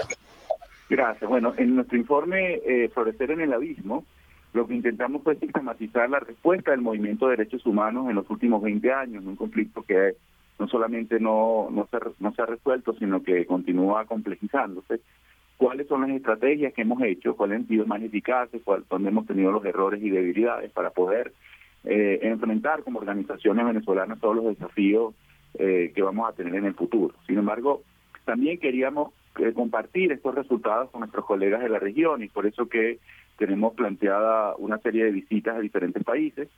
[0.91, 1.29] Gracias.
[1.29, 4.05] Bueno, en nuestro informe eh, Florecer en el Abismo,
[4.53, 8.63] lo que intentamos fue sistematizar la respuesta del movimiento de derechos humanos en los últimos
[8.63, 10.17] 20 años, un conflicto que
[10.59, 15.01] no solamente no, no, se, no se ha resuelto, sino que continúa complejizándose.
[15.57, 17.37] ¿Cuáles son las estrategias que hemos hecho?
[17.37, 18.61] ¿Cuáles han sido más eficaces?
[18.63, 21.33] ¿Cuáles, ¿Dónde hemos tenido los errores y debilidades para poder
[21.85, 25.15] eh, enfrentar como organizaciones venezolanas todos los desafíos
[25.59, 27.15] eh, que vamos a tener en el futuro?
[27.27, 27.83] Sin embargo,
[28.25, 32.69] también queríamos eh, compartir estos resultados con nuestros colegas de la región y por eso
[32.69, 32.99] que
[33.37, 36.49] tenemos planteada una serie de visitas a diferentes países,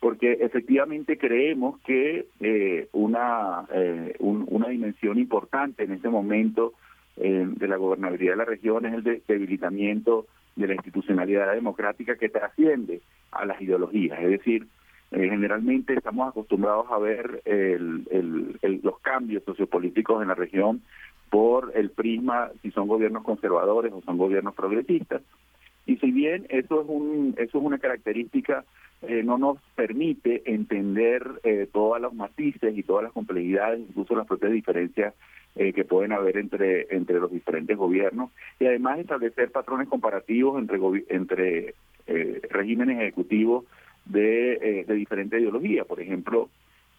[0.00, 6.74] porque efectivamente creemos que eh, una, eh, una dimensión importante en este momento
[7.16, 12.28] eh, de la gobernabilidad de la región es el debilitamiento de la institucionalidad democrática que
[12.28, 14.18] trasciende a las ideologías.
[14.20, 14.66] Es decir,
[15.10, 17.42] generalmente estamos acostumbrados a ver
[18.62, 20.82] los cambios sociopolíticos en la región
[21.30, 25.22] por el prisma si son gobiernos conservadores o son gobiernos progresistas.
[25.86, 28.64] Y si bien eso es, un, eso es una característica,
[29.02, 34.26] eh, no nos permite entender eh, todos los matices y todas las complejidades, incluso las
[34.26, 35.14] propias diferencias
[35.56, 38.30] eh, que pueden haber entre, entre los diferentes gobiernos,
[38.60, 40.78] y además establecer patrones comparativos entre,
[41.08, 41.74] entre
[42.50, 43.64] regímenes ejecutivos
[44.04, 45.84] de, de diferente ideología.
[45.84, 46.48] Por ejemplo,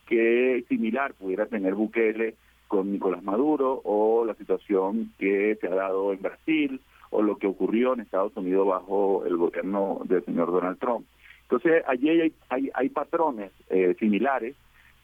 [0.07, 2.35] qué similar pudiera tener Bukele
[2.67, 7.47] con Nicolás Maduro o la situación que se ha dado en Brasil o lo que
[7.47, 11.05] ocurrió en Estados Unidos bajo el gobierno del señor Donald Trump.
[11.43, 14.55] Entonces, allí hay, hay, hay patrones eh, similares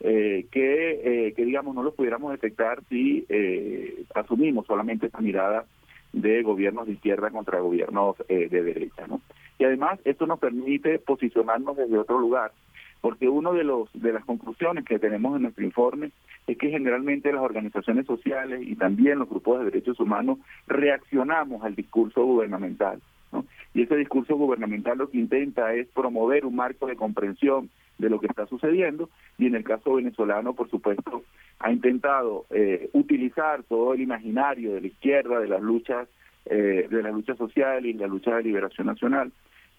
[0.04, 3.26] eh, que, eh, que, digamos, no los pudiéramos detectar si
[4.14, 5.66] asumimos solamente esa mirada
[6.12, 9.08] de gobiernos de izquierda contra gobiernos de derecha.
[9.08, 9.22] ¿no?
[9.58, 12.52] Y además, esto nos permite posicionarnos desde otro lugar
[13.04, 16.12] porque uno de los de las conclusiones que tenemos en nuestro informe
[16.48, 21.76] es que generalmente las organizaciones sociales y también los grupos de derechos humanos reaccionamos al
[21.76, 23.02] discurso gubernamental
[23.34, 23.44] ¿no?
[23.74, 28.20] y ese discurso gubernamental lo que intenta es promover un marco de comprensión de lo
[28.20, 31.24] que está sucediendo y en el caso venezolano por supuesto
[31.60, 36.08] ha intentado eh, utilizar todo el imaginario de la izquierda de las luchas
[36.46, 39.32] eh, de la lucha social y la lucha de liberación nacional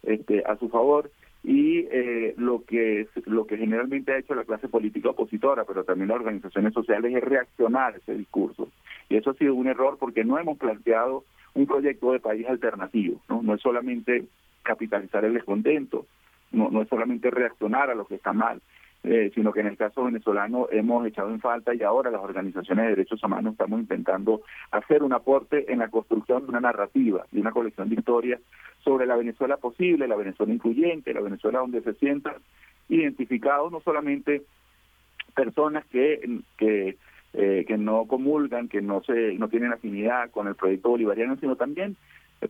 [0.02, 1.10] este, a su favor
[1.42, 6.08] y eh, lo que lo que generalmente ha hecho la clase política opositora, pero también
[6.08, 8.68] las organizaciones sociales es reaccionar a ese discurso.
[9.10, 13.20] Y eso ha sido un error porque no hemos planteado un proyecto de país alternativo,
[13.28, 14.24] no, no es solamente
[14.62, 16.06] capitalizar el descontento,
[16.54, 18.60] no, no es solamente reaccionar a lo que está mal,
[19.02, 22.84] eh, sino que en el caso venezolano hemos echado en falta y ahora las organizaciones
[22.84, 24.40] de derechos humanos estamos intentando
[24.70, 28.40] hacer un aporte en la construcción de una narrativa, de una colección de historias
[28.82, 32.36] sobre la Venezuela posible, la Venezuela incluyente, la Venezuela donde se sientan
[32.88, 34.42] identificados no solamente
[35.34, 36.96] personas que, que
[37.36, 41.56] eh, que no comulgan, que no se no tienen afinidad con el proyecto bolivariano, sino
[41.56, 41.96] también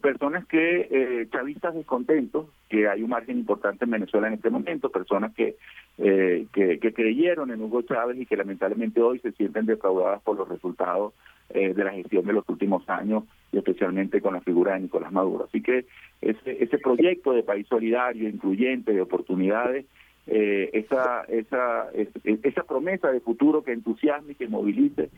[0.00, 4.90] personas que, eh, chavistas descontentos, que hay un margen importante en Venezuela en este momento,
[4.90, 5.56] personas que,
[5.98, 10.48] eh, que, creyeron en Hugo Chávez y que lamentablemente hoy se sienten defraudadas por los
[10.48, 11.12] resultados
[11.50, 15.12] eh, de la gestión de los últimos años y especialmente con la figura de Nicolás
[15.12, 15.44] Maduro.
[15.44, 15.86] Así que
[16.20, 19.86] ese, ese proyecto de país solidario, incluyente, de oportunidades,
[20.26, 21.90] eh, esa, esa,
[22.24, 25.10] esa promesa de futuro que entusiasme y que movilice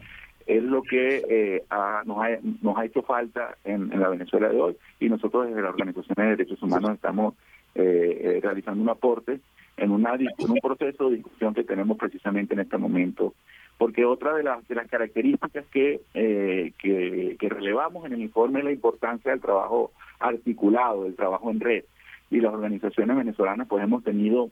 [0.46, 1.64] es lo que eh,
[2.06, 4.76] nos, ha, nos ha hecho falta en, la Venezuela de hoy.
[5.00, 7.34] Y nosotros desde la Organización de Derechos Humanos estamos
[7.74, 9.40] eh, eh, realizando un aporte
[9.76, 13.34] en, una, en un proceso de discusión que tenemos precisamente en este momento.
[13.76, 18.72] Porque otra de las, de las características que, que relevamos en el informe es la
[18.72, 21.84] importancia del trabajo articulado, del trabajo en red.
[22.30, 24.50] Y las organizaciones venezolanas pues hemos tenido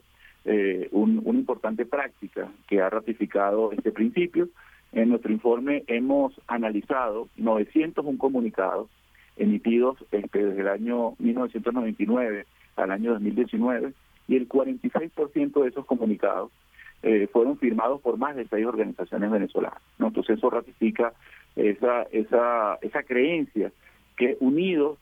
[0.91, 4.49] un, una importante práctica que ha ratificado este principio
[4.95, 8.89] en nuestro informe hemos analizado 901 comunicados
[9.35, 12.45] emitidos este, desde el año 1999
[12.77, 13.93] al año 2019
[14.29, 16.51] y el 46% de esos comunicados
[17.03, 19.81] eh, fueron firmados por más de seis organizaciones venezolanas.
[19.99, 21.13] Entonces eso ratifica
[21.57, 23.71] esa, esa, esa creencia
[24.15, 24.97] que unidos,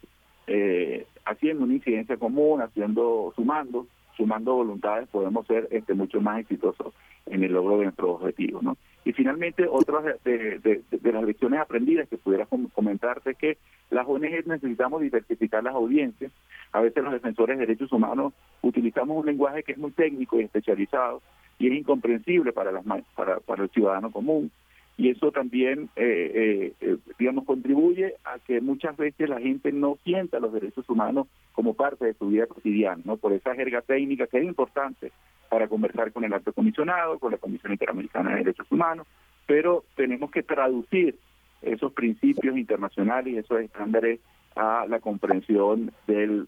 [0.48, 3.86] eh, haciendo una incidencia común, haciendo, sumando,
[4.18, 6.94] sumando voluntades, podemos ser este, mucho más exitosos
[7.28, 8.64] en el logro de nuestros objetivos.
[8.64, 8.76] ¿no?
[9.06, 13.58] Y finalmente, otras de, las lecciones aprendidas que pudiera comentarte que
[13.90, 16.32] las ONG necesitamos diversificar las audiencias.
[16.72, 20.44] A veces los defensores de derechos humanos utilizamos un lenguaje que es muy técnico y
[20.44, 21.22] especializado
[21.60, 22.84] y es incomprensible para, las,
[23.16, 24.52] para, para el ciudadano común
[24.96, 29.98] y eso también, eh, eh, eh, digamos, contribuye a que muchas veces la gente no
[30.04, 33.18] sienta los derechos humanos como parte de su vida cotidiana, ¿no?
[33.18, 35.12] Por esa jerga técnica que es importante
[35.54, 39.06] para conversar con el alto comisionado, con la Comisión Interamericana de Derechos Humanos,
[39.46, 41.16] pero tenemos que traducir
[41.62, 44.20] esos principios internacionales y esos estándares
[44.56, 46.48] a la comprensión del,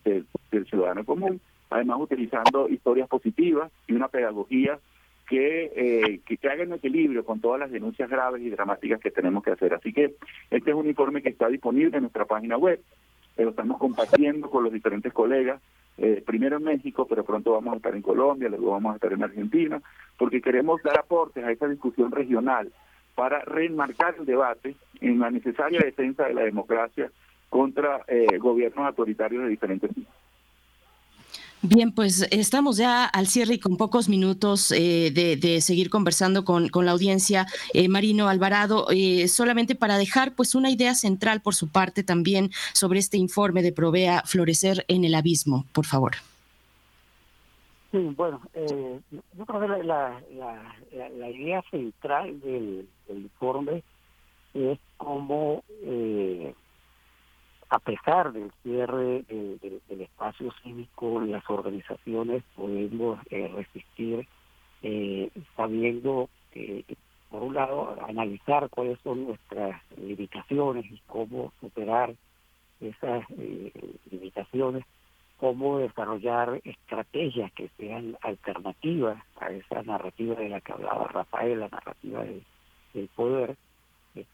[0.68, 4.80] ciudadano común, además utilizando historias positivas y una pedagogía
[5.30, 9.52] que, eh, que, hagan equilibrio con todas las denuncias graves y dramáticas que tenemos que
[9.52, 9.76] hacer.
[9.76, 10.16] Así que
[10.50, 12.82] este es un informe que está disponible en nuestra página web,
[13.38, 15.62] lo estamos compartiendo con los diferentes colegas,
[15.98, 19.14] eh, primero en México, pero pronto vamos a estar en Colombia, luego vamos a estar
[19.14, 19.82] en Argentina,
[20.18, 22.72] porque queremos dar aportes a esta discusión regional
[23.16, 27.10] para reenmarcar el debate en la necesaria defensa de la democracia
[27.50, 30.14] contra eh, gobiernos autoritarios de diferentes tipos.
[31.68, 36.70] Bien, pues estamos ya al cierre y con pocos minutos eh, de, seguir conversando con,
[36.72, 37.48] la audiencia.
[37.74, 42.52] Eh, Marino Alvarado, eh, solamente para dejar pues una idea central por su parte también
[42.74, 46.14] sobre este informe de Provea Florecer en el Abismo, por favor.
[47.92, 50.22] Sí, bueno, yo creo que la,
[51.32, 53.84] idea central del, del, informe
[54.54, 55.64] es cómo
[57.70, 64.28] a pesar del cierre del espacio cívico, las organizaciones podemos eh, resistir
[64.84, 66.30] eh, sabiendo,
[67.30, 72.14] por un lado, analizar cuáles son nuestras limitaciones y cómo superar
[72.82, 73.72] esas eh,
[74.12, 74.86] limitaciones,
[75.38, 81.70] cómo desarrollar estrategias que sean alternativas a esa narrativa de la que hablaba Rafael, la
[81.70, 82.24] narrativa
[82.94, 83.56] del poder,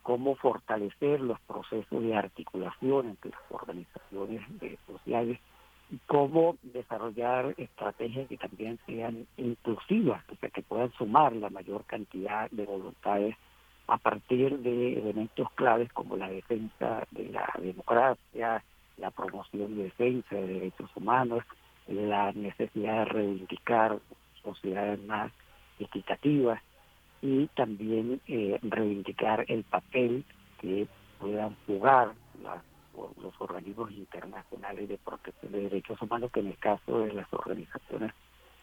[0.04, 4.42] cómo fortalecer los procesos de articulación entre las organizaciones
[4.86, 5.40] sociales
[5.90, 11.84] y cómo desarrollar estrategias que también sean inclusivas, o sea, que puedan sumar la mayor
[11.86, 13.36] cantidad de voluntades
[13.88, 18.64] a partir de elementos claves como la defensa de la democracia,
[18.98, 21.44] la promoción y defensa de derechos humanos,
[21.88, 24.00] la necesidad de reivindicar
[24.44, 25.32] sociedades más
[25.80, 26.62] equitativas,
[27.22, 30.26] y también eh, reivindicar el papel
[30.60, 30.88] que
[31.20, 32.14] puedan jugar
[33.22, 38.12] los organismos internacionales de protección de derechos humanos, que en el caso de las organizaciones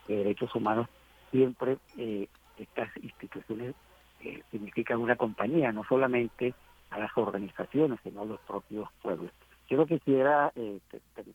[0.07, 0.89] de derechos humanos
[1.31, 2.29] siempre eh,
[2.59, 3.75] estas instituciones
[4.21, 6.55] eh, significan una compañía, no solamente
[6.91, 9.31] a las organizaciones, sino a los propios pueblos.
[9.69, 10.51] Yo quisiera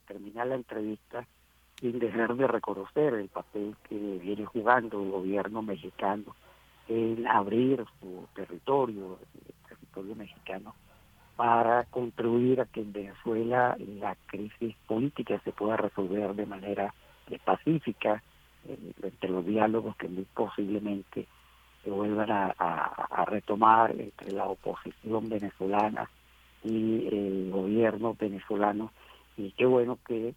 [0.08, 1.26] terminar la entrevista
[1.80, 6.36] sin dejar de reconocer el papel que viene jugando el gobierno mexicano
[6.88, 10.76] el abrir su territorio, el territorio mexicano,
[11.36, 16.94] para contribuir a que en Venezuela la crisis política se pueda resolver de manera
[17.44, 18.22] pacífica,
[18.68, 21.28] eh, entre los diálogos que muy posiblemente
[21.84, 26.10] se vuelvan a, retomar entre la oposición venezolana
[26.64, 28.92] y el gobierno venezolano.
[29.36, 30.34] Y qué bueno que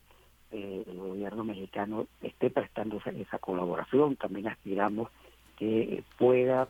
[0.50, 4.16] eh, el gobierno mexicano esté prestando esa colaboración.
[4.16, 5.08] También aspiramos
[5.56, 6.68] que pueda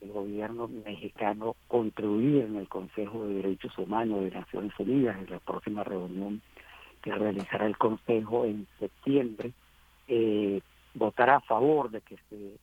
[0.00, 5.40] el gobierno mexicano contribuir en el Consejo de Derechos Humanos de Naciones Unidas en la
[5.40, 6.42] próxima reunión
[7.02, 9.52] que realizará el Consejo en septiembre,
[10.08, 10.60] eh,
[10.94, 12.58] votará a favor de que se,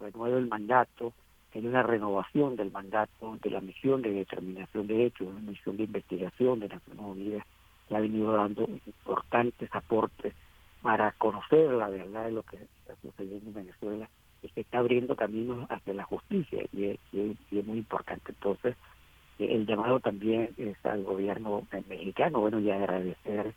[0.00, 1.12] renueve el mandato,
[1.54, 5.84] hay una renovación del mandato de la misión de determinación de hechos, una misión de
[5.84, 7.46] investigación de Naciones Unidas
[7.88, 10.34] que ha venido dando importantes aportes
[10.80, 14.08] para conocer la verdad de lo que está sucediendo en Venezuela
[14.48, 18.32] se está abriendo caminos hacia la justicia y es, muy importante.
[18.32, 18.76] Entonces,
[19.38, 23.54] eh, el llamado también es al gobierno mexicano, bueno, y agradecer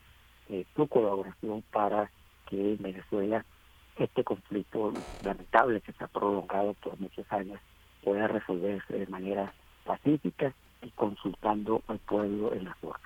[0.49, 2.11] eh, su colaboración para
[2.47, 3.45] que en Venezuela
[3.97, 7.59] este conflicto lamentable que ha prolongado por muchos años
[8.03, 9.53] pueda resolverse de manera
[9.85, 12.99] pacífica y consultando al pueblo en la zona.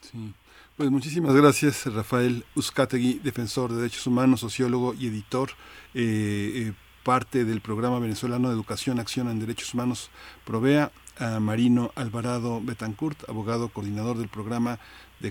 [0.00, 0.32] Sí.
[0.80, 5.50] Pues muchísimas gracias, Rafael Uzcategui, defensor de derechos humanos, sociólogo y editor,
[5.92, 6.72] eh, eh,
[7.04, 10.08] parte del programa venezolano de educación, acción en derechos humanos,
[10.46, 14.78] Provea, a Marino Alvarado Betancourt, abogado coordinador del programa
[15.18, 15.28] de,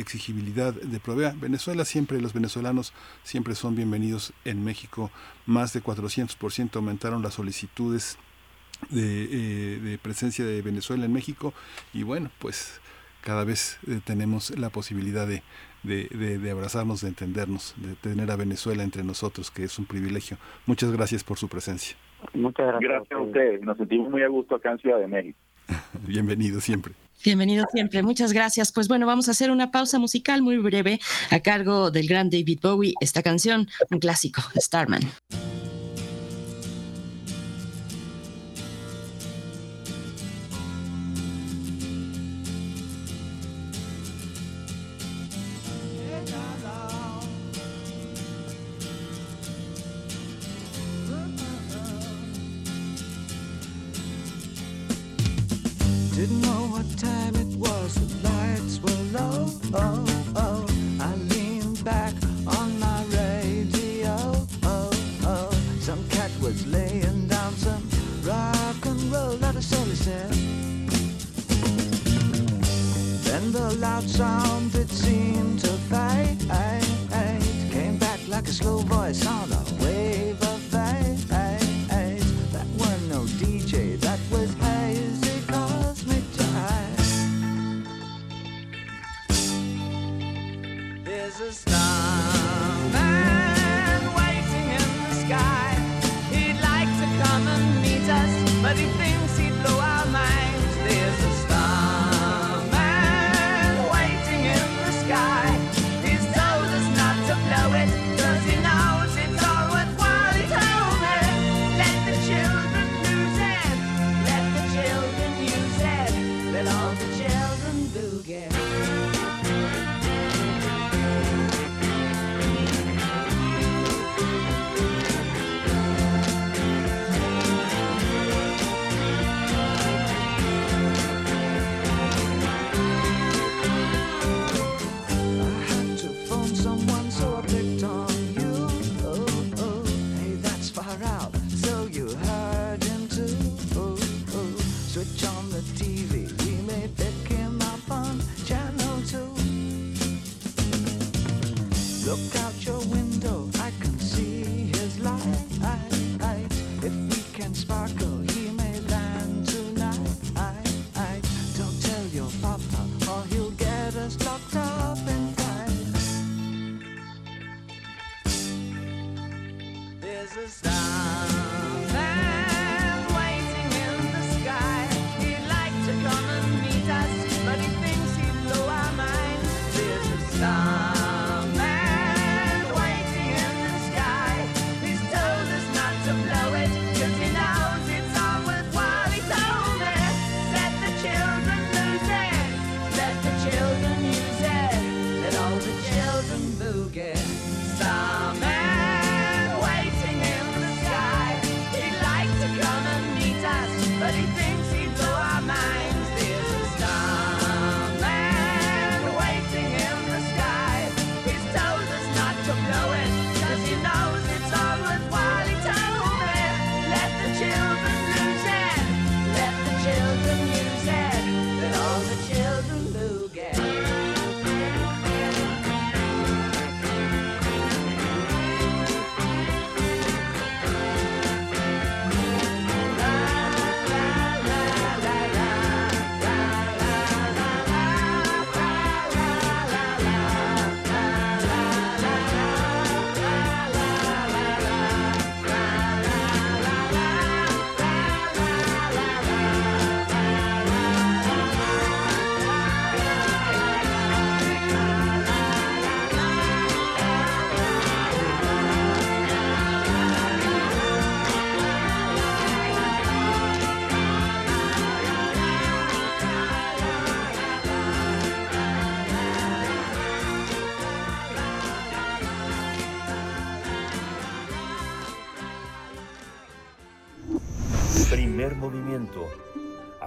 [0.00, 1.36] exigibilidad de Provea.
[1.40, 5.12] Venezuela siempre, los venezolanos siempre son bienvenidos en México.
[5.46, 8.18] Más de 400% aumentaron las solicitudes
[8.90, 11.54] de, eh, de presencia de Venezuela en México
[11.94, 12.80] y bueno, pues
[13.26, 15.42] cada vez eh, tenemos la posibilidad de,
[15.82, 20.36] de, de, abrazarnos, de entendernos, de tener a Venezuela entre nosotros, que es un privilegio.
[20.64, 21.96] Muchas gracias por su presencia.
[22.34, 22.88] Muchas gracias.
[22.88, 23.62] Gracias a ustedes.
[23.62, 25.38] Nos sentimos muy a gusto acá en Ciudad de México.
[26.06, 26.94] Bienvenido siempre.
[27.24, 28.70] Bienvenido siempre, muchas gracias.
[28.72, 31.00] Pues bueno, vamos a hacer una pausa musical muy breve
[31.30, 35.00] a cargo del gran David Bowie, esta canción, un clásico, Starman.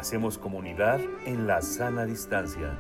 [0.10, 2.76] Hacemos comunidad en la sana distancia.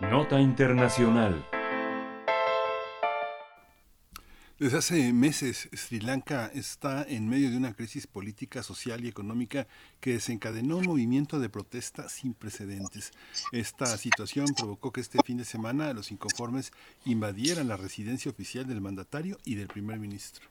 [0.00, 1.44] Nota Internacional.
[4.58, 9.66] Desde hace meses, Sri Lanka está en medio de una crisis política, social y económica
[10.00, 13.12] que desencadenó un movimiento de protesta sin precedentes.
[13.52, 16.72] Esta situación provocó que este fin de semana los inconformes
[17.04, 20.48] invadieran la residencia oficial del mandatario y del primer ministro.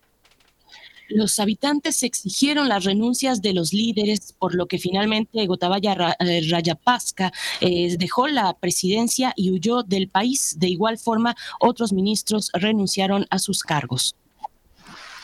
[1.09, 7.31] Los habitantes exigieron las renuncias de los líderes, por lo que finalmente Gotabaya eh, Rayapasca
[7.61, 10.55] eh, dejó la presidencia y huyó del país.
[10.59, 14.15] De igual forma, otros ministros renunciaron a sus cargos.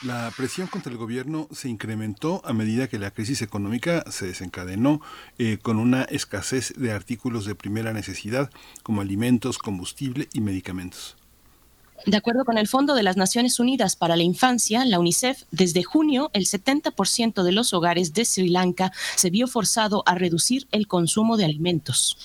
[0.04, 5.00] La presión contra el gobierno se incrementó a medida que la crisis económica se desencadenó
[5.38, 8.50] eh, con una escasez de artículos de primera necesidad
[8.84, 11.16] como alimentos, combustible y medicamentos.
[12.06, 15.84] De acuerdo con el Fondo de las Naciones Unidas para la Infancia, la UNICEF, desde
[15.84, 20.88] junio el 70% de los hogares de Sri Lanka se vio forzado a reducir el
[20.88, 22.18] consumo de alimentos.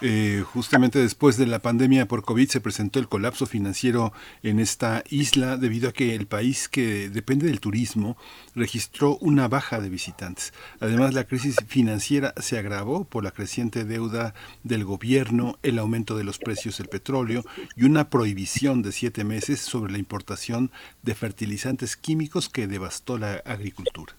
[0.00, 4.12] Eh, justamente después de la pandemia por COVID se presentó el colapso financiero
[4.44, 8.16] en esta isla debido a que el país que depende del turismo
[8.54, 10.52] registró una baja de visitantes.
[10.78, 16.24] Además, la crisis financiera se agravó por la creciente deuda del gobierno, el aumento de
[16.24, 17.44] los precios del petróleo
[17.74, 20.70] y una prohibición de siete meses sobre la importación
[21.02, 24.17] de fertilizantes químicos que devastó la agricultura.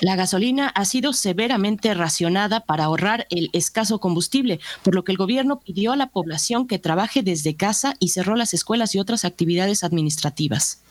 [0.00, 5.18] La gasolina ha sido severamente racionada para ahorrar el escaso combustible, por lo que el
[5.18, 9.24] gobierno pidió a la población que trabaje desde casa y cerró las escuelas y otras
[9.24, 10.82] actividades administrativas.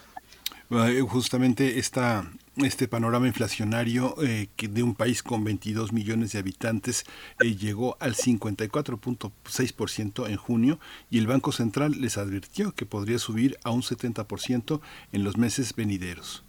[0.71, 7.03] Eh, justamente este panorama inflacionario eh, que de un país con 22 millones de habitantes
[7.43, 10.79] eh, llegó al 54.6% en junio
[11.09, 14.79] y el Banco Central les advirtió que podría subir a un 70%
[15.11, 16.45] en los meses venideros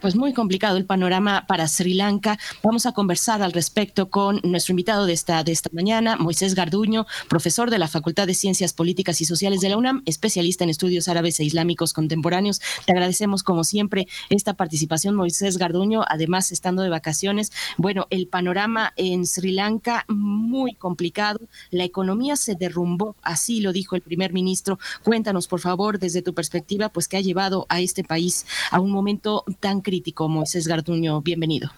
[0.00, 2.38] pues muy complicado el panorama para Sri Lanka.
[2.62, 7.06] Vamos a conversar al respecto con nuestro invitado de esta, de esta mañana, Moisés Garduño,
[7.28, 11.08] profesor de la Facultad de Ciencias Políticas y Sociales de la UNAM, especialista en estudios
[11.08, 12.60] árabes e islámicos contemporáneos.
[12.84, 17.52] Te agradecemos como siempre esta participación, Moisés Garduño, además estando de vacaciones.
[17.78, 21.40] Bueno, el panorama en Sri Lanka muy complicado,
[21.70, 24.78] la economía se derrumbó, así lo dijo el primer ministro.
[25.02, 28.90] Cuéntanos, por favor, desde tu perspectiva, pues qué ha llevado a este país a un
[28.90, 31.20] momento tan crítico, Moisés Garduño.
[31.20, 31.68] Bienvenido.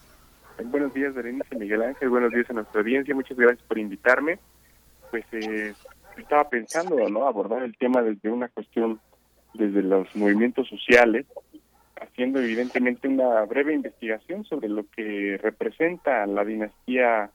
[0.64, 2.09] Buenos días, Berenice Miguel Ángel.
[2.09, 3.14] Buenos días a nuestra audiencia.
[3.14, 4.39] Muchas gracias por invitarme.
[5.10, 5.74] Pues eh,
[6.16, 7.26] estaba pensando, ¿no?
[7.26, 8.98] Abordar el tema desde una cuestión,
[9.52, 11.26] desde los movimientos sociales,
[12.01, 17.30] haciendo evidentemente una breve investigación sobre lo que representa la dinastía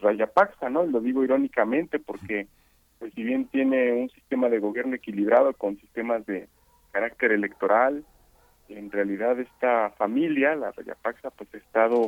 [0.00, 0.84] Rayapaksa, ¿no?
[0.84, 2.46] Lo digo irónicamente porque,
[3.00, 6.46] pues si bien tiene un sistema de gobierno equilibrado con sistemas de
[6.92, 8.04] carácter electoral,
[8.68, 12.06] en realidad esta familia, la Rayapaxa, pues ha estado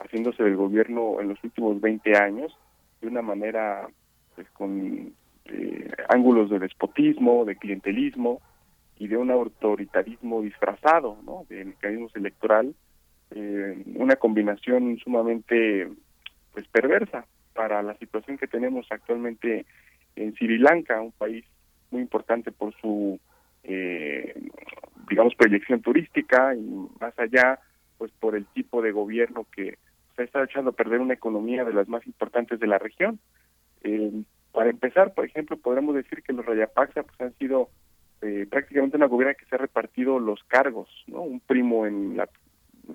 [0.00, 2.56] haciéndose del gobierno en los últimos 20 años
[3.00, 3.88] de una manera
[4.34, 5.14] pues con
[5.46, 8.40] eh, ángulos de despotismo, de clientelismo
[8.98, 11.46] y de un autoritarismo disfrazado, ¿no?
[11.48, 12.74] De mecanismos electoral,
[13.30, 15.88] eh, una combinación sumamente
[16.52, 19.66] pues perversa para la situación que tenemos actualmente
[20.14, 21.44] en Sri Lanka, un país
[21.90, 23.18] muy importante por su
[23.62, 24.34] eh,
[25.08, 27.58] digamos, proyección turística y más allá,
[27.98, 29.78] pues por el tipo de gobierno que
[30.16, 33.18] se estado echando a perder una economía de las más importantes de la región.
[33.82, 34.22] Eh,
[34.52, 37.68] para empezar, por ejemplo, podríamos decir que los Rayapaxa pues, han sido
[38.22, 41.20] eh, prácticamente una gobierno que se ha repartido los cargos, ¿no?
[41.20, 42.28] Un primo en, la,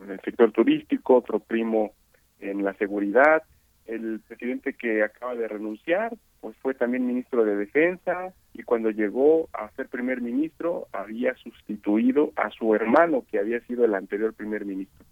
[0.04, 1.92] en el sector turístico, otro primo
[2.40, 3.44] en la seguridad,
[3.86, 9.50] el presidente que acaba de renunciar, pues fue también ministro de Defensa y cuando llegó
[9.54, 14.66] a ser primer ministro había sustituido a su hermano que había sido el anterior primer
[14.66, 15.06] ministro.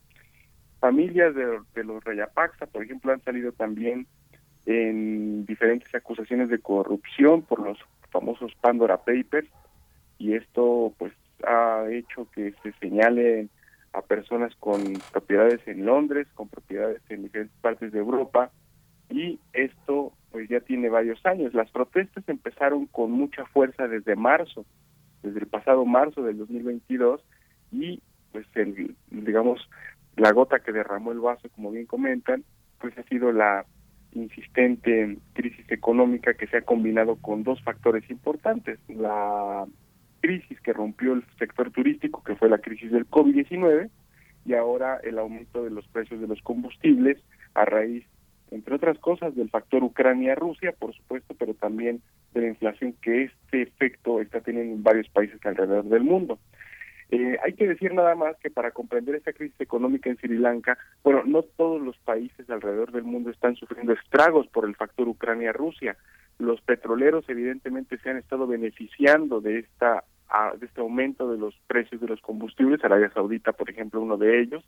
[0.80, 4.08] Familias de, los Rayapaxa, por ejemplo, han salido también
[4.66, 7.78] en diferentes acusaciones de corrupción por los
[8.12, 9.50] famosos Pandora Papers
[10.18, 11.14] y esto pues
[11.46, 13.50] ha hecho que se señale
[13.94, 18.52] a personas con propiedades en Londres, con propiedades en diferentes partes de Europa,
[19.10, 21.54] y esto pues ya tiene varios años.
[21.54, 24.66] Las protestas empezaron con mucha fuerza desde marzo,
[25.24, 27.22] desde el pasado marzo del 2022
[27.72, 28.02] y
[28.32, 29.68] pues el, digamos
[30.16, 32.44] la gota que derramó el vaso, como bien comentan,
[32.80, 33.66] pues ha sido la
[34.12, 38.80] insistente crisis económica que se ha combinado con dos factores importantes.
[38.88, 39.66] La
[40.20, 43.90] crisis que rompió el sector turístico, que fue la crisis del COVID-19,
[44.46, 47.18] y ahora el aumento de los precios de los combustibles
[47.54, 48.06] a raíz
[48.52, 52.02] entre otras cosas, del factor Ucrania-Rusia, por supuesto, pero también
[52.34, 56.40] de la inflación que este efecto está teniendo en varios países alrededor del mundo.
[57.12, 60.78] Eh, hay que decir nada más que para comprender esta crisis económica en Sri Lanka,
[61.04, 65.98] bueno, no todos los países alrededor del mundo están sufriendo estragos por el factor Ucrania-Rusia.
[66.40, 70.04] Los petroleros evidentemente se han estado beneficiando de esta
[70.60, 74.40] de este aumento de los precios de los combustibles, Arabia Saudita, por ejemplo, uno de
[74.42, 74.64] ellos,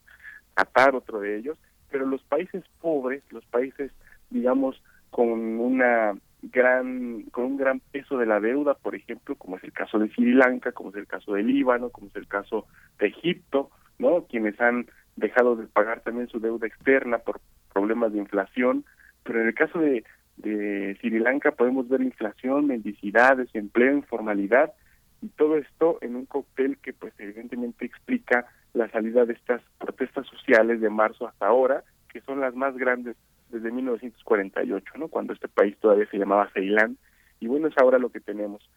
[0.55, 1.57] Qatar, otro de ellos,
[1.91, 3.91] pero los países pobres, los países,
[4.31, 4.81] digamos,
[5.11, 9.71] con una gran con un gran peso de la deuda, por ejemplo, como es el
[9.71, 12.65] caso de Sri Lanka, como es el caso de Líbano, como es el caso
[12.97, 13.69] de Egipto,
[13.99, 14.25] ¿no?
[14.25, 17.39] Quienes han dejado de pagar también su deuda externa por
[17.71, 18.85] problemas de inflación,
[19.23, 20.03] pero en el caso de,
[20.41, 24.73] de Sri Lanka podemos ver inflación, mendicidad, desempleo, informalidad,
[25.21, 30.25] y todo esto en un cóctel que pues evidentemente explica la salida de estas protestas
[30.27, 33.15] sociales de marzo hasta ahora, que son las más grandes
[33.49, 35.07] desde 1948, ¿no?
[35.09, 36.97] Cuando este país todavía se llamaba Ceilán,
[37.39, 38.67] y bueno, es ahora lo que tenemos.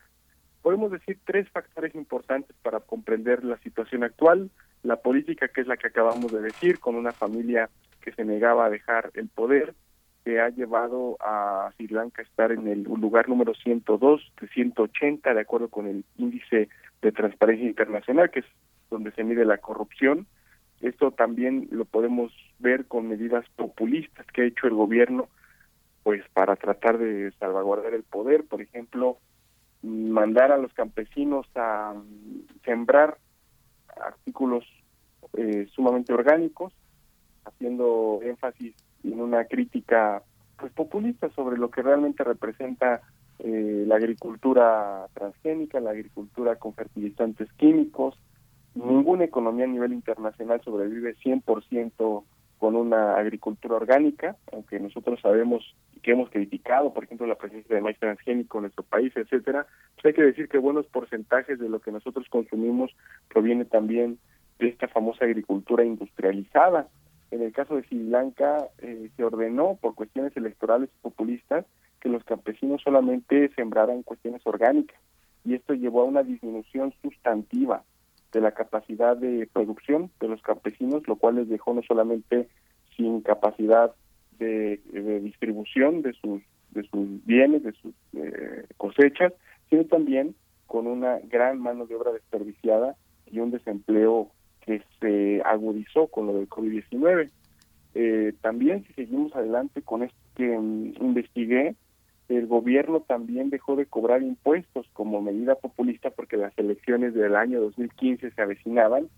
[0.62, 4.51] Podemos decir tres factores importantes para comprender la situación actual,
[4.82, 7.69] la política, que es la que acabamos de decir, con una familia
[8.01, 9.74] que se negaba a dejar el poder,
[10.24, 15.34] que ha llevado a Sri Lanka a estar en el lugar número 102 de 180,
[15.34, 16.68] de acuerdo con el índice
[17.02, 18.46] de transparencia internacional, que es
[18.90, 20.26] donde se mide la corrupción.
[20.80, 25.28] Esto también lo podemos ver con medidas populistas que ha hecho el gobierno,
[26.02, 29.18] pues para tratar de salvaguardar el poder, por ejemplo,
[29.82, 31.94] mandar a los campesinos a
[32.64, 33.18] sembrar
[34.01, 34.64] artículos
[35.36, 36.72] eh, sumamente orgánicos,
[37.44, 38.74] haciendo énfasis
[39.05, 40.22] en una crítica
[40.56, 43.02] pues populista sobre lo que realmente representa
[43.39, 48.16] eh, la agricultura transgénica, la agricultura con fertilizantes químicos.
[48.74, 52.24] Ninguna economía a nivel internacional sobrevive 100%
[52.59, 57.82] con una agricultura orgánica, aunque nosotros sabemos que hemos criticado, por ejemplo, la presencia de
[57.82, 61.81] maíz transgénico en nuestro país, etcétera, pues hay que decir que buenos porcentajes de lo
[61.81, 62.90] que nosotros consumimos
[63.28, 64.18] proviene también
[64.59, 66.89] de esta famosa agricultura industrializada.
[67.30, 71.64] En el caso de Sri Lanka eh, se ordenó por cuestiones electorales populistas
[72.01, 74.98] que los campesinos solamente sembraran cuestiones orgánicas
[75.44, 77.82] y esto llevó a una disminución sustantiva
[78.32, 82.48] de la capacidad de producción de los campesinos, lo cual les dejó no solamente
[82.96, 83.92] sin capacidad
[84.38, 86.42] de, de distribución de sus
[86.74, 89.32] de sus bienes, de sus eh, cosechas,
[89.70, 90.34] sino también
[90.66, 92.96] con una gran mano de obra desperdiciada
[93.30, 94.30] y un desempleo
[94.65, 97.31] que se agudizó con lo del COVID-19.
[97.95, 101.77] Eh, también, si seguimos adelante con esto que mm, investigué,
[102.28, 107.61] el gobierno también dejó de cobrar impuestos como medida populista porque las elecciones del año
[107.61, 109.09] 2015 se avecinaban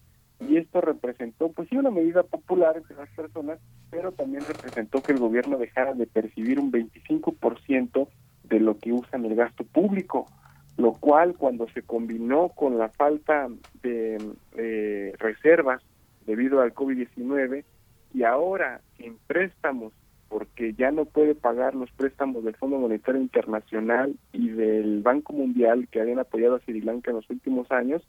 [0.41, 3.59] y esto representó, pues sí, una medida popular entre las personas,
[3.91, 8.09] pero también representó que el gobierno dejara de percibir un 25%
[8.45, 10.27] de lo que usa en el gasto público,
[10.77, 13.49] lo cual cuando se combinó con la falta
[13.83, 14.19] de
[14.57, 15.83] eh, reservas
[16.27, 17.65] debido al COVID-19
[18.13, 19.93] y ahora en préstamos
[20.29, 25.89] porque ya no puede pagar los préstamos del Fondo Monetario Internacional y del Banco Mundial
[25.89, 28.03] que habían apoyado a Sri Lanka en los últimos años,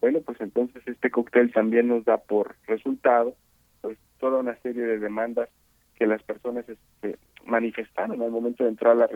[0.00, 3.34] bueno, pues entonces este cóctel también nos da por resultado
[3.80, 5.48] pues toda una serie de demandas
[5.94, 9.06] que las personas este, manifestaron al momento de entrar a la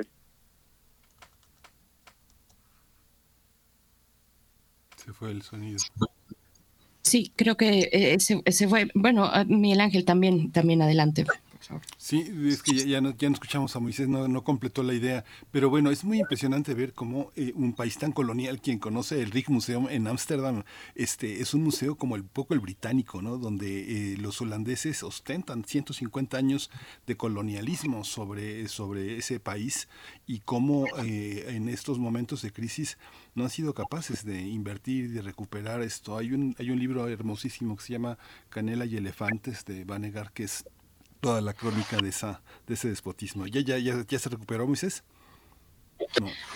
[5.05, 5.79] Se fue el sonido.
[7.03, 11.27] Sí, creo que eh, ese, ese fue, bueno, ah, Miguel Ángel también, también adelante.
[11.97, 14.93] Sí, es que ya, ya, no, ya no escuchamos a Moisés, no, no completó la
[14.93, 19.23] idea, pero bueno, es muy impresionante ver cómo eh, un país tan colonial, quien conoce
[19.23, 20.65] el Rijksmuseum en Ámsterdam,
[20.95, 23.39] este, es un museo como el poco el británico, ¿no?
[23.39, 26.71] donde eh, los holandeses ostentan 150 años
[27.07, 29.89] de colonialismo sobre, sobre ese país
[30.27, 32.99] y cómo eh, en estos momentos de crisis
[33.35, 36.17] no han sido capaces de invertir de recuperar esto.
[36.17, 40.45] Hay un, hay un libro hermosísimo que se llama Canela y Elefantes de Vanegar, que
[40.45, 40.65] es
[41.21, 43.47] toda la crónica de esa de ese despotismo.
[43.47, 45.05] ¿Ya, ya, ya, ya se recuperó, Moisés?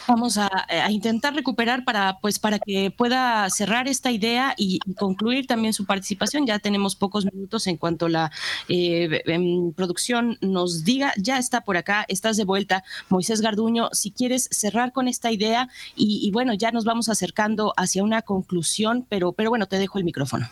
[0.06, 5.47] Vamos a, a, intentar recuperar para, pues, para que pueda cerrar esta idea y, concluir
[5.47, 6.47] también su participación.
[6.47, 8.31] Ya tenemos pocos minutos en cuanto la
[8.69, 11.12] eh, en producción nos diga.
[11.16, 13.90] Ya está por acá, estás de vuelta, Moisés Garduño.
[13.93, 19.06] Si quieres cerrar con esta idea y, bueno, ya nos vamos acercando hacia una conclusión,
[19.09, 20.47] pero, pero bueno, te dejo el micrófono.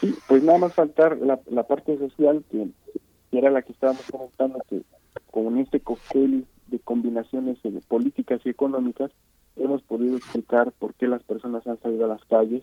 [0.00, 2.68] Sí, pues nada más faltar la, parte social que
[3.32, 4.82] era la que estábamos comentando que
[5.30, 9.10] con este cóctel de combinaciones de políticas y económicas
[9.56, 12.62] hemos podido explicar por qué las personas han salido a las calles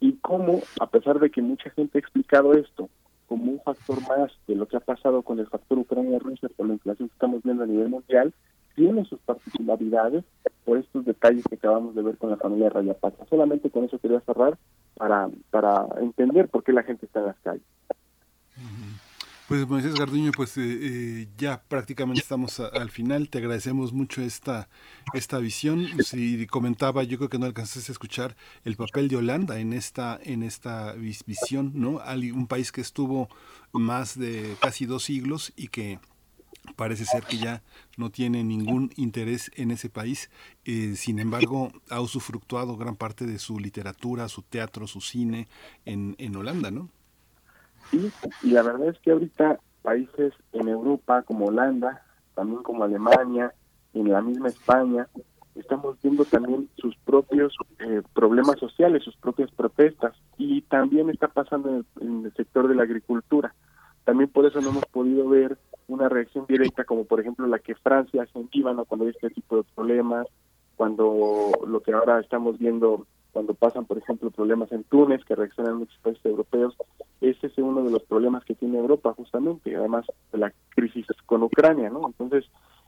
[0.00, 2.88] y cómo, a pesar de que mucha gente ha explicado esto
[3.26, 6.74] como un factor más de lo que ha pasado con el factor Ucrania-Rusia por la
[6.74, 8.34] inflación que estamos viendo a nivel mundial,
[8.74, 10.24] tiene sus particularidades
[10.64, 13.24] por estos detalles que acabamos de ver con la familia Rayapata.
[13.30, 14.58] Solamente con eso quería cerrar
[14.96, 17.62] para, para entender por qué la gente está en las calles.
[19.46, 23.28] Pues Moisés Garduño, pues eh, eh, ya prácticamente estamos a, al final.
[23.28, 24.70] Te agradecemos mucho esta,
[25.12, 25.86] esta visión.
[26.02, 30.18] Si comentaba, yo creo que no alcanzaste a escuchar el papel de Holanda en esta,
[30.22, 32.00] en esta visión, ¿no?
[32.34, 33.28] Un país que estuvo
[33.72, 35.98] más de casi dos siglos y que
[36.74, 37.62] parece ser que ya
[37.98, 40.30] no tiene ningún interés en ese país.
[40.64, 45.48] Eh, sin embargo, ha usufructuado gran parte de su literatura, su teatro, su cine
[45.84, 46.88] en, en Holanda, ¿no?
[47.94, 48.12] ¿Sí?
[48.42, 52.02] Y la verdad es que ahorita países en Europa como Holanda,
[52.34, 53.52] también como Alemania,
[53.92, 55.08] en la misma España,
[55.54, 61.68] estamos viendo también sus propios eh, problemas sociales, sus propias protestas, y también está pasando
[61.68, 63.54] en el, en el sector de la agricultura.
[64.04, 67.74] También por eso no hemos podido ver una reacción directa como por ejemplo la que
[67.74, 70.26] Francia hace en Líbano cuando hay este tipo de problemas,
[70.76, 75.78] cuando lo que ahora estamos viendo cuando pasan por ejemplo problemas en Túnez que reaccionan
[75.78, 76.74] muchos países europeos,
[77.20, 81.42] ese es uno de los problemas que tiene Europa justamente, además de la crisis con
[81.42, 82.06] Ucrania, ¿no?
[82.06, 82.44] Entonces,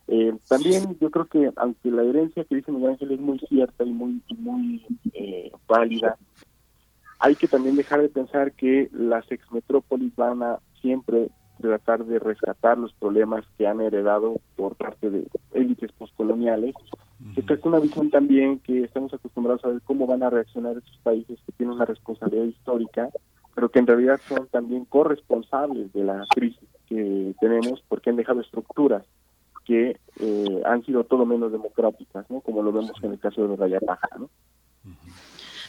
[0.06, 3.82] eh, también yo creo que aunque la herencia que dice Miguel Ángel es muy cierta
[3.82, 6.16] y muy, muy eh, válida,
[7.18, 11.30] hay que también dejar de pensar que las exmetrópolis van a siempre
[11.60, 16.74] tratar de rescatar los problemas que han heredado por parte de élites postcoloniales.
[17.34, 20.98] Esta es una visión también que estamos acostumbrados a ver cómo van a reaccionar estos
[20.98, 23.08] países que tienen una responsabilidad histórica,
[23.54, 28.40] pero que en realidad son también corresponsables de la crisis que tenemos porque han dejado
[28.40, 29.04] estructuras
[29.64, 32.40] que eh, han sido todo menos democráticas, ¿no?
[32.40, 34.30] Como lo vemos en el caso de Raya Paja, ¿no?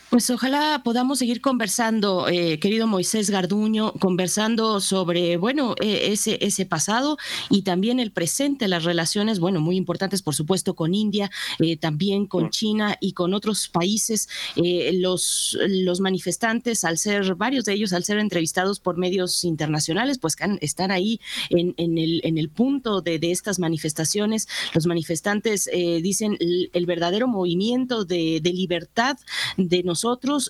[0.10, 6.66] Pues ojalá podamos seguir conversando, eh, querido Moisés Garduño, conversando sobre, bueno, eh, ese, ese
[6.66, 7.18] pasado
[7.50, 11.30] y también el presente, las relaciones, bueno, muy importantes, por supuesto, con India,
[11.60, 14.30] eh, también con China y con otros países.
[14.56, 20.20] Eh, los, los manifestantes, al ser, varios de ellos, al ser entrevistados por medios internacionales,
[20.20, 21.20] pues can- están ahí
[21.50, 24.48] en, en el, en el punto de, de estas manifestaciones.
[24.74, 29.18] Los manifestantes eh, dicen el, el verdadero movimiento de, de libertad
[29.58, 29.97] de nosotros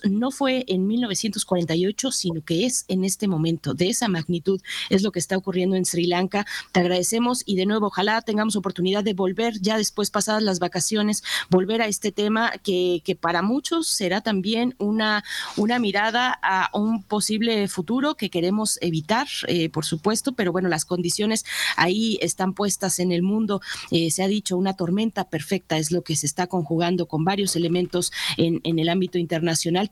[0.04, 3.74] no fue en 1948, sino que es en este momento.
[3.74, 4.60] De esa magnitud
[4.90, 6.46] es lo que está ocurriendo en Sri Lanka.
[6.72, 11.22] Te agradecemos y de nuevo, ojalá tengamos oportunidad de volver ya después, pasadas las vacaciones,
[11.50, 15.24] volver a este tema que, que para muchos será también una,
[15.56, 20.84] una mirada a un posible futuro que queremos evitar, eh, por supuesto, pero bueno, las
[20.84, 21.44] condiciones
[21.76, 23.60] ahí están puestas en el mundo.
[23.90, 27.56] Eh, se ha dicho, una tormenta perfecta es lo que se está conjugando con varios
[27.56, 29.37] elementos en, en el ámbito internacional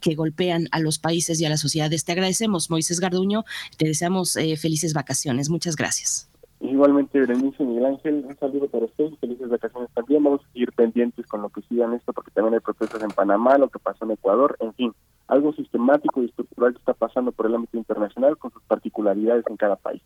[0.01, 2.05] que golpean a los países y a las sociedades.
[2.05, 3.43] Te agradecemos, Moisés Garduño,
[3.77, 5.49] te deseamos eh, felices vacaciones.
[5.49, 6.29] Muchas gracias.
[6.59, 10.23] Igualmente, Berenice Miguel Ángel, un saludo para ustedes, felices vacaciones también.
[10.23, 13.57] Vamos a seguir pendientes con lo que sigan esto, porque también hay protestas en Panamá,
[13.57, 14.93] lo que pasó en Ecuador, en fin,
[15.27, 19.57] algo sistemático y estructural que está pasando por el ámbito internacional con sus particularidades en
[19.57, 20.01] cada país.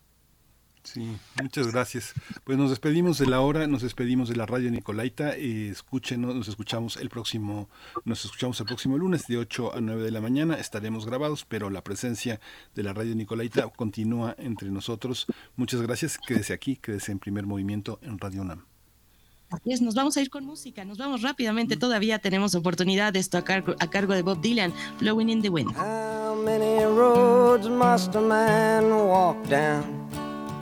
[0.92, 2.12] Sí, muchas gracias.
[2.44, 5.34] Pues nos despedimos de la hora, nos despedimos de la radio Nicolaita.
[5.36, 7.70] Eh, escúchenos, nos escuchamos el próximo,
[8.04, 10.56] nos escuchamos el próximo lunes de 8 a 9 de la mañana.
[10.56, 12.40] Estaremos grabados, pero la presencia
[12.74, 15.26] de la radio Nicolaita continúa entre nosotros.
[15.56, 16.18] Muchas gracias.
[16.18, 18.66] Quédese aquí, quédese en primer movimiento en Radio UNAM.
[19.48, 23.18] Así es, nos vamos a ir con música, nos vamos rápidamente, todavía tenemos oportunidad de
[23.18, 25.74] esto a cargo, a cargo de Bob Dylan, Blowing in the Wind.
[25.74, 30.31] How many roads must a man walk down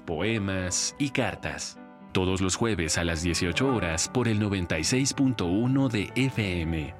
[0.00, 1.78] poemas y cartas.
[2.12, 6.94] Todos los jueves a las 18 horas por el 96.1 de FM.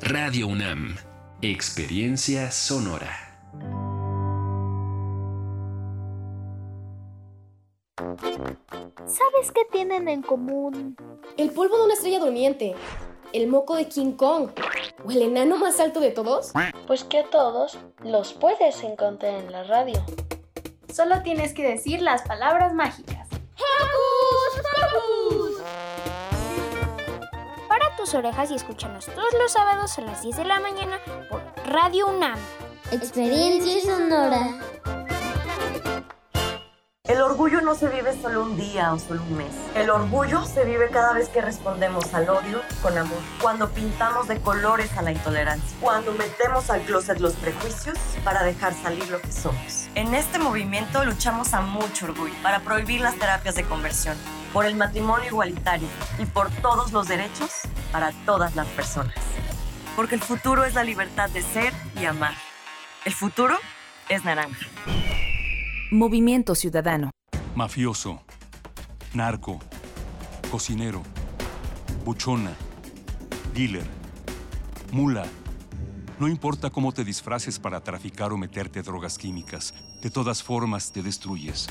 [0.00, 0.96] Radio UNAM.
[1.42, 3.26] Experiencia sonora.
[9.06, 10.96] ¿Sabes qué tienen en común?
[11.36, 12.74] El polvo de una estrella durmiente,
[13.32, 14.50] el moco de King Kong
[15.04, 16.52] o el enano más alto de todos.
[16.86, 20.04] Pues que a todos los puedes encontrar en la radio.
[20.92, 23.28] Solo tienes que decir las palabras mágicas.
[23.56, 25.62] ¡Hocus Pocus!
[27.68, 30.98] Para tus orejas y escúchanos todos los sábados a las 10 de la mañana
[31.28, 32.38] por Radio UNAM.
[32.92, 34.58] Experiencia sonora.
[37.08, 39.52] El orgullo no se vive solo un día o solo un mes.
[39.76, 43.20] El orgullo se vive cada vez que respondemos al odio con amor.
[43.40, 45.76] Cuando pintamos de colores a la intolerancia.
[45.80, 49.86] Cuando metemos al closet los prejuicios para dejar salir lo que somos.
[49.94, 54.16] En este movimiento luchamos a mucho orgullo para prohibir las terapias de conversión,
[54.52, 55.88] por el matrimonio igualitario
[56.18, 57.52] y por todos los derechos
[57.92, 59.14] para todas las personas.
[59.94, 62.34] Porque el futuro es la libertad de ser y amar.
[63.04, 63.56] El futuro
[64.08, 64.66] es naranja.
[65.92, 67.12] Movimiento Ciudadano.
[67.54, 68.20] Mafioso,
[69.14, 69.60] narco,
[70.50, 71.00] cocinero,
[72.04, 72.50] buchona,
[73.54, 73.86] dealer,
[74.90, 75.24] mula.
[76.18, 81.02] No importa cómo te disfraces para traficar o meterte drogas químicas, de todas formas te
[81.02, 81.68] destruyes.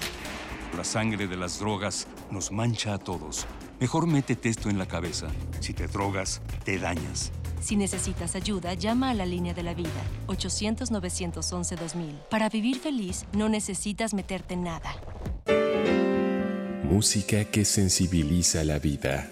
[0.78, 3.46] La sangre de las drogas nos mancha a todos.
[3.82, 5.28] Mejor métete esto en la cabeza.
[5.60, 7.34] Si te drogas, te dañas.
[7.66, 9.90] Si necesitas ayuda, llama a la línea de la vida,
[10.28, 12.12] 800-911-2000.
[12.30, 14.96] Para vivir feliz, no necesitas meterte en nada.
[16.84, 19.32] Música que sensibiliza la vida.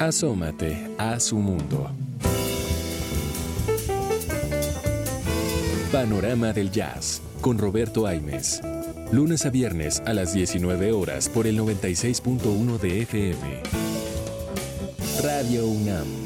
[0.00, 1.88] Asómate a su mundo.
[5.92, 8.60] Panorama del Jazz con Roberto Aimes.
[9.12, 13.62] Lunes a viernes a las 19 horas por el 96.1 de FM.
[15.22, 16.25] Radio UNAM.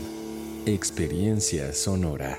[0.67, 2.39] Experiencia sonora.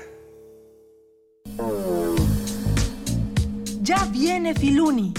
[3.82, 5.12] Ya viene Filuni,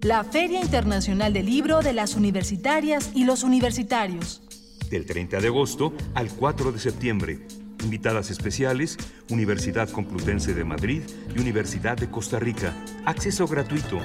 [0.00, 4.42] la Feria Internacional del Libro de las Universitarias y los Universitarios.
[4.90, 7.38] Del 30 de agosto al 4 de septiembre.
[7.84, 8.96] Invitadas especiales,
[9.30, 11.02] Universidad Complutense de Madrid
[11.34, 12.74] y Universidad de Costa Rica.
[13.04, 14.00] Acceso gratuito.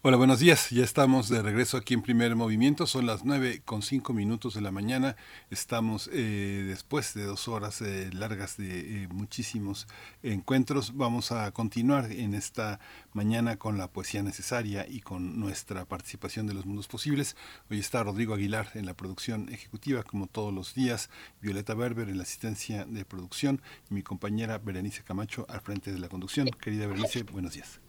[0.00, 0.70] Hola, buenos días.
[0.70, 2.86] Ya estamos de regreso aquí en Primer Movimiento.
[2.86, 5.16] Son las nueve con cinco minutos de la mañana.
[5.50, 9.88] Estamos eh, después de dos horas eh, largas de eh, muchísimos
[10.22, 10.96] encuentros.
[10.96, 12.78] Vamos a continuar en esta
[13.12, 17.34] mañana con la poesía necesaria y con nuestra participación de los mundos posibles.
[17.68, 21.10] Hoy está Rodrigo Aguilar en la producción ejecutiva, como todos los días.
[21.40, 23.60] Violeta Berber en la asistencia de producción
[23.90, 26.48] y mi compañera Berenice Camacho al frente de la conducción.
[26.50, 27.80] Querida Berenice, buenos días.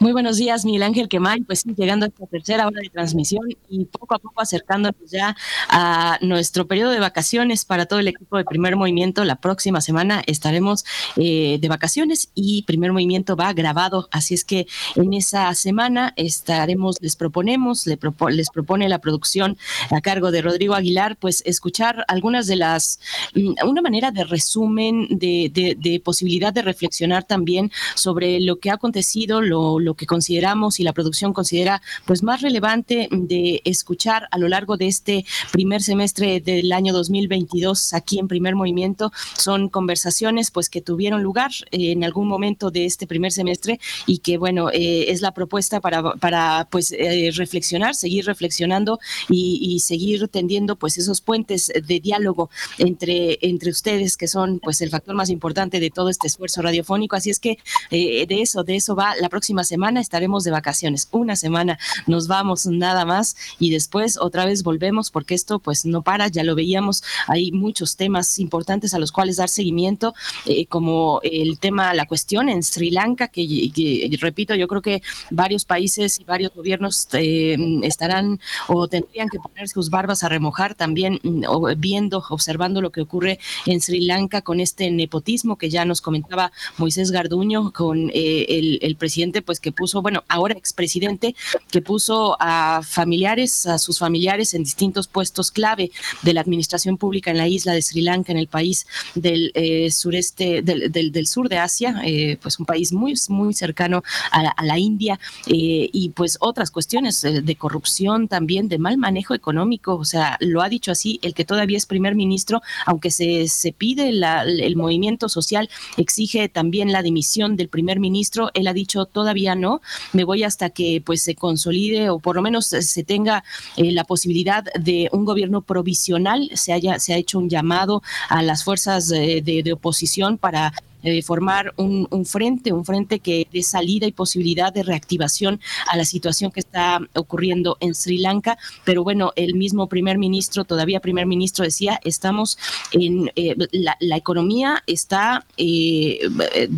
[0.00, 1.40] Muy buenos días, Miguel Ángel Quemay.
[1.40, 5.36] Pues llegando a esta tercera hora de transmisión y poco a poco acercándonos ya
[5.68, 9.24] a nuestro periodo de vacaciones para todo el equipo de Primer Movimiento.
[9.24, 10.84] La próxima semana estaremos
[11.16, 14.08] eh, de vacaciones y Primer Movimiento va grabado.
[14.12, 19.58] Así es que en esa semana estaremos, les proponemos, les propone la producción
[19.90, 23.00] a cargo de Rodrigo Aguilar, pues escuchar algunas de las,
[23.34, 28.74] mm, una manera de resumen, de, de posibilidad de reflexionar también sobre lo que ha
[28.74, 34.38] acontecido, lo lo que consideramos y la producción considera pues más relevante de escuchar a
[34.38, 40.50] lo largo de este primer semestre del año 2022 aquí en Primer Movimiento son conversaciones
[40.50, 44.70] pues que tuvieron lugar eh, en algún momento de este primer semestre y que bueno
[44.70, 48.98] eh, es la propuesta para, para pues eh, reflexionar, seguir reflexionando
[49.28, 54.80] y, y, seguir tendiendo pues esos puentes de diálogo entre, entre ustedes que son pues
[54.80, 57.16] el factor más importante de todo este esfuerzo radiofónico.
[57.16, 57.58] Así es que
[57.90, 62.26] de eso, de eso va la próxima semana semana estaremos de vacaciones, una semana nos
[62.26, 66.56] vamos nada más y después otra vez volvemos porque esto pues no para, ya lo
[66.56, 70.14] veíamos, hay muchos temas importantes a los cuales dar seguimiento,
[70.46, 75.00] eh, como el tema, la cuestión en Sri Lanka, que, repito, yo creo que
[75.30, 80.74] varios países y varios gobiernos eh, estarán o tendrían que poner sus barbas a remojar
[80.74, 81.44] también mm,
[81.76, 86.50] viendo, observando lo que ocurre en Sri Lanka con este nepotismo que ya nos comentaba
[86.78, 91.34] Moisés Garduño, con eh, el presidente pues que puso, bueno, ahora expresidente,
[91.70, 95.90] que puso a familiares, a sus familiares en distintos puestos clave
[96.22, 99.90] de la administración pública en la isla de Sri Lanka, en el país del eh,
[99.90, 104.78] sureste, del, del, sur de Asia, eh, pues un país muy, muy cercano a la,
[104.78, 110.36] India, eh, y pues otras cuestiones de corrupción también, de mal manejo económico, o sea,
[110.40, 114.76] lo ha dicho así el que todavía es primer ministro, aunque se, se pide el
[114.76, 119.80] movimiento social, exige también la dimisión del primer ministro, él ha dicho todavía no,
[120.12, 123.42] me voy hasta que pues se consolide o por lo menos se tenga
[123.76, 128.42] eh, la posibilidad de un gobierno provisional, se haya se ha hecho un llamado a
[128.42, 130.72] las fuerzas de, de oposición para
[131.04, 136.04] eh, formar un, frente, un frente que dé salida y posibilidad de reactivación a la
[136.04, 138.58] situación que está ocurriendo en Sri Lanka.
[138.84, 142.58] Pero bueno, el mismo primer ministro, todavía primer ministro, decía, estamos
[142.90, 146.18] en, eh, la, economía está, eh,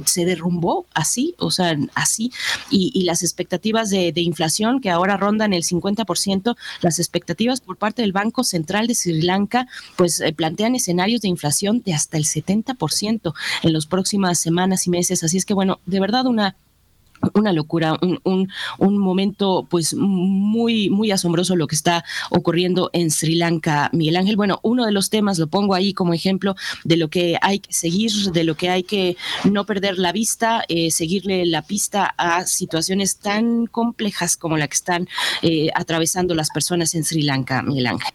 [0.05, 2.31] se derrumbó así, o sea, así,
[2.71, 8.03] y, las expectativas de, de, inflación que ahora rondan el 50%, las expectativas por parte
[8.03, 9.67] del Banco Central de Sri Lanka,
[9.97, 13.33] pues plantean escenarios de inflación de hasta el 70%
[13.63, 15.23] en los próximos semanas y meses.
[15.25, 16.57] Así es que, bueno, de verdad una
[17.35, 23.35] una locura, un, un, momento pues muy, muy asombroso lo que está ocurriendo en Sri
[23.35, 24.37] Lanka, Miguel Ángel.
[24.37, 27.73] Bueno, uno de los temas lo pongo ahí como ejemplo de lo que hay que
[27.73, 32.47] seguir, de lo que hay que no perder la vista, eh, seguirle la pista a
[32.47, 35.09] situaciones tan complejas como la que están
[35.43, 38.13] eh, atravesando las personas en Sri Lanka, Miguel Ángel.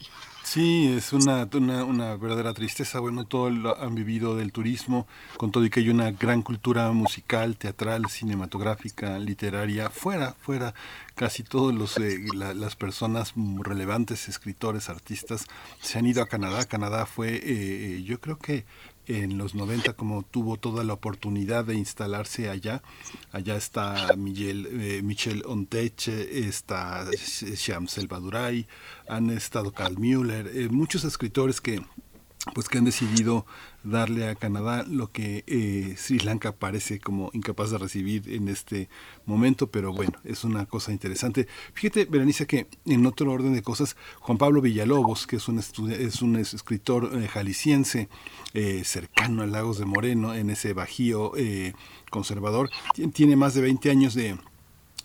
[0.55, 1.49] Sí, es una,
[1.83, 3.01] una, verdadera tristeza.
[3.01, 5.05] Bueno, todo lo han vivido del turismo,
[5.35, 10.73] con todo y que hay una gran cultura musical, teatral, cinematográfica, literaria, fuera, fuera.
[11.13, 15.45] Casi todos los eh, las personas relevantes, escritores, artistas,
[15.81, 16.63] se han ido a Canadá.
[16.63, 18.63] Canadá fue, eh, yo creo que
[19.07, 22.81] en los 90 como tuvo toda la oportunidad de instalarse allá.
[23.31, 28.67] Allá está Miguel, eh, Michel Onteche, está Shams Selvaduray,
[29.07, 31.81] han estado Carl Müller, eh, muchos escritores que
[32.53, 33.45] pues que han decidido
[33.83, 38.89] darle a Canadá lo que eh, Sri Lanka parece como incapaz de recibir en este
[39.25, 41.47] momento, pero bueno, es una cosa interesante.
[41.73, 46.21] Fíjate, Berenice, que en otro orden de cosas, Juan Pablo Villalobos, que es un, es
[46.21, 48.09] un escritor eh, jalisciense
[48.53, 51.33] eh, cercano a Lagos de Moreno, en ese bajío
[52.09, 52.69] conservador,
[53.13, 54.37] tiene más de 20 años de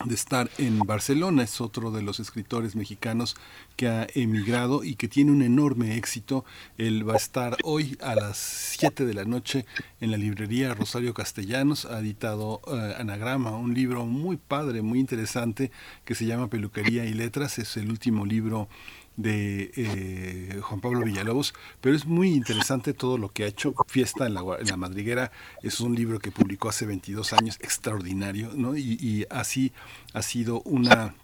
[0.05, 3.37] de estar en Barcelona, es otro de los escritores mexicanos
[3.77, 6.45] que ha emigrado y que tiene un enorme éxito.
[6.79, 9.67] Él va a estar hoy a las 7 de la noche
[10.01, 15.71] en la librería Rosario Castellanos, ha editado eh, Anagrama, un libro muy padre, muy interesante
[16.05, 18.69] que se llama Peluquería y Letras, es el último libro
[19.17, 23.75] de eh, Juan Pablo Villalobos, pero es muy interesante todo lo que ha hecho.
[23.87, 25.31] Fiesta en la, Madriguera
[25.63, 28.77] es un libro que publicó hace 22 años, extraordinario, ¿no?
[28.77, 29.73] Y, así
[30.15, 31.15] ha sido una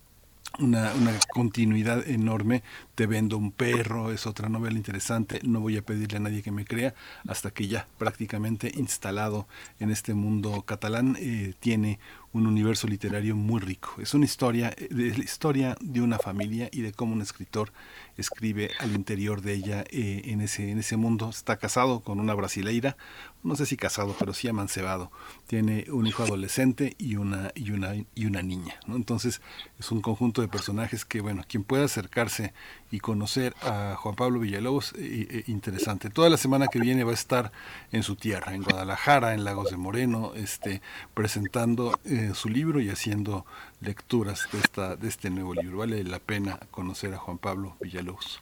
[0.58, 2.62] una, una, continuidad enorme.
[2.94, 5.40] Te vendo un perro, es otra novela interesante.
[5.42, 6.94] No voy a pedirle a nadie que me crea
[7.28, 9.46] hasta que ya prácticamente instalado
[9.80, 11.98] en este mundo catalán eh, tiene
[12.36, 13.94] un universo literario muy rico.
[13.98, 17.72] Es una historia, de la historia de una familia y de cómo un escritor
[18.16, 21.30] escribe al interior de ella eh, en, ese, en ese mundo.
[21.30, 22.96] Está casado con una brasileira,
[23.42, 25.10] no sé si casado, pero sí amancebado.
[25.46, 28.74] Tiene un hijo adolescente y una, y una, y una niña.
[28.86, 28.96] ¿no?
[28.96, 29.40] Entonces
[29.78, 32.52] es un conjunto de personajes que, bueno, quien pueda acercarse
[32.90, 36.10] y conocer a Juan Pablo Villalobos, eh, eh, interesante.
[36.10, 37.52] Toda la semana que viene va a estar
[37.92, 40.82] en su tierra, en Guadalajara, en Lagos de Moreno, este,
[41.14, 43.44] presentando eh, su libro y haciendo
[43.80, 45.78] lecturas de, esta, de este nuevo libro.
[45.78, 48.05] Vale la pena conocer a Juan Pablo Villalobos.
[48.06, 48.40] regalos.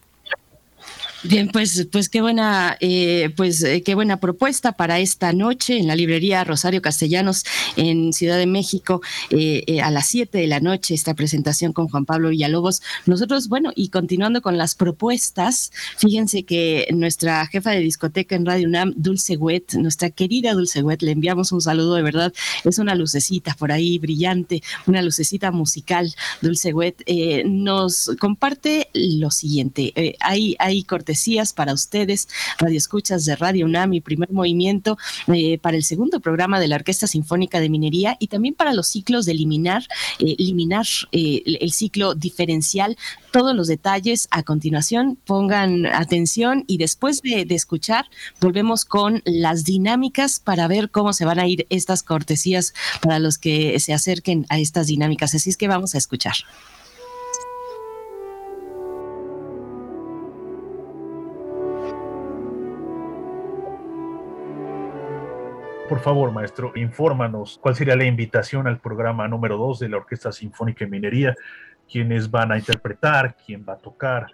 [1.26, 5.86] Bien, pues, pues qué buena, eh, pues eh, qué buena propuesta para esta noche en
[5.86, 7.44] la librería Rosario Castellanos
[7.76, 12.04] en Ciudad de México eh, a las 7 de la noche esta presentación con Juan
[12.04, 12.82] Pablo Villalobos.
[13.06, 18.68] Nosotros, bueno, y continuando con las propuestas, fíjense que nuestra jefa de discoteca en Radio
[18.68, 22.34] UNAM, Dulce Wet, nuestra querida Dulce Wet, le enviamos un saludo de verdad.
[22.64, 26.14] Es una lucecita por ahí brillante, una lucecita musical.
[26.42, 27.02] Dulce Wet
[27.46, 30.16] nos comparte lo siguiente.
[30.20, 31.13] hay, hay cortes
[31.54, 32.28] para ustedes,
[32.58, 36.76] Radio Escuchas de Radio UNAM y Primer Movimiento, eh, para el segundo programa de la
[36.76, 39.84] Orquesta Sinfónica de Minería y también para los ciclos de eliminar,
[40.18, 42.96] eh, eliminar eh, el ciclo diferencial.
[43.32, 48.06] Todos los detalles a continuación, pongan atención y después de, de escuchar,
[48.40, 53.38] volvemos con las dinámicas para ver cómo se van a ir estas cortesías para los
[53.38, 55.34] que se acerquen a estas dinámicas.
[55.34, 56.34] Así es que vamos a escuchar.
[65.94, 70.32] Por favor, maestro, infórmanos cuál sería la invitación al programa número 2 de la Orquesta
[70.32, 71.36] Sinfónica de Minería,
[71.88, 74.26] quiénes van a interpretar, quién va a tocar.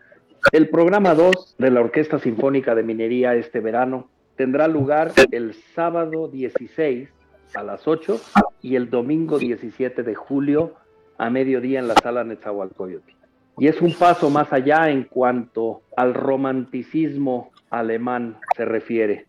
[0.52, 6.28] El programa 2 de la Orquesta Sinfónica de Minería este verano tendrá lugar el sábado
[6.28, 7.10] 16
[7.54, 8.18] a las 8
[8.62, 10.76] y el domingo 17 de julio
[11.18, 13.12] a mediodía en la sala Netzahualcoyotl.
[13.58, 19.26] Y es un paso más allá en cuanto al romanticismo alemán se refiere.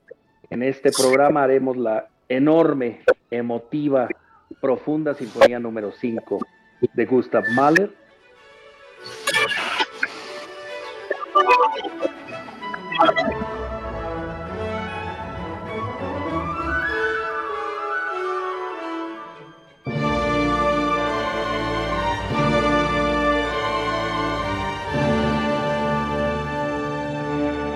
[0.49, 4.07] En este programa haremos la enorme, emotiva,
[4.61, 6.39] profunda Sinfonía número 5
[6.93, 7.91] de Gustav Mahler.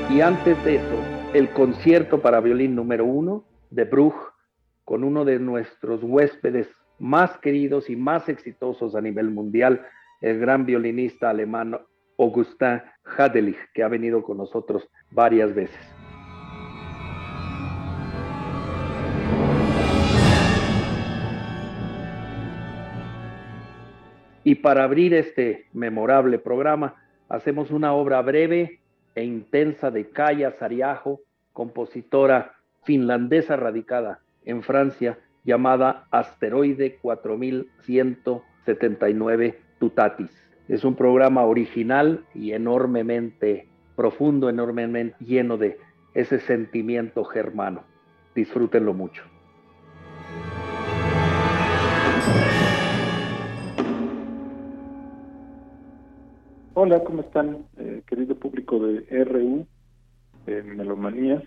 [0.10, 0.86] Y antes de eso,
[1.34, 4.34] el concierto para violín número 1 de Bruch
[4.85, 9.85] con uno de nuestros huéspedes más queridos y más exitosos a nivel mundial,
[10.21, 11.77] el gran violinista alemán
[12.17, 15.75] Augustin Hadelich, que ha venido con nosotros varias veces.
[24.43, 26.95] Y para abrir este memorable programa,
[27.27, 28.79] hacemos una obra breve
[29.15, 31.21] e intensa de Kaya Sariajo,
[31.51, 32.53] compositora
[32.83, 40.31] finlandesa radicada en Francia llamada Asteroide 4179 Tutatis.
[40.67, 45.77] Es un programa original y enormemente profundo, enormemente lleno de
[46.13, 47.84] ese sentimiento germano.
[48.34, 49.23] Disfrútenlo mucho.
[56.73, 59.65] Hola, ¿cómo están, eh, querido público de RU,
[60.45, 61.43] de Melomanías?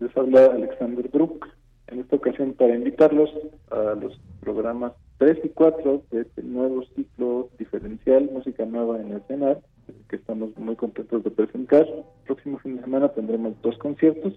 [0.00, 1.46] Les habla Alexander Brook,
[1.92, 3.30] en esta ocasión para invitarlos
[3.70, 9.22] a los programas 3 y 4 de este nuevo ciclo diferencial Música Nueva en el
[9.22, 9.60] CENAR,
[10.08, 11.86] que estamos muy contentos de presentar.
[11.86, 14.34] El próximo fin de semana tendremos dos conciertos.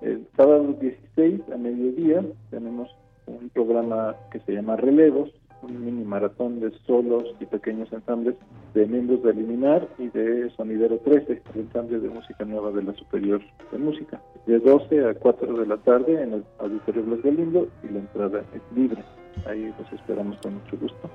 [0.00, 2.88] El sábado 16 a mediodía tenemos
[3.26, 5.30] un programa que se llama Relevos,
[5.62, 8.34] un mini maratón de solos y pequeños ensambles
[8.74, 12.94] de miembros de Eliminar y de Sonidero 13, el ensamble de música nueva de la
[12.94, 13.40] Superior
[13.70, 17.92] de Música, de 12 a 4 de la tarde en el Auditorio Blas Galindo y
[17.92, 19.02] la entrada es libre.
[19.46, 21.10] Ahí los esperamos con mucho gusto.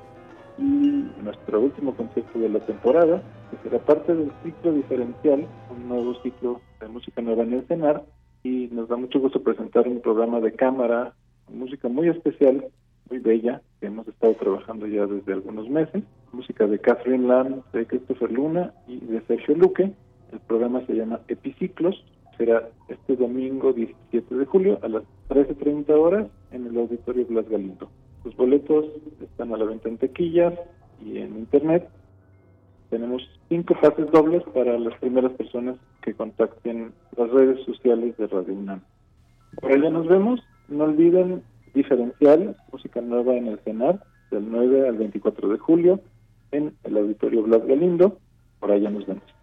[0.58, 3.22] Y nuestro último concierto de la temporada,
[3.52, 8.04] que será parte del ciclo diferencial, un nuevo ciclo de música nueva en el CENAR,
[8.44, 11.14] y nos da mucho gusto presentar un programa de cámara,
[11.50, 12.66] música muy especial
[13.10, 16.04] muy bella que hemos estado trabajando ya desde algunos meses.
[16.32, 19.92] Música de Catherine Lamb, de Christopher Luna y de Sergio Luque.
[20.32, 22.04] El programa se llama Epiciclos.
[22.38, 27.90] Será este domingo 17 de julio a las 13.30 horas en el Auditorio Blas Galindo.
[28.24, 28.86] Los boletos
[29.22, 30.54] están a la venta en tequillas
[31.04, 31.88] y en internet.
[32.90, 38.54] Tenemos cinco pases dobles para las primeras personas que contacten las redes sociales de Radio
[38.54, 38.82] UNAM.
[39.60, 40.42] Por allá nos vemos.
[40.68, 41.44] No olviden
[41.78, 44.02] diferencial, música nueva en el CENAR,
[44.32, 46.02] del 9 al 24 de julio,
[46.52, 48.20] en el Auditorio Blas Galindo.
[48.60, 49.37] Por allá nos vemos.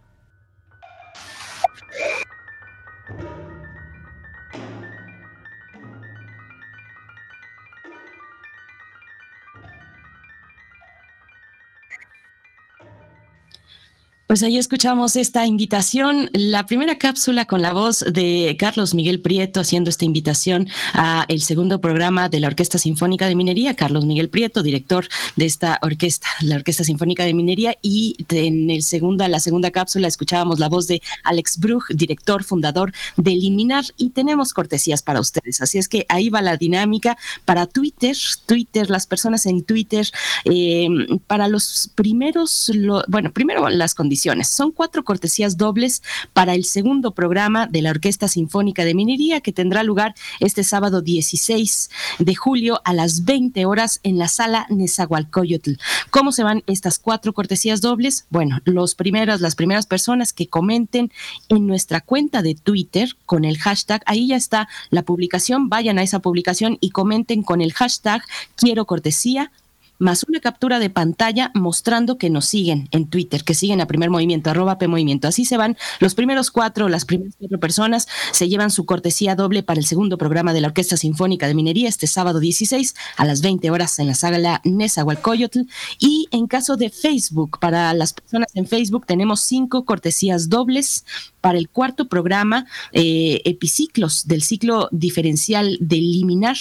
[14.26, 19.60] Pues ahí escuchamos esta invitación, la primera cápsula con la voz de Carlos Miguel Prieto
[19.60, 24.30] haciendo esta invitación a el segundo programa de la Orquesta Sinfónica de Minería, Carlos Miguel
[24.30, 25.06] Prieto, director
[25.36, 27.76] de esta orquesta, la Orquesta Sinfónica de Minería.
[27.82, 32.94] Y en el segunda la segunda cápsula escuchábamos la voz de Alex Bruch, director fundador
[33.18, 33.84] de Eliminar.
[33.98, 38.88] Y tenemos cortesías para ustedes, así es que ahí va la dinámica para Twitter, Twitter,
[38.88, 40.09] las personas en Twitter
[40.46, 40.88] eh,
[41.26, 44.13] para los primeros, lo, bueno, primero las condiciones
[44.48, 49.52] son cuatro cortesías dobles para el segundo programa de la Orquesta Sinfónica de Minería que
[49.52, 55.72] tendrá lugar este sábado 16 de julio a las 20 horas en la sala Nezahualcóyotl.
[56.10, 58.26] ¿Cómo se van estas cuatro cortesías dobles?
[58.30, 61.10] Bueno, los primeros, las primeras personas que comenten
[61.48, 66.02] en nuestra cuenta de Twitter con el hashtag, ahí ya está la publicación, vayan a
[66.02, 68.22] esa publicación y comenten con el hashtag
[68.56, 69.50] quiero cortesía
[69.98, 74.10] más una captura de pantalla mostrando que nos siguen en Twitter, que siguen a primer
[74.10, 75.28] movimiento, arroba P movimiento.
[75.28, 79.62] Así se van los primeros cuatro, las primeras cuatro personas, se llevan su cortesía doble
[79.62, 83.40] para el segundo programa de la Orquesta Sinfónica de Minería este sábado 16 a las
[83.40, 85.60] 20 horas en la sala Nezahualcóyotl.
[85.98, 91.04] Y en caso de Facebook, para las personas en Facebook tenemos cinco cortesías dobles
[91.44, 96.56] para el cuarto programa eh, Epiciclos del ciclo diferencial de Liminar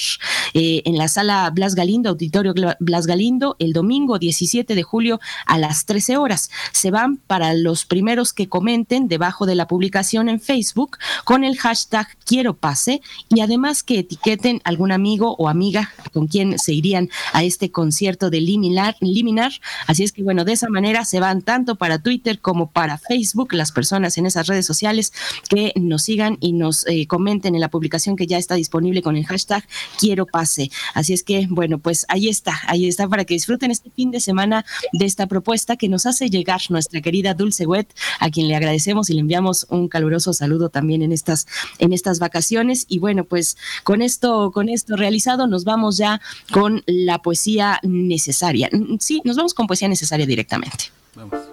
[0.53, 5.57] eh, en la sala Blas Galindo, Auditorio Blas Galindo, el domingo 17 de julio a
[5.57, 6.51] las 13 horas.
[6.73, 11.57] Se van para los primeros que comenten debajo de la publicación en Facebook con el
[11.57, 17.09] hashtag Quiero Pase y además que etiqueten algún amigo o amiga con quien se irían
[17.31, 18.97] a este concierto de Liminar.
[18.99, 19.53] Liminar.
[19.87, 23.53] Así es que bueno, de esa manera se van tanto para Twitter como para Facebook
[23.53, 25.13] las personas en esas redes sociales sociales
[25.49, 29.15] que nos sigan y nos eh, comenten en la publicación que ya está disponible con
[29.15, 29.63] el hashtag
[29.99, 30.71] quiero pase.
[30.93, 34.19] Así es que, bueno, pues ahí está, ahí está para que disfruten este fin de
[34.19, 38.55] semana de esta propuesta que nos hace llegar nuestra querida Dulce Wet, a quien le
[38.55, 41.47] agradecemos y le enviamos un caluroso saludo también en estas,
[41.79, 42.85] en estas vacaciones.
[42.87, 46.21] Y bueno, pues con esto, con esto realizado, nos vamos ya
[46.51, 48.69] con la poesía necesaria.
[48.99, 50.85] Sí, nos vamos con poesía necesaria directamente.
[51.15, 51.52] Vamos.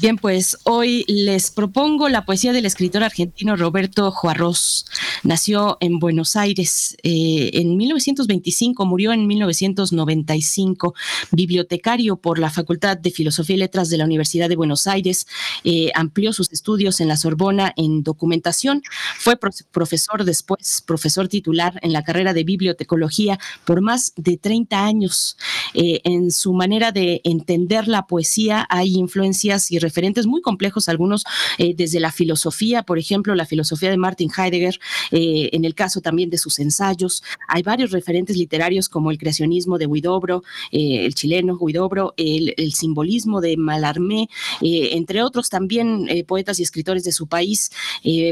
[0.00, 4.86] Bien, pues hoy les propongo la poesía del escritor argentino Roberto Juarros.
[5.24, 10.94] Nació en Buenos Aires eh, en 1925, murió en 1995,
[11.32, 15.26] bibliotecario por la Facultad de Filosofía y Letras de la Universidad de Buenos Aires,
[15.64, 18.82] eh, amplió sus estudios en la Sorbona en documentación,
[19.18, 25.36] fue profesor después, profesor titular en la carrera de bibliotecología por más de 30 años.
[25.74, 31.24] Eh, en su manera de entender la poesía hay influencias y referentes muy complejos, algunos
[31.58, 34.78] eh, desde la filosofía, por ejemplo, la filosofía de Martin Heidegger,
[35.10, 37.24] eh, en el caso también de sus ensayos.
[37.48, 42.72] Hay varios referentes literarios como el creacionismo de Huidobro, eh, el chileno Huidobro, el, el
[42.72, 44.28] simbolismo de Malarmé,
[44.60, 47.70] entre otros también poetas y escritores de su país.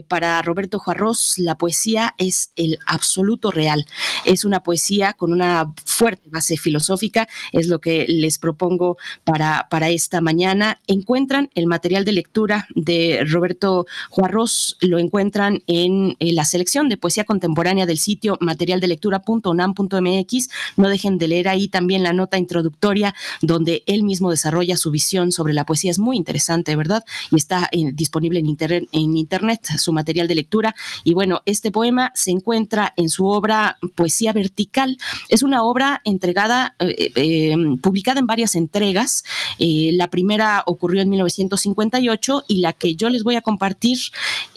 [0.06, 3.84] para Roberto Juarros, la poesía es el absoluto real.
[4.24, 9.88] Es una poesía con una fuerte base filosófica, es lo que les propongo para, para
[9.88, 10.80] esta mañana.
[10.86, 17.24] Encuentran el material de lectura de Roberto Juarros, lo encuentran en, la selección de poesía
[17.24, 20.48] contemporánea del sitio materialdelectura.unam.mx.
[20.76, 25.32] No dejen de leer ahí también la nota introductoria donde él mismo desarrolla su visión
[25.32, 25.90] sobre la poesía.
[25.90, 27.04] Es muy interesante, ¿verdad?
[27.30, 30.74] Y está eh, disponible en internet, en internet su material de lectura.
[31.04, 34.98] Y bueno, este poema se encuentra en su obra Poesía Vertical.
[35.28, 39.24] Es una obra entregada, eh, eh, publicada en varias entregas.
[39.58, 43.98] la primera ocurrió en 1900 158 y la que yo les voy a compartir,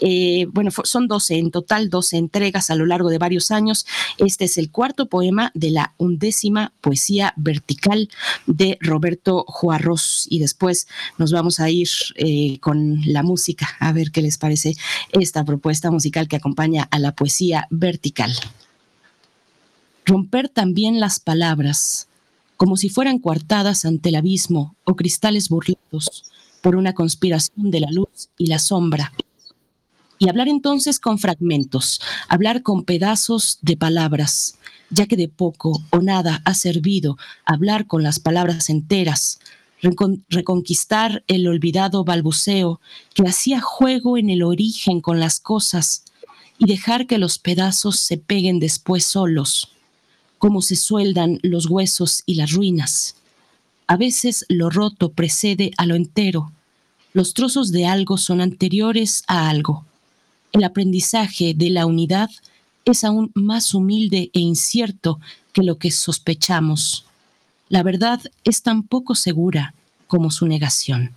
[0.00, 3.86] eh, bueno, son 12 en total, 12 entregas a lo largo de varios años.
[4.18, 8.08] Este es el cuarto poema de la undécima poesía vertical
[8.46, 14.10] de Roberto Juarros y después nos vamos a ir eh, con la música a ver
[14.10, 14.76] qué les parece
[15.12, 18.32] esta propuesta musical que acompaña a la poesía vertical.
[20.04, 22.08] Romper también las palabras
[22.62, 26.30] como si fueran coartadas ante el abismo o cristales burlados,
[26.62, 29.12] por una conspiración de la luz y la sombra.
[30.18, 34.56] Y hablar entonces con fragmentos, hablar con pedazos de palabras,
[34.88, 39.40] ya que de poco o nada ha servido hablar con las palabras enteras,
[39.82, 42.80] recon- reconquistar el olvidado balbuceo
[43.14, 46.04] que hacía juego en el origen con las cosas
[46.56, 49.72] y dejar que los pedazos se peguen después solos,
[50.38, 53.16] como se sueldan los huesos y las ruinas.
[53.86, 56.52] A veces lo roto precede a lo entero.
[57.12, 59.84] Los trozos de algo son anteriores a algo.
[60.52, 62.30] El aprendizaje de la unidad
[62.84, 65.20] es aún más humilde e incierto
[65.52, 67.06] que lo que sospechamos.
[67.68, 69.74] La verdad es tan poco segura
[70.06, 71.14] como su negación.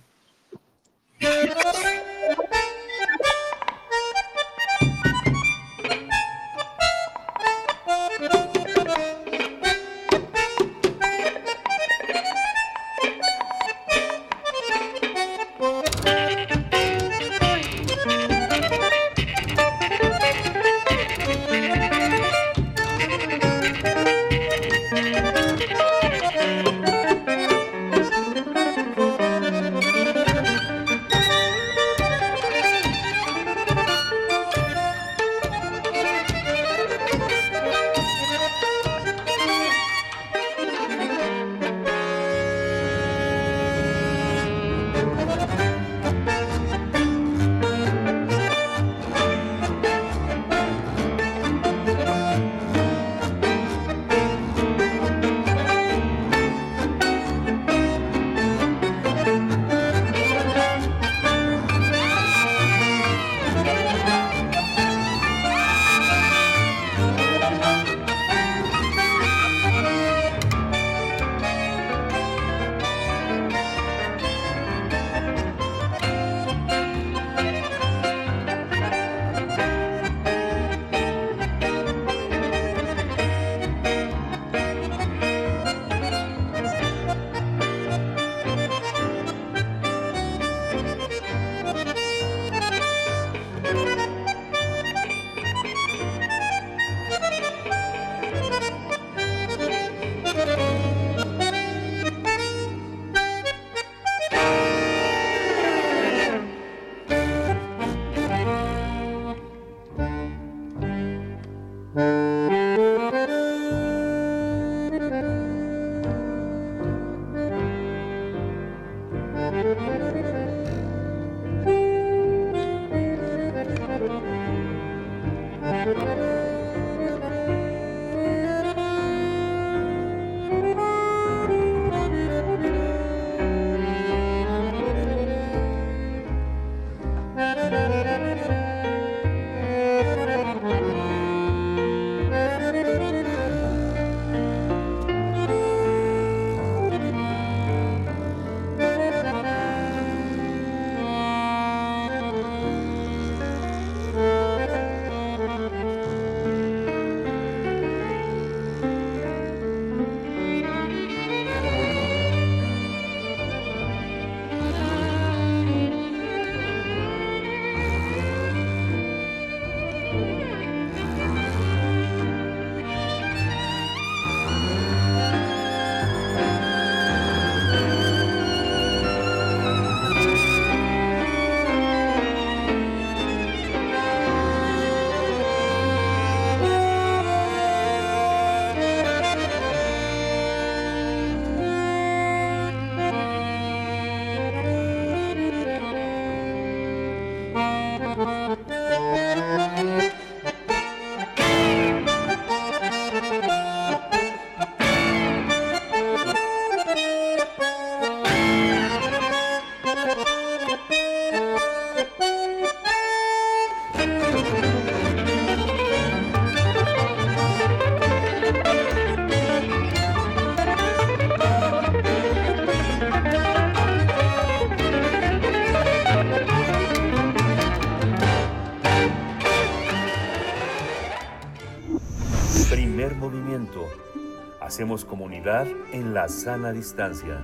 [234.76, 237.42] Hacemos comunidad en la sana distancia.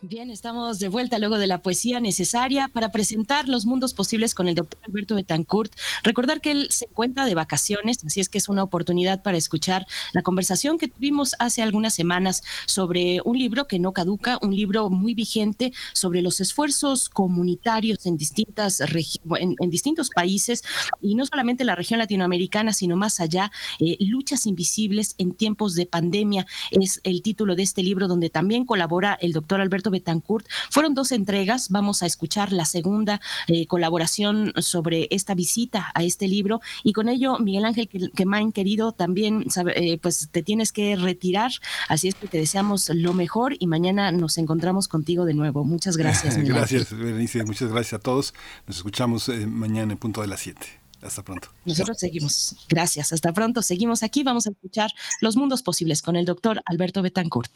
[0.00, 4.48] Bien, estamos de vuelta luego de la poesía necesaria para presentar los mundos posibles con
[4.48, 5.74] el doctor Alberto Betancourt.
[6.02, 9.86] Recordar que él se encuentra de vacaciones, así es que es una oportunidad para escuchar
[10.12, 14.90] la conversación que tuvimos hace algunas semanas sobre un libro que no caduca, un libro
[14.90, 20.62] muy vigente sobre los esfuerzos comunitarios en distintas en, distintos países
[21.00, 25.74] y no solamente en la región latinoamericana, sino más allá, eh, luchas invisibles en tiempos
[25.74, 30.46] de pandemia es el título de este libro donde también colabora el doctor Alberto Betancourt.
[30.70, 36.28] Fueron dos entregas, vamos a escuchar la segunda eh, colaboración sobre esta visita a este
[36.28, 41.52] libro y con ello, Miguel Ángel Quemain, querido, también eh, pues te tienes que retirar,
[41.88, 45.64] así es que te deseamos lo mejor y mañana nos encontramos contigo de nuevo.
[45.64, 46.36] Muchas gracias.
[46.38, 48.34] Miguel gracias, Berenice, muchas gracias a todos.
[48.66, 50.80] Nos escuchamos eh, mañana en punto de las 7.
[51.02, 51.48] Hasta pronto.
[51.64, 52.56] Nosotros seguimos.
[52.68, 53.12] Gracias.
[53.12, 53.62] Hasta pronto.
[53.62, 54.22] Seguimos aquí.
[54.22, 57.50] Vamos a escuchar Los Mundos Posibles con el doctor Alberto Betancourt.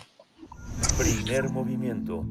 [0.96, 2.24] Primer movimiento.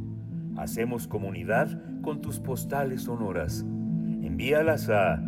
[0.58, 3.62] Hacemos comunidad con tus postales sonoras.
[3.62, 5.22] Envíalas a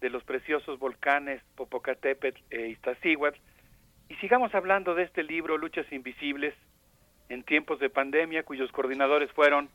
[0.00, 3.38] de los preciosos volcanes Popocatépetl e Iztaccíhuatl
[4.08, 6.54] y sigamos hablando de este libro Luchas Invisibles
[7.28, 9.68] en tiempos de pandemia, cuyos coordinadores fueron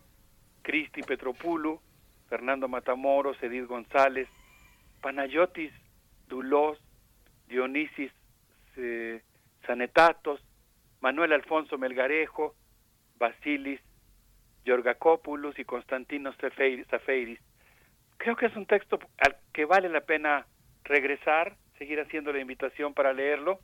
[0.62, 1.80] Cristi Petropulu,
[2.30, 4.28] Fernando Matamoros, Edith González,
[5.02, 5.72] Panayotis
[6.28, 6.80] Dulós,
[7.48, 8.12] Dionisis
[8.78, 9.22] eh,
[9.68, 10.44] Sanetatos,
[11.02, 12.56] Manuel Alfonso Melgarejo,
[13.20, 13.82] Basilis
[14.66, 17.40] Yorgacopoulos y Constantino Zafeiris.
[18.18, 20.48] Creo que es un texto al que vale la pena
[20.84, 23.60] regresar, seguir haciendo la invitación para leerlo.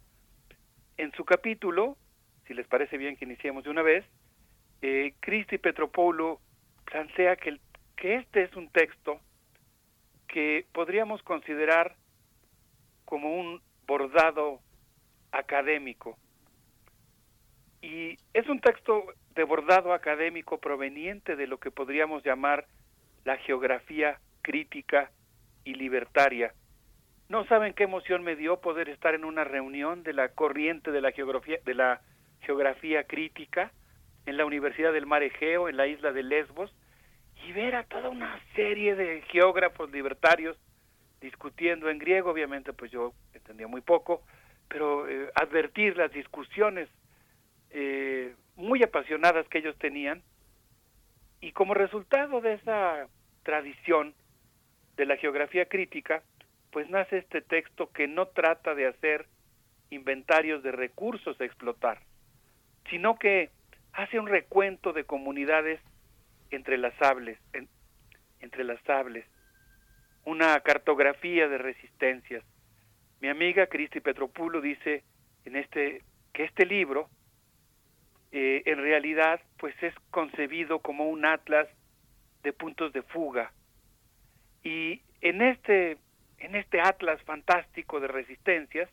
[0.97, 1.97] En su capítulo,
[2.49, 4.03] si les parece bien que iniciemos de una vez,
[4.81, 6.41] eh, Cristi Petropoulo
[6.83, 7.59] plantea que,
[7.95, 9.19] que este es un texto
[10.27, 11.95] que podríamos considerar
[13.05, 14.61] como un bordado
[15.31, 16.17] académico.
[17.83, 19.03] Y es un texto
[19.35, 22.65] de bordado académico proveniente de lo que podríamos llamar
[23.25, 25.11] la geografía crítica
[25.63, 26.55] y libertaria.
[27.27, 31.01] No saben qué emoción me dio poder estar en una reunión de la corriente de
[31.01, 32.01] la geografía de la
[32.41, 33.71] geografía crítica
[34.25, 36.73] en la Universidad del Mar Egeo, en la isla de Lesbos,
[37.45, 40.57] y ver a toda una serie de geógrafos libertarios
[41.21, 44.21] discutiendo en griego, obviamente pues yo entendía muy poco,
[44.67, 46.89] pero eh, advertir las discusiones
[47.71, 50.21] eh, muy apasionadas que ellos tenían,
[51.41, 53.07] y como resultado de esa
[53.43, 54.13] tradición
[54.97, 56.23] de la geografía crítica,
[56.71, 59.27] pues nace este texto que no trata de hacer
[59.89, 61.99] inventarios de recursos a explotar,
[62.89, 63.49] sino que
[63.93, 65.79] hace un recuento de comunidades
[66.51, 67.67] entrelazables, en,
[68.39, 69.25] entrelazables,
[70.25, 72.43] una cartografía de resistencias.
[73.21, 75.03] Mi amiga Cristi Petropulo dice
[75.45, 76.03] en este
[76.33, 77.09] que este libro
[78.31, 81.67] eh, en realidad pues es concebido como un atlas
[82.43, 83.51] de puntos de fuga
[84.63, 85.97] y en este
[86.37, 88.89] en este atlas fantástico de resistencias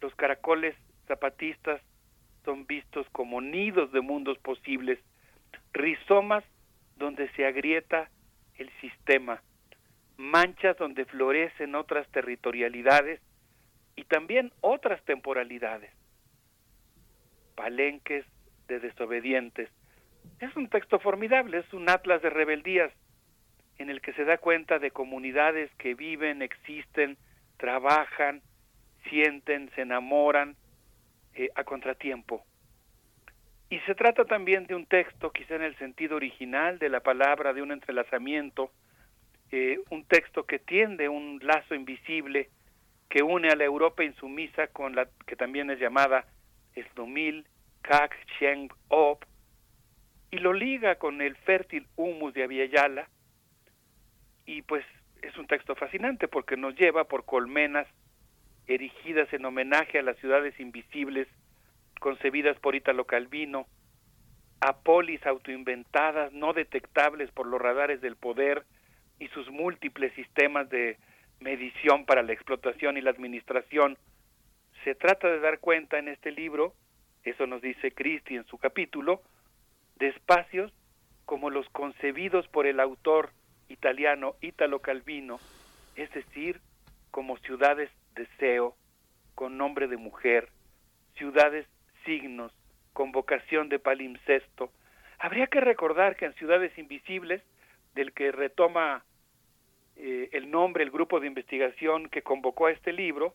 [0.00, 0.76] los caracoles
[1.06, 1.80] zapatistas
[2.44, 4.98] son vistos como nidos de mundos posibles,
[5.72, 6.44] rizomas
[6.96, 8.10] donde se agrieta
[8.56, 9.42] el sistema,
[10.16, 13.20] manchas donde florecen otras territorialidades
[13.96, 15.90] y también otras temporalidades,
[17.54, 18.24] palenques
[18.68, 19.68] de desobedientes.
[20.40, 22.92] Es un texto formidable, es un atlas de rebeldías
[23.78, 27.16] en el que se da cuenta de comunidades que viven, existen,
[27.56, 28.42] trabajan,
[29.08, 30.56] sienten, se enamoran,
[31.54, 32.44] a contratiempo.
[33.70, 37.52] Y se trata también de un texto, quizá en el sentido original de la palabra,
[37.52, 38.72] de un entrelazamiento,
[39.52, 42.50] eh, un texto que tiende un lazo invisible
[43.08, 46.24] que une a la Europa insumisa con la que también es llamada
[46.74, 47.46] Esdomil,
[47.82, 49.24] Kak Cheng Op,
[50.30, 53.08] y lo liga con el fértil humus de Aviala,
[54.46, 54.84] y pues
[55.22, 57.86] es un texto fascinante porque nos lleva por colmenas
[58.70, 61.26] erigidas en homenaje a las ciudades invisibles
[61.98, 63.66] concebidas por Italo Calvino,
[64.60, 68.64] a polis autoinventadas no detectables por los radares del poder
[69.18, 70.98] y sus múltiples sistemas de
[71.40, 73.98] medición para la explotación y la administración.
[74.84, 76.74] Se trata de dar cuenta en este libro,
[77.24, 79.20] eso nos dice Cristi en su capítulo,
[79.96, 80.72] de espacios
[81.26, 83.30] como los concebidos por el autor
[83.68, 85.38] italiano Italo Calvino,
[85.96, 86.60] es decir,
[87.10, 87.90] como ciudades
[88.20, 88.76] deseo,
[89.34, 90.48] con nombre de mujer,
[91.16, 91.66] ciudades
[92.04, 92.52] signos,
[92.92, 94.70] con vocación de palimpsesto.
[95.18, 97.42] Habría que recordar que en Ciudades Invisibles,
[97.94, 99.04] del que retoma
[99.96, 103.34] eh, el nombre el grupo de investigación que convocó a este libro,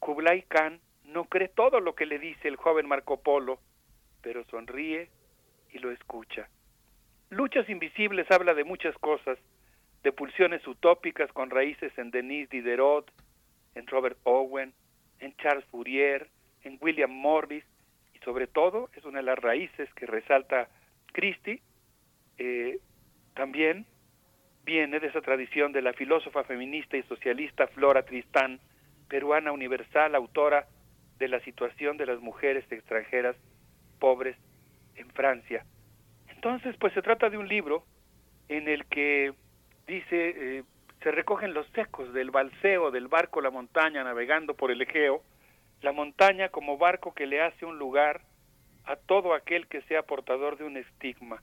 [0.00, 3.58] Kublai Khan no cree todo lo que le dice el joven Marco Polo,
[4.22, 5.08] pero sonríe
[5.72, 6.48] y lo escucha.
[7.30, 9.38] Luchas Invisibles habla de muchas cosas,
[10.02, 13.10] de pulsiones utópicas con raíces en Denis Diderot,
[13.74, 14.72] en Robert Owen,
[15.20, 16.28] en Charles Fourier,
[16.62, 17.64] en William Morris,
[18.14, 20.68] y sobre todo es una de las raíces que resalta
[21.12, 21.60] Christie,
[22.38, 22.78] eh,
[23.34, 23.86] también
[24.64, 28.60] viene de esa tradición de la filósofa feminista y socialista Flora Tristán,
[29.08, 30.66] peruana universal, autora
[31.18, 33.36] de la situación de las mujeres extranjeras
[33.98, 34.36] pobres
[34.96, 35.64] en Francia.
[36.28, 37.84] Entonces, pues se trata de un libro
[38.48, 39.32] en el que
[39.86, 40.64] dice, eh,
[41.04, 45.22] se recogen los ecos del balseo del barco La Montaña navegando por el Egeo,
[45.82, 48.22] la montaña como barco que le hace un lugar
[48.86, 51.42] a todo aquel que sea portador de un estigma,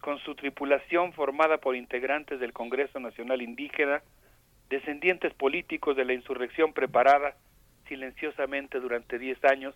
[0.00, 4.02] con su tripulación formada por integrantes del Congreso Nacional Indígena,
[4.70, 7.36] descendientes políticos de la insurrección preparada
[7.88, 9.74] silenciosamente durante diez años,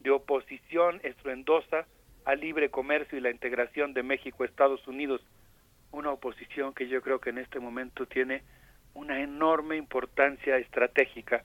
[0.00, 1.86] de oposición estruendosa
[2.24, 5.24] al libre comercio y la integración de México a Estados Unidos,
[5.92, 8.42] una oposición que yo creo que en este momento tiene
[8.94, 11.42] una enorme importancia estratégica.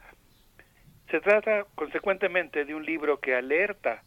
[1.10, 4.04] Se trata, consecuentemente, de un libro que alerta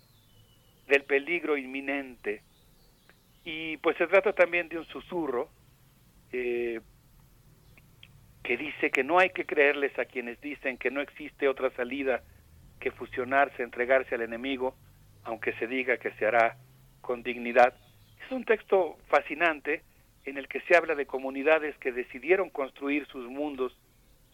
[0.86, 2.42] del peligro inminente
[3.44, 5.48] y pues se trata también de un susurro
[6.32, 6.80] eh,
[8.42, 12.22] que dice que no hay que creerles a quienes dicen que no existe otra salida
[12.80, 14.74] que fusionarse, entregarse al enemigo,
[15.24, 16.56] aunque se diga que se hará
[17.00, 17.74] con dignidad.
[18.24, 19.82] Es un texto fascinante
[20.24, 23.76] en el que se habla de comunidades que decidieron construir sus mundos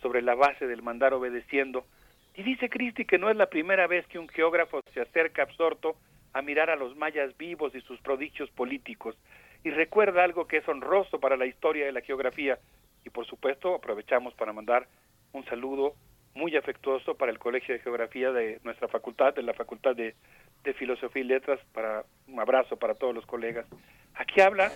[0.02, 1.86] sobre la base del mandar obedeciendo.
[2.34, 5.96] Y dice Cristi que no es la primera vez que un geógrafo se acerca absorto
[6.32, 9.16] a mirar a los mayas vivos y sus prodigios políticos.
[9.64, 12.58] Y recuerda algo que es honroso para la historia de la geografía.
[13.04, 14.86] Y por supuesto aprovechamos para mandar
[15.32, 15.94] un saludo
[16.34, 20.14] muy afectuoso para el Colegio de Geografía de nuestra facultad, de la Facultad de,
[20.62, 23.66] de Filosofía y Letras, para un abrazo para todos los colegas.
[24.14, 24.70] Aquí habla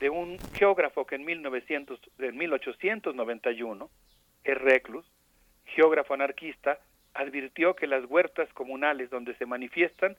[0.00, 3.90] de un geógrafo que en, 1900, en 1891,
[4.44, 5.06] Reclus,
[5.66, 6.78] geógrafo anarquista,
[7.14, 10.16] advirtió que las huertas comunales donde se manifiestan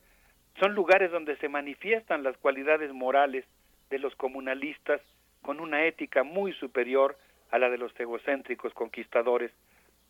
[0.60, 3.46] son lugares donde se manifiestan las cualidades morales
[3.90, 5.02] de los comunalistas
[5.42, 7.18] con una ética muy superior
[7.50, 9.52] a la de los egocéntricos conquistadores.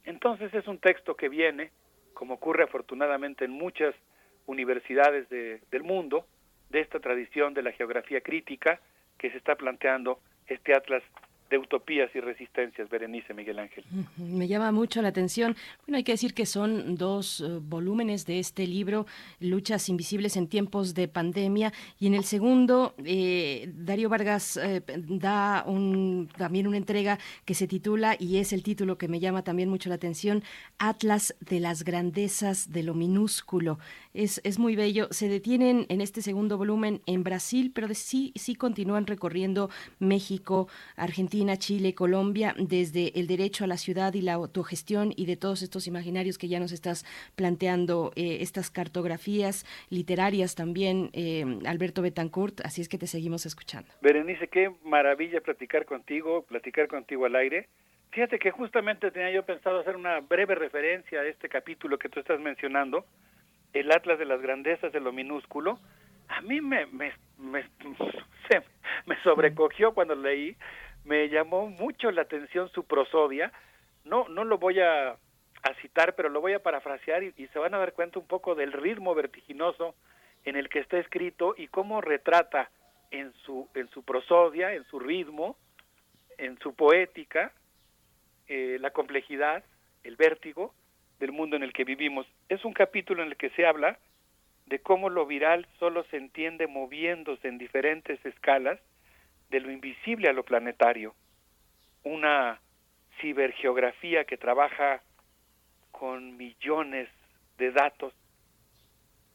[0.03, 1.71] Entonces es un texto que viene,
[2.13, 3.95] como ocurre afortunadamente en muchas
[4.47, 6.25] universidades del mundo,
[6.69, 8.79] de esta tradición de la geografía crítica,
[9.21, 11.03] que se está planteando este atlas
[11.51, 13.83] de utopías y resistencias, Berenice Miguel Ángel.
[14.17, 15.55] Me llama mucho la atención.
[15.85, 19.05] Bueno, hay que decir que son dos eh, volúmenes de este libro,
[19.41, 25.65] Luchas Invisibles en tiempos de pandemia, y en el segundo, eh, Darío Vargas eh, da
[26.37, 29.89] también una entrega que se titula, y es el título que me llama también mucho
[29.89, 30.43] la atención,
[30.79, 33.77] Atlas de las Grandezas de lo Minúsculo.
[34.13, 35.09] Es, es muy bello.
[35.11, 41.40] Se detienen en este segundo volumen en Brasil, pero sí, sí continúan recorriendo México, Argentina,
[41.57, 45.87] Chile, Colombia, desde el derecho a la ciudad y la autogestión y de todos estos
[45.87, 47.05] imaginarios que ya nos estás
[47.35, 53.89] planteando, eh, estas cartografías literarias también, eh, Alberto Betancourt, así es que te seguimos escuchando.
[54.01, 57.67] Berenice, qué maravilla platicar contigo, platicar contigo al aire.
[58.11, 62.19] Fíjate que justamente tenía yo pensado hacer una breve referencia a este capítulo que tú
[62.19, 63.05] estás mencionando,
[63.73, 65.79] el Atlas de las Grandezas de lo Minúsculo.
[66.27, 67.63] A mí me, me, me
[69.23, 70.55] sobrecogió cuando leí
[71.03, 73.51] me llamó mucho la atención su prosodia.
[74.05, 75.17] No, no lo voy a,
[75.81, 78.71] citar, pero lo voy a parafrasear y, se van a dar cuenta un poco del
[78.71, 79.95] ritmo vertiginoso
[80.43, 82.69] en el que está escrito y cómo retrata
[83.11, 85.55] en su, en su prosodia, en su ritmo,
[86.37, 87.51] en su poética,
[88.47, 89.63] eh, la complejidad,
[90.03, 90.73] el vértigo
[91.19, 92.25] del mundo en el que vivimos.
[92.49, 93.99] Es un capítulo en el que se habla
[94.65, 98.79] de cómo lo viral solo se entiende moviéndose en diferentes escalas
[99.51, 101.13] de lo invisible a lo planetario.
[102.03, 102.59] Una
[103.19, 105.03] cibergeografía que trabaja
[105.91, 107.09] con millones
[107.57, 108.13] de datos,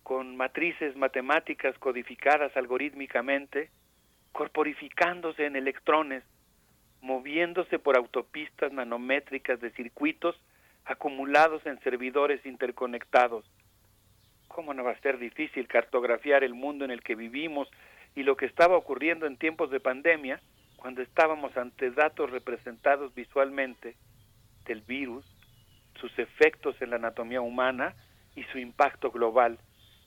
[0.03, 3.71] con matrices matemáticas codificadas algorítmicamente,
[4.33, 6.25] corporificándose en electrones,
[7.03, 10.41] moviéndose por autopistas nanométricas de circuitos
[10.87, 13.45] acumulados en servidores interconectados.
[14.49, 17.69] ¿Cómo no va a ser difícil cartografiar el mundo en el que vivimos
[18.17, 20.41] y lo que estaba ocurriendo en tiempos de pandemia,
[20.77, 23.95] cuando estábamos ante datos representados visualmente
[24.65, 25.25] del virus,
[26.01, 27.95] sus efectos en la anatomía humana
[28.35, 29.59] y su impacto global?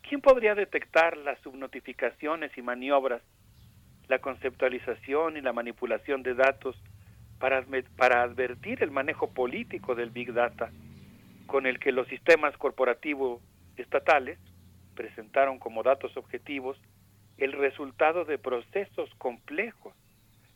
[0.02, 3.22] ¿Quién podría detectar las subnotificaciones y maniobras,
[4.08, 6.76] la conceptualización y la manipulación de datos
[7.38, 10.72] para, advertir el manejo político del Big Data,
[11.46, 13.40] con el que los sistemas corporativos
[13.78, 14.40] estatales
[14.96, 16.78] presentaron como datos objetivos
[17.40, 19.94] el resultado de procesos complejos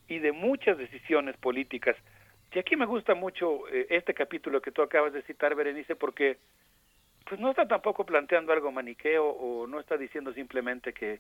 [0.07, 1.95] y de muchas decisiones políticas.
[2.53, 6.37] Y aquí me gusta mucho eh, este capítulo que tú acabas de citar, Berenice, porque
[7.25, 11.19] pues no está tampoco planteando algo maniqueo o no está diciendo simplemente que,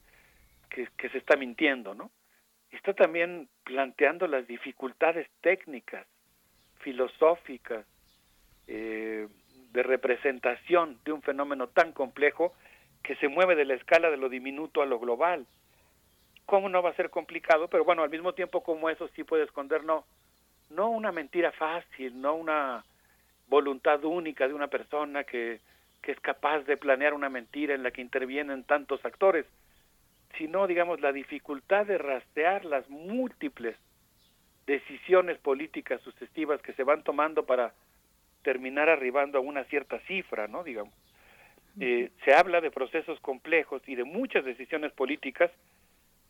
[0.69, 2.11] que, que se está mintiendo, ¿no?
[2.75, 6.05] está también planteando las dificultades técnicas,
[6.79, 7.85] filosóficas,
[8.67, 9.27] eh,
[9.71, 12.53] de representación de un fenómeno tan complejo
[13.03, 15.45] que se mueve de la escala de lo diminuto a lo global.
[16.45, 17.67] ¿Cómo no va a ser complicado?
[17.67, 20.05] Pero bueno, al mismo tiempo como eso sí puede esconder no,
[20.69, 22.83] no una mentira fácil, no una
[23.47, 25.59] voluntad única de una persona que,
[26.01, 29.45] que es capaz de planear una mentira en la que intervienen tantos actores,
[30.37, 33.77] sino, digamos, la dificultad de rastrear las múltiples
[34.65, 37.73] decisiones políticas sucesivas que se van tomando para
[38.43, 40.63] terminar arribando a una cierta cifra, ¿no?
[40.63, 40.93] Digamos.
[41.79, 45.51] Eh, se habla de procesos complejos y de muchas decisiones políticas.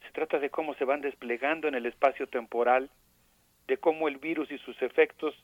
[0.06, 2.90] Se trata de cómo se van desplegando en el espacio temporal,
[3.68, 5.36] de cómo el virus y sus efectos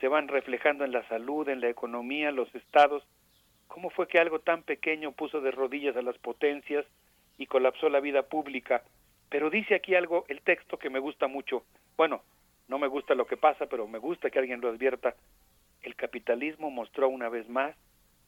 [0.00, 3.02] se van reflejando en la salud, en la economía, los estados.
[3.68, 6.84] ¿Cómo fue que algo tan pequeño puso de rodillas a las potencias
[7.38, 8.82] y colapsó la vida pública.
[9.28, 11.64] Pero dice aquí algo, el texto que me gusta mucho.
[11.96, 12.22] Bueno,
[12.68, 15.14] no me gusta lo que pasa, pero me gusta que alguien lo advierta.
[15.82, 17.74] El capitalismo mostró una vez más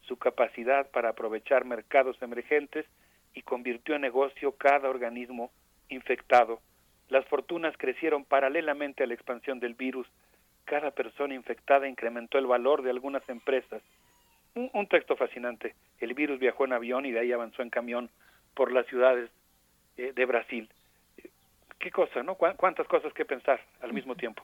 [0.06, 2.86] su capacidad para aprovechar mercados emergentes
[3.34, 5.50] y convirtió en negocio cada organismo
[5.88, 6.60] infectado.
[7.08, 10.06] Las fortunas crecieron paralelamente a la expansión del virus.
[10.64, 13.82] Cada persona infectada incrementó el valor de algunas empresas.
[14.54, 15.74] Un, un texto fascinante.
[16.00, 18.10] El virus viajó en avión y de ahí avanzó en camión
[18.54, 19.30] por las ciudades
[19.96, 20.68] eh, de Brasil.
[21.78, 22.34] Qué cosa, ¿no?
[22.34, 24.42] Cuántas cosas que pensar al mismo tiempo.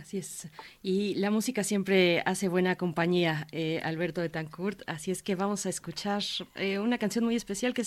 [0.00, 0.50] Así es.
[0.82, 4.82] Y la música siempre hace buena compañía, eh, Alberto de Tancourt.
[4.86, 6.22] Así es que vamos a escuchar
[6.56, 7.82] eh, una canción muy especial que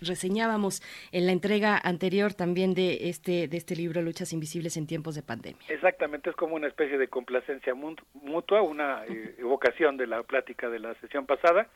[0.00, 0.82] reseñábamos
[1.12, 5.22] en la entrega anterior también de este, de este libro, Luchas Invisibles en tiempos de
[5.22, 5.60] pandemia.
[5.68, 9.04] Exactamente, es como una especie de complacencia mutua, una
[9.38, 11.68] evocación de la plática de la sesión pasada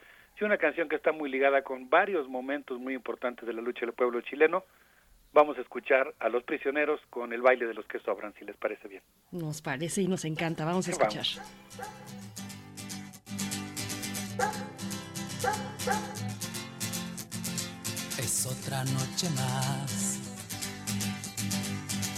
[0.44, 3.92] una canción que está muy ligada con varios momentos muy importantes de la lucha del
[3.92, 4.64] pueblo chileno.
[5.32, 8.56] Vamos a escuchar a los prisioneros con el baile de los que sobran, si les
[8.56, 9.02] parece bien.
[9.30, 10.64] Nos parece y nos encanta.
[10.64, 11.24] Vamos a escuchar.
[18.18, 20.18] Es otra noche más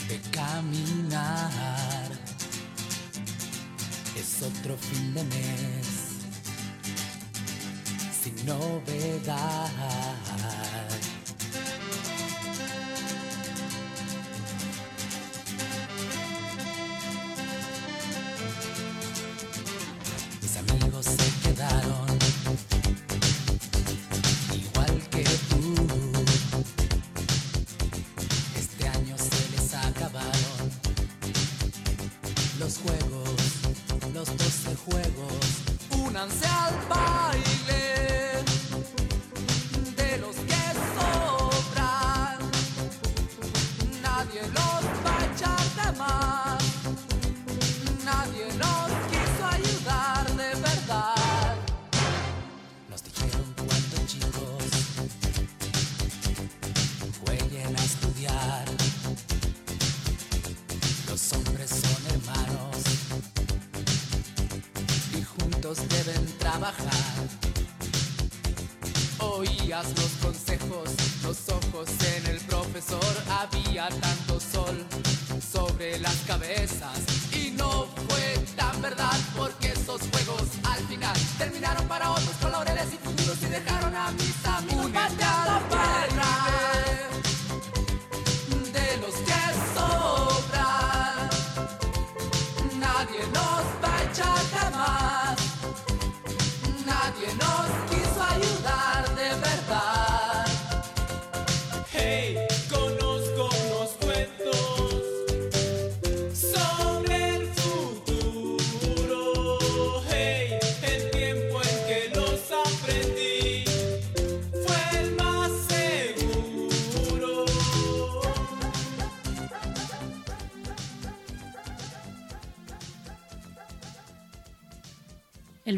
[0.08, 1.50] de caminar.
[4.16, 6.12] Es otro fin de mes
[8.22, 9.68] sin novedad.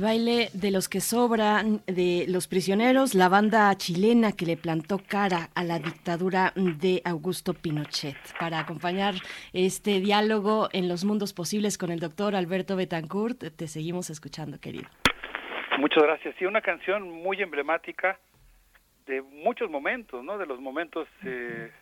[0.05, 5.49] Baile de los que sobran, de los prisioneros, la banda chilena que le plantó cara
[5.55, 8.17] a la dictadura de Augusto Pinochet.
[8.39, 9.15] Para acompañar
[9.53, 14.89] este diálogo en los mundos posibles con el doctor Alberto Betancourt, te seguimos escuchando, querido.
[15.79, 16.35] Muchas gracias.
[16.39, 18.19] Sí, una canción muy emblemática
[19.07, 20.39] de muchos momentos, ¿no?
[20.39, 21.73] De los momentos eh,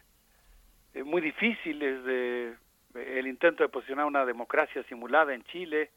[0.94, 2.54] eh, muy difíciles de
[2.94, 5.90] el intento de posicionar una democracia simulada en Chile,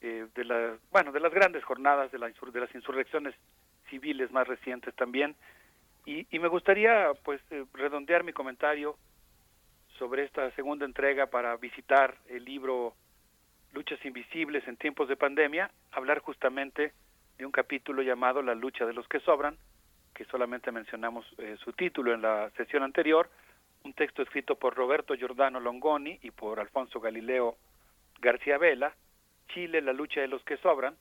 [0.00, 3.34] eh, de la, bueno, de las grandes jornadas de, la insur- de las insurrecciones
[3.90, 5.34] civiles más recientes también.
[6.04, 8.96] Y, y me gustaría, pues, eh, redondear mi comentario
[9.98, 12.94] sobre esta segunda entrega para visitar el libro
[13.72, 16.92] Luchas Invisibles en tiempos de pandemia, hablar justamente
[17.38, 19.56] de un capítulo llamado La lucha de los que sobran,
[20.14, 23.28] que solamente mencionamos eh, su título en la sesión anterior,
[23.84, 27.56] un texto escrito por Roberto Giordano Longoni y por Alfonso Galileo
[28.20, 28.94] García Vela,
[29.48, 30.96] Chile, la lucha de los que sobran,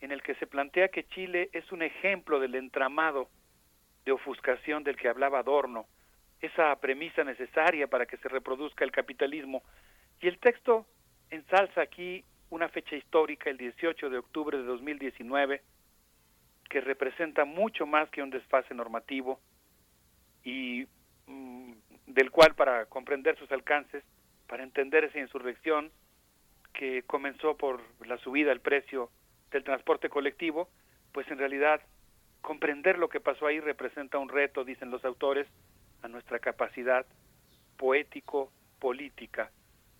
[0.00, 3.28] en el que se plantea que Chile es un ejemplo del entramado
[4.04, 5.86] de ofuscación del que hablaba Adorno,
[6.40, 9.62] esa premisa necesaria para que se reproduzca el capitalismo.
[10.20, 10.86] Y el texto
[11.30, 15.62] ensalza aquí una fecha histórica, el 18 de octubre de 2019,
[16.68, 19.40] que representa mucho más que un desfase normativo
[20.42, 20.86] y
[21.26, 21.72] mm,
[22.06, 24.02] del cual para comprender sus alcances,
[24.48, 25.92] para entender esa insurrección
[26.72, 29.10] que comenzó por la subida del precio
[29.50, 30.68] del transporte colectivo,
[31.12, 31.80] pues en realidad
[32.40, 35.46] comprender lo que pasó ahí representa un reto, dicen los autores,
[36.02, 37.06] a nuestra capacidad
[37.76, 39.50] poético-política,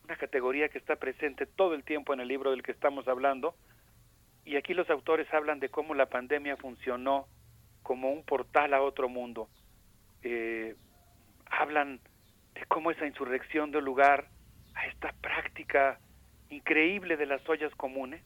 [0.05, 3.55] una categoría que está presente todo el tiempo en el libro del que estamos hablando,
[4.45, 7.29] y aquí los autores hablan de cómo la pandemia funcionó
[7.83, 9.49] como un portal a otro mundo.
[10.23, 10.75] Eh,
[11.47, 12.01] hablan
[12.55, 14.27] de cómo esa insurrección dio lugar
[14.75, 16.01] a esta práctica
[16.53, 18.23] increíble de las ollas comunes,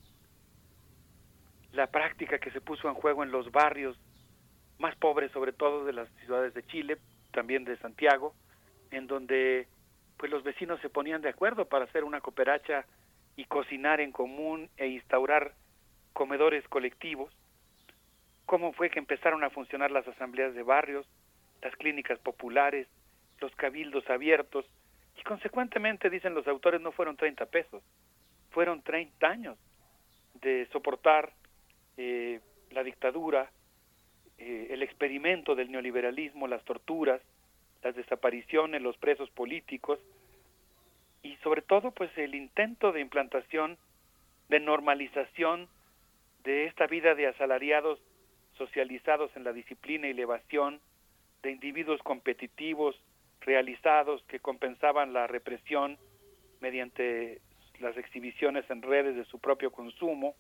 [1.73, 3.97] la práctica que se puso en juego en los barrios
[4.79, 6.99] más pobres, sobre todo de las ciudades de Chile,
[7.33, 8.35] también de Santiago,
[8.91, 9.69] en donde
[10.17, 12.87] pues los vecinos se ponían de acuerdo para hacer una cooperacha
[13.37, 15.53] y cocinar en común e instaurar
[16.13, 17.33] comedores colectivos.
[18.47, 21.07] Cómo fue que empezaron a funcionar las asambleas de barrios,
[21.63, 22.89] las clínicas populares,
[23.41, 24.65] los cabildos abiertos,
[25.19, 27.83] y consecuentemente, dicen los autores, no fueron 30 pesos,
[28.57, 29.59] fueron 30 años
[30.41, 31.35] de soportar
[31.99, 33.51] eh, la dictadura,
[34.39, 37.21] eh, el experimento del neoliberalismo, las torturas,
[37.83, 39.99] las desapariciones, los presos políticos
[41.23, 43.77] y sobre todo pues el intento de implantación,
[44.49, 45.69] de normalización
[46.43, 48.01] de esta vida de asalariados
[48.57, 50.81] socializados en la disciplina y la evasión,
[51.43, 52.99] de individuos competitivos,
[53.43, 55.99] realizados que compensaban la represión
[56.63, 57.43] mediante
[57.81, 60.35] las exhibiciones en redes de su propio consumo,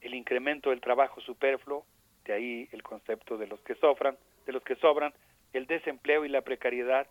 [0.00, 1.84] el incremento del trabajo superfluo,
[2.24, 4.16] de ahí el concepto de los que sofran,
[4.46, 5.12] de los que sobran,
[5.52, 7.06] el desempleo y la precariedad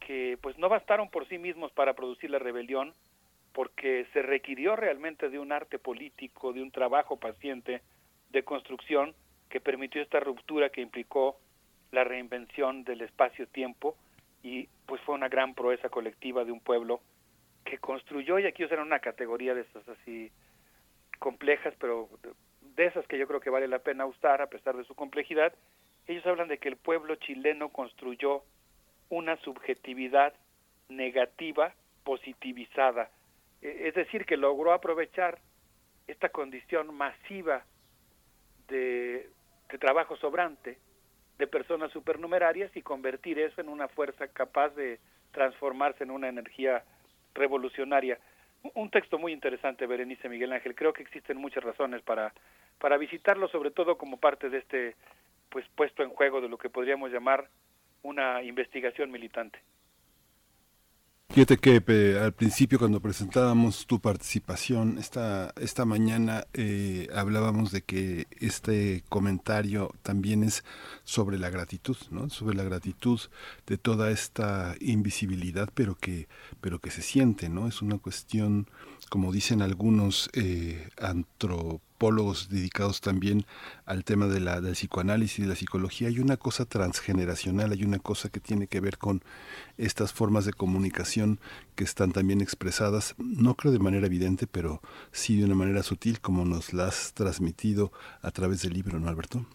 [0.00, 2.94] que pues no bastaron por sí mismos para producir la rebelión,
[3.52, 7.80] porque se requirió realmente de un arte político, de un trabajo paciente
[8.30, 9.14] de construcción
[9.48, 11.38] que permitió esta ruptura que implicó
[11.90, 13.96] la reinvención del espacio-tiempo
[14.42, 17.00] y pues fue una gran proeza colectiva de un pueblo
[17.66, 20.32] que construyó, y aquí usan una categoría de esas así
[21.18, 22.08] complejas, pero
[22.60, 25.52] de esas que yo creo que vale la pena usar a pesar de su complejidad,
[26.06, 28.42] ellos hablan de que el pueblo chileno construyó
[29.10, 30.32] una subjetividad
[30.88, 33.10] negativa positivizada,
[33.60, 35.38] E- es decir, que logró aprovechar
[36.06, 37.64] esta condición masiva
[38.68, 39.28] de,
[39.70, 40.78] de trabajo sobrante,
[41.38, 45.00] de personas supernumerarias y convertir eso en una fuerza capaz de
[45.32, 46.84] transformarse en una energía
[47.36, 48.18] revolucionaria.
[48.74, 50.74] Un- texto muy interesante, Berenice Miguel Ángel.
[50.74, 52.32] Creo que existen muchas razones para,
[52.78, 54.96] para visitarlo, sobre todo como parte de este
[55.50, 57.48] pues puesto en juego de lo que podríamos llamar
[58.02, 59.60] una investigación militante.
[61.36, 68.26] Fíjate que al principio cuando presentábamos tu participación esta, esta mañana eh, hablábamos de que
[68.40, 70.64] este comentario también es
[71.04, 72.30] sobre la gratitud, ¿no?
[72.30, 73.20] sobre la gratitud
[73.66, 76.26] de toda esta invisibilidad, pero que,
[76.62, 77.68] pero que se siente, ¿no?
[77.68, 78.66] Es una cuestión,
[79.10, 80.88] como dicen algunos eh,
[81.96, 83.46] antropólogos dedicados también
[83.86, 87.84] al tema de la, del psicoanálisis y de la psicología, hay una cosa transgeneracional, hay
[87.84, 89.22] una cosa que tiene que ver con
[89.78, 91.38] estas formas de comunicación
[91.74, 96.20] que están también expresadas, no creo de manera evidente, pero sí de una manera sutil,
[96.20, 99.46] como nos las has transmitido a través del libro, ¿no, Alberto?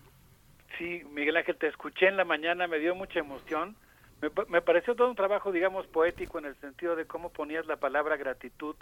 [0.78, 3.76] Sí, Miguel Ángel, te escuché en la mañana, me dio mucha emoción.
[4.22, 7.78] Me, me pareció todo un trabajo, digamos, poético en el sentido de cómo ponías la
[7.78, 8.76] palabra gratitud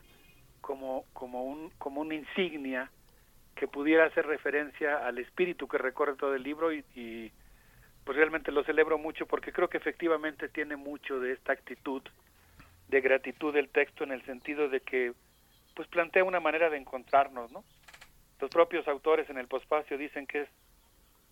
[0.62, 2.90] como, como, un, como una insignia
[3.60, 7.34] que pudiera hacer referencia al espíritu que recorre todo el libro y,
[8.06, 12.02] pues realmente lo celebro mucho porque creo que efectivamente tiene mucho de esta actitud
[12.88, 15.14] de gratitud del texto en el sentido de que
[15.76, 17.66] pues plantea una manera de encontrarnos, ¿no?
[18.40, 20.50] Los propios autores en el pospacio dicen que es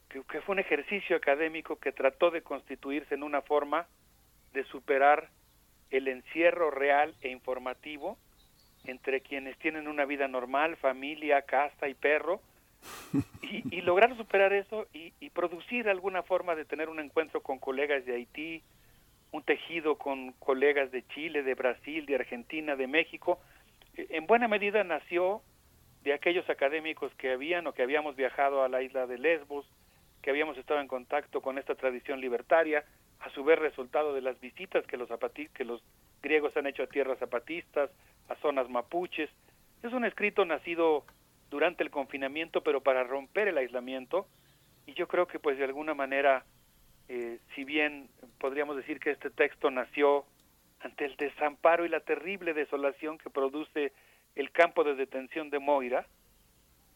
[0.09, 3.87] que, que fue un ejercicio académico que trató de constituirse en una forma
[4.51, 5.29] de superar
[5.91, 8.17] el encierro real e informativo
[8.87, 12.41] entre quienes tienen una vida normal, familia, casa y perro,
[13.41, 17.59] y, y lograr superar eso y, y, producir alguna forma de tener un encuentro con
[17.59, 18.63] colegas de Haití,
[19.31, 23.39] un tejido con colegas de Chile, de Brasil, de Argentina, de México.
[23.95, 25.41] En buena medida nació
[26.03, 29.65] de aquellos académicos que habían o que habíamos viajado a la isla de Lesbos,
[30.21, 32.85] que habíamos estado en contacto con esta tradición libertaria,
[33.19, 35.09] a su vez resultado de las visitas que los,
[35.53, 35.83] que los
[36.21, 37.89] griegos han hecho a tierras zapatistas,
[38.29, 39.29] a zonas mapuches.
[39.83, 41.05] Es un escrito nacido
[41.49, 44.27] durante el confinamiento, pero para romper el aislamiento,
[44.85, 46.45] y yo creo que pues de alguna manera,
[47.07, 50.25] eh, si bien podríamos decir que este texto nació
[50.79, 53.91] ante el desamparo y la terrible desolación que produce
[54.35, 56.05] el campo de detención de Moira,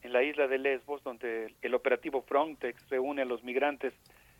[0.03, 3.93] en la isla de Lesbos, donde el operativo Frontex reúne a los migrantes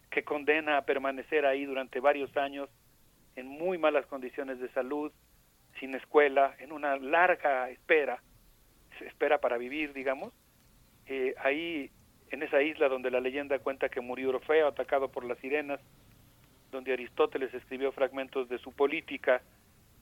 [0.10, 2.70] que condena a permanecer ahí durante varios años
[3.36, 5.12] en muy malas condiciones de salud,
[5.80, 8.22] sin escuela, en una larga espera,
[9.02, 10.34] espera para vivir, digamos.
[11.08, 11.90] Eh, ahí,
[12.30, 15.80] en esa isla donde la leyenda cuenta que murió Orfeo atacado por las sirenas,
[16.72, 19.42] donde Aristóteles escribió fragmentos de su política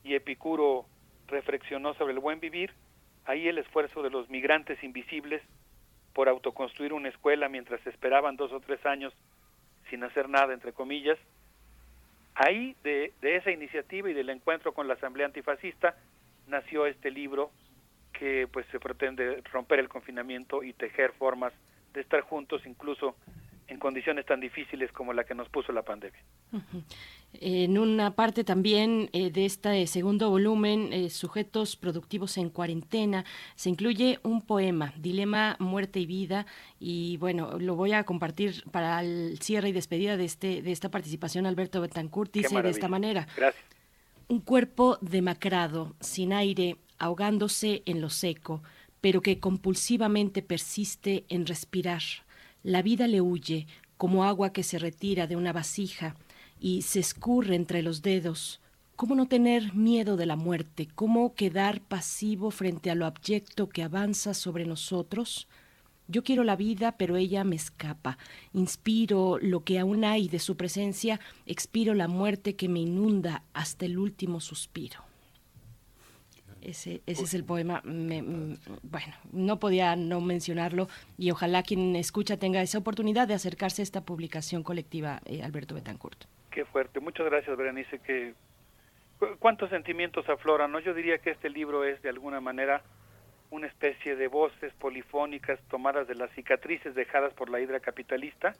[0.04, 0.86] y Epicuro
[1.28, 2.72] reflexionó sobre el buen vivir,
[3.26, 5.42] ahí el esfuerzo de los migrantes invisibles
[6.14, 9.14] por autoconstruir una escuela mientras esperaban dos o tres años
[9.90, 11.18] sin hacer nada, entre comillas,
[12.36, 15.96] Ahí, de, de, esa iniciativa y del encuentro con la Asamblea Antifascista,
[16.48, 17.52] nació este libro
[18.14, 21.54] que pues se pretende romper el confinamiento y tejer formas
[21.94, 23.16] de estar juntos incluso
[23.70, 26.20] en condiciones tan difíciles como la que nos puso la pandemia.
[26.52, 26.84] Uh -huh.
[27.34, 33.24] En una parte también eh, de este segundo volumen, eh, Sujetos Productivos en Cuarentena,
[33.56, 36.48] se incluye un poema, Dilema, Muerte y Vida,
[36.80, 40.90] y bueno, lo voy a compartir para el cierre y despedida de, este, de esta
[40.90, 41.46] participación.
[41.46, 43.28] Alberto Betancourt dice de esta manera.
[43.36, 43.64] Gracias.
[44.28, 48.64] Un cuerpo demacrado, sin aire, ahogándose en lo seco,
[49.02, 52.02] pero que compulsivamente persiste en respirar
[52.64, 56.16] la vida le huye como agua que se retira de una vasija
[56.60, 58.62] y se escurre entre los dedos.
[58.96, 60.88] ¿Cómo no tener miedo de la muerte?
[60.94, 65.48] ¿Cómo quedar pasivo frente a lo abyecto que avanza sobre nosotros?
[66.08, 68.18] Yo quiero la vida, pero ella me escapa.
[68.54, 73.86] Inspiro lo que aún hay de su presencia, expiro la muerte que me inunda hasta
[73.86, 75.09] el último suspiro.
[76.62, 77.82] Ese, ese es el poema.
[77.84, 83.82] Me, bueno, no podía no mencionarlo y ojalá quien escucha tenga esa oportunidad de acercarse
[83.82, 86.26] a esta publicación colectiva, eh, Alberto Betancourt.
[86.52, 87.00] Qué fuerte.
[87.00, 88.00] Muchas gracias, Berenice.
[88.00, 88.34] Que,
[89.40, 90.72] ¿Cuántos sentimientos afloran?
[90.72, 90.80] ¿no?
[90.80, 92.82] Yo diría que este libro es de alguna manera
[93.52, 98.54] una especie de voces polifónicas tomadas de las cicatrices dejadas por la hidra capitalista,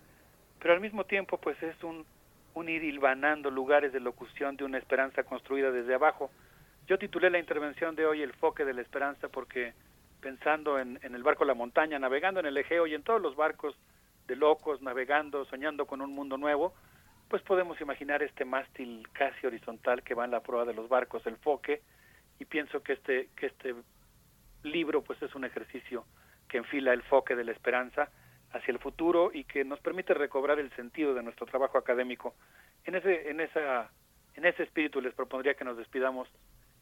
[0.60, 2.06] pero al mismo tiempo pues es un,
[2.56, 6.32] un ir hilvanando lugares de locución de una esperanza construida desde abajo.
[6.90, 9.74] Yo titulé la intervención de hoy El foque de la esperanza porque
[10.22, 13.78] pensando en, el barco La Montaña, navegando en el Egeo y en todos los barcos
[14.26, 16.74] de locos, navegando, soñando con un mundo nuevo,
[17.28, 21.28] pues podemos imaginar este mástil casi horizontal que va en la proa de los barcos,
[21.28, 21.84] el foque,
[22.40, 23.76] y pienso que este, que este
[24.64, 26.06] libro pues es un ejercicio
[26.48, 28.10] que enfila el foque de la esperanza
[28.52, 32.34] hacia el futuro y que nos permite recobrar el sentido de nuestro trabajo académico.
[32.84, 33.92] En ese, en esa,
[34.34, 36.28] en ese espíritu les propondría que nos despidamos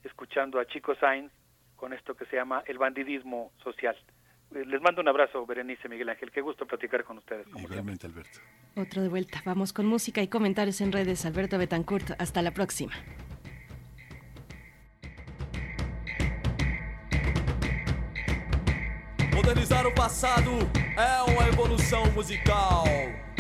[0.08, 1.32] escuchando a Chico Sainz
[1.76, 3.96] con esto que se llama el bandidismo social.
[4.52, 6.32] Les mando un abrazo, Berenice Miguel Ángel.
[6.32, 7.46] Qué gusto platicar con ustedes.
[7.56, 8.40] Igualmente, Alberto.
[8.76, 9.42] Otro de vuelta.
[9.46, 11.26] Vamos con música y comentarios en redes.
[11.26, 12.12] Alberto Betancourt.
[12.18, 12.94] Hasta la próxima.
[19.36, 20.52] Modernizar o passado
[20.98, 22.86] é uma evolução musical.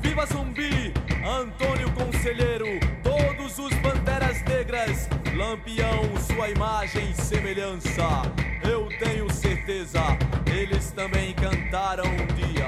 [0.00, 0.92] Viva Zumbi!
[1.24, 2.66] Antônio Conselheiro!
[3.02, 5.08] Todos os Panteras Negras!
[5.36, 8.22] Lampião, sua imagem e semelhança.
[8.68, 10.00] Eu tenho certeza,
[10.46, 12.59] eles também cantaram um dia.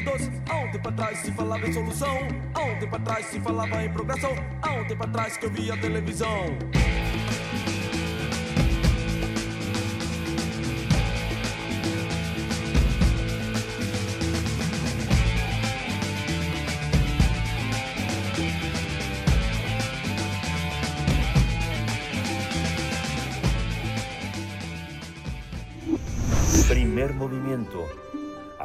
[0.00, 2.18] Bandidos, há um tempo atrás se falava em solução,
[2.54, 5.76] há um tempo atrás se falava em progressão, há um tempo atrás que eu via
[5.76, 6.46] televisão.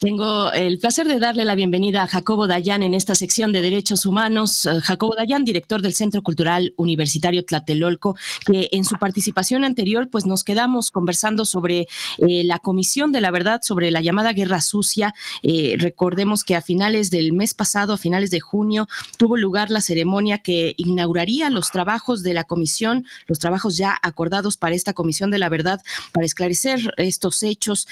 [0.00, 4.06] Tengo el placer de darle la bienvenida a Jacobo Dayan en esta sección de Derechos
[4.06, 4.64] Humanos.
[4.64, 8.14] Eh, Jacobo Dayan, director del Centro Cultural Universitario Tlatelolco,
[8.46, 13.32] que en su participación anterior pues nos quedamos conversando sobre eh, la Comisión de la
[13.32, 15.16] Verdad sobre la llamada Guerra Sucia.
[15.42, 18.86] Eh, recordemos que a finales del mes pasado, a finales de junio,
[19.16, 24.58] tuvo lugar la ceremonia que inauguraría los trabajos de la comisión, los trabajos ya acordados
[24.58, 27.88] para esta Comisión de la Verdad, para esclarecer estos hechos.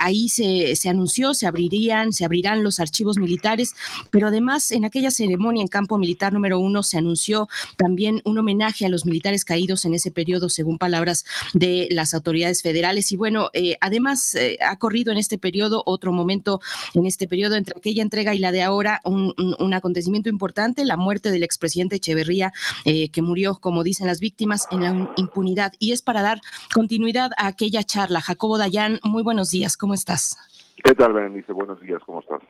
[0.00, 3.74] Ahí se, se anunció, se abrirían, se abrirán los archivos militares,
[4.10, 8.86] pero además en aquella ceremonia en campo militar número uno se anunció también un homenaje
[8.86, 13.12] a los militares caídos en ese periodo, según palabras de las autoridades federales.
[13.12, 16.60] Y bueno, eh, además eh, ha corrido en este periodo otro momento,
[16.94, 19.34] en este periodo entre aquella entrega y la de ahora, un,
[19.74, 22.52] acontecimiento importante, la muerte del expresidente Echeverría,
[22.84, 25.72] eh, que murió, como dicen las víctimas, en la impunidad.
[25.78, 26.40] Y es para dar
[26.72, 28.20] continuidad a aquella charla.
[28.20, 30.36] Jacobo Dayan, muy buenos días, ¿cómo estás?
[30.82, 31.52] ¿Qué tal, Berenice?
[31.52, 32.42] Buenos días, ¿cómo estás?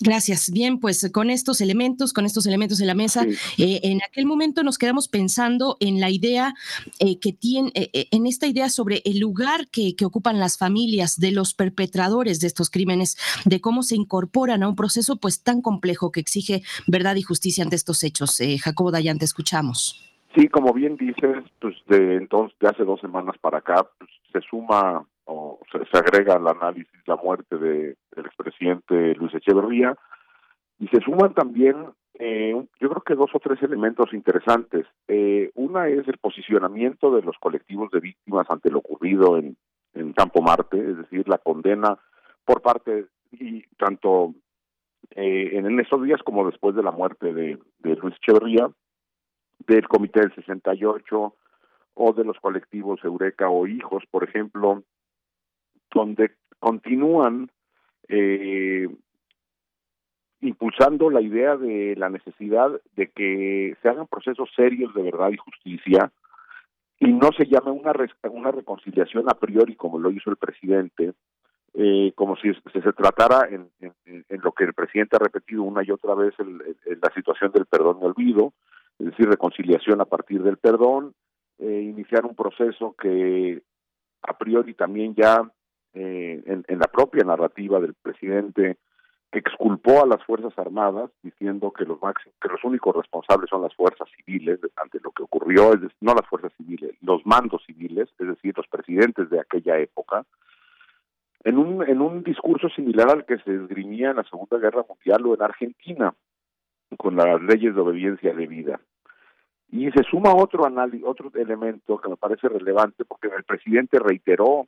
[0.00, 0.50] Gracias.
[0.50, 3.24] Bien, pues con estos elementos, con estos elementos en la mesa,
[3.58, 6.54] eh, en aquel momento nos quedamos pensando en la idea
[6.98, 11.20] eh, que tiene, eh, en esta idea sobre el lugar que, que ocupan las familias
[11.20, 15.62] de los perpetradores de estos crímenes, de cómo se incorporan a un proceso pues tan
[15.62, 18.40] complejo que exige verdad y justicia ante estos hechos.
[18.60, 20.08] Jacobo Dayan, te escuchamos.
[20.34, 24.40] Sí, como bien dices, pues de entonces, de hace dos semanas para acá, pues, se
[24.48, 29.96] suma o se, agrega al análisis la muerte de, del expresidente Luis Echeverría
[30.78, 31.76] y se suman también,
[32.18, 34.86] eh, yo creo que dos o tres elementos interesantes.
[35.06, 39.56] Eh, una es el posicionamiento de los colectivos de víctimas ante lo ocurrido en,
[39.94, 41.98] en Campo Marte, es decir, la condena
[42.44, 44.34] por parte y tanto
[45.12, 48.68] eh, en, esos días como después de la muerte de Luis Echeverría,
[49.66, 51.34] del Comité del 68
[51.94, 54.82] o de los colectivos Eureka o Hijos, por ejemplo,
[55.94, 57.50] donde continúan
[58.08, 58.88] eh,
[60.40, 65.36] impulsando la idea de la necesidad de que se hagan procesos serios de verdad y
[65.36, 66.10] justicia
[66.98, 67.92] y no se llame una,
[68.30, 71.14] una reconciliación a priori como lo hizo el presidente,
[71.74, 73.70] eh, como si se, tratara en,
[74.28, 77.98] lo que el presidente ha repetido una y otra vez el- la situación del perdón
[78.00, 78.52] y olvido,
[78.98, 81.14] es decir, reconciliación a partir del perdón,
[81.58, 83.62] eh, iniciar un proceso que
[84.22, 85.42] a priori también ya
[85.94, 88.78] eh, en, la propia narrativa del presidente
[89.30, 93.74] exculpó a las fuerzas armadas diciendo que los máximos, que los únicos responsables son las
[93.74, 98.26] fuerzas civiles ante lo que ocurrió, es no las fuerzas civiles, los mandos civiles, es
[98.26, 100.24] decir, los presidentes de aquella época,
[101.44, 105.26] en un en un discurso similar al que se esgrimía en la Segunda Guerra Mundial
[105.26, 106.14] o en Argentina
[106.96, 108.80] con las leyes de obediencia debida.
[109.70, 110.64] Y se suma otro
[111.04, 114.66] otro elemento que me parece relevante porque el presidente reiteró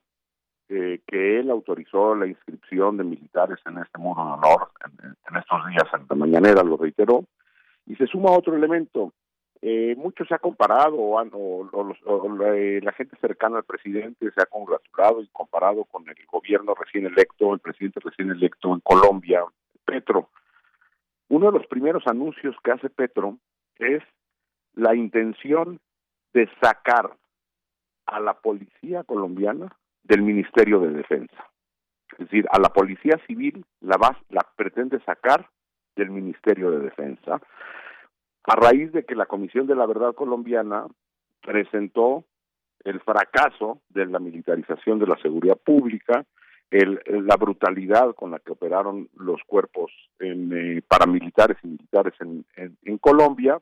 [0.68, 4.70] eh, que él autorizó la inscripción de militares en este muro de honor
[5.02, 7.24] en, estos días en la mañanera, lo reiteró.
[7.86, 9.12] Y se suma otro elemento.
[9.60, 15.28] eh, mucho se ha comparado, o, la gente cercana al presidente se ha congratulado y
[15.28, 19.44] comparado con el gobierno recién electo, el presidente recién electo en Colombia,
[19.84, 20.30] Petro.
[21.28, 23.38] Uno de los primeros anuncios que hace Petro
[23.78, 24.02] es
[24.74, 25.80] la intención
[26.32, 27.16] de sacar
[28.06, 31.50] a la policía colombiana del Ministerio de Defensa.
[32.12, 33.96] Es decir, a la policía civil la,
[34.28, 35.48] la pretende sacar
[35.96, 37.40] del Ministerio de Defensa
[38.44, 40.86] a raíz de que la Comisión de la Verdad colombiana
[41.40, 42.24] presentó
[42.84, 46.24] el fracaso de la militarización de la seguridad pública,
[46.70, 52.98] el, la brutalidad con la que operaron los cuerpos en, eh, paramilitares y militares en,
[52.98, 53.58] Colombia,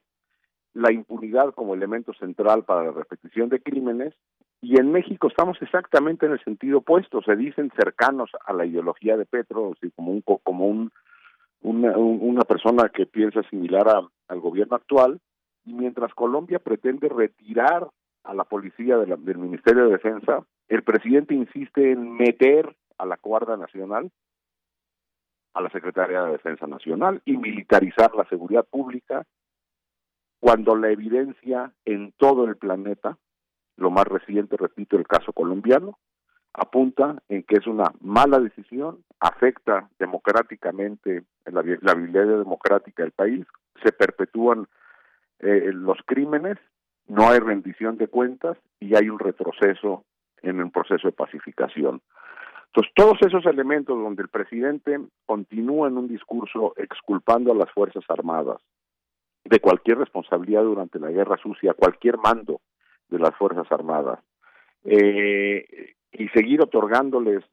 [0.75, 4.15] la impunidad como elemento central para la repetición de crímenes,
[4.61, 9.17] y en México estamos exactamente en el sentido opuesto, se dicen cercanos a la ideología
[9.17, 10.93] de Petro, como un, como un
[11.63, 13.89] una, una persona que piensa similar
[14.29, 15.21] al gobierno actual,
[15.65, 17.89] y mientras Colombia pretende retirar
[18.25, 23.57] a la policía del Ministerio de Defensa, el presidente insiste en meter a la Guardia
[23.57, 24.11] Nacional,
[25.55, 29.25] a la Secretaría de Defensa Nacional y militarizar la seguridad pública,
[30.43, 33.17] cuando la evidencia en todo el planeta,
[33.77, 36.01] lo más reciente, repito, el caso colombiano,
[36.53, 43.47] apunta en que es una mala decisión, afecta democráticamente la, habilidad democrática del país,
[43.85, 44.67] se perpetúan
[45.39, 46.59] eh, los crímenes,
[47.07, 50.05] no hay rendición de cuentas y hay un retroceso
[50.43, 52.03] en el proceso de pacificación.
[52.67, 58.03] Entonces, todos esos elementos donde el presidente continúa en un discurso exculpando a las Fuerzas
[58.09, 58.61] Armadas
[59.45, 62.61] de cualquier responsabilidad durante la guerra sucia, cualquier mando
[63.09, 64.21] de las Fuerzas Armadas,
[64.85, 67.45] eh, y seguir otorgándoles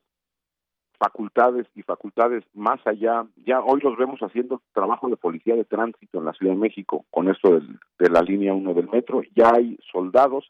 [0.98, 3.26] facultades y facultades más allá.
[3.46, 7.06] Ya hoy los vemos haciendo trabajo de policía de tránsito en la Ciudad de México
[7.10, 7.62] con esto
[8.00, 9.22] de la línea 1 del metro.
[9.36, 10.46] Ya hay soldados,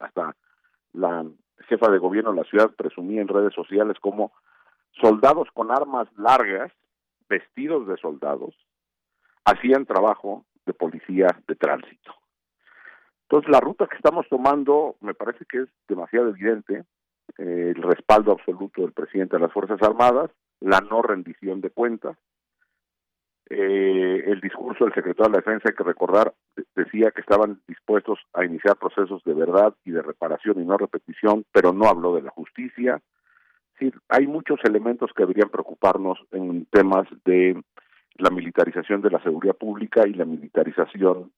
[0.00, 0.34] hasta
[0.94, 1.26] la
[1.68, 4.32] jefa de gobierno de la ciudad presumía en redes sociales como
[5.00, 6.72] soldados con armas largas,
[7.28, 8.54] vestidos de soldados,
[9.44, 12.14] hacían trabajo de policía de tránsito.
[13.22, 16.84] Entonces la ruta que estamos tomando me parece que es demasiado evidente
[17.38, 22.16] el respaldo absoluto del presidente de las Fuerzas Armadas, la no rendición de cuentas,
[23.54, 26.32] eh, el discurso del secretario de la Defensa, hay que recordar,
[26.74, 31.44] decía que estaban dispuestos a iniciar procesos de verdad y de reparación y no repetición,
[31.52, 33.02] pero no habló de la justicia.
[34.08, 37.60] Hay muchos elementos que deberían preocuparnos en temas de
[38.18, 41.32] la militarización de la seguridad pública y la militarización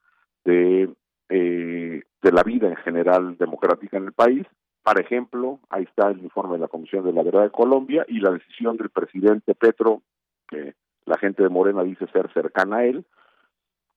[0.44, 0.90] de,
[1.28, 4.46] eh, de la vida en general democrática en el país,
[4.84, 8.20] por ejemplo, ahí está el informe de la Comisión de la Verdad de Colombia y
[8.20, 10.02] la decisión del presidente Petro,
[10.46, 10.74] que
[11.06, 13.06] la gente de Morena dice ser cercana a él,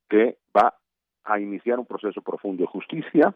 [0.09, 0.75] que va
[1.25, 3.35] a iniciar un proceso profundo de justicia,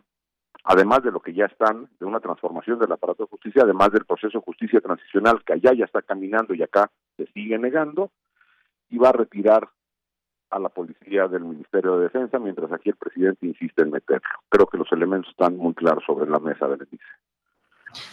[0.64, 4.06] además de lo que ya están, de una transformación del aparato de justicia, además del
[4.06, 8.11] proceso de justicia transicional que allá ya está caminando y acá se sigue negando,
[8.92, 9.68] y va a retirar
[10.52, 14.28] a la policía del Ministerio de Defensa, mientras aquí el presidente insiste en meterlo.
[14.50, 17.03] Creo que los elementos están muy claros sobre la mesa, Berenice.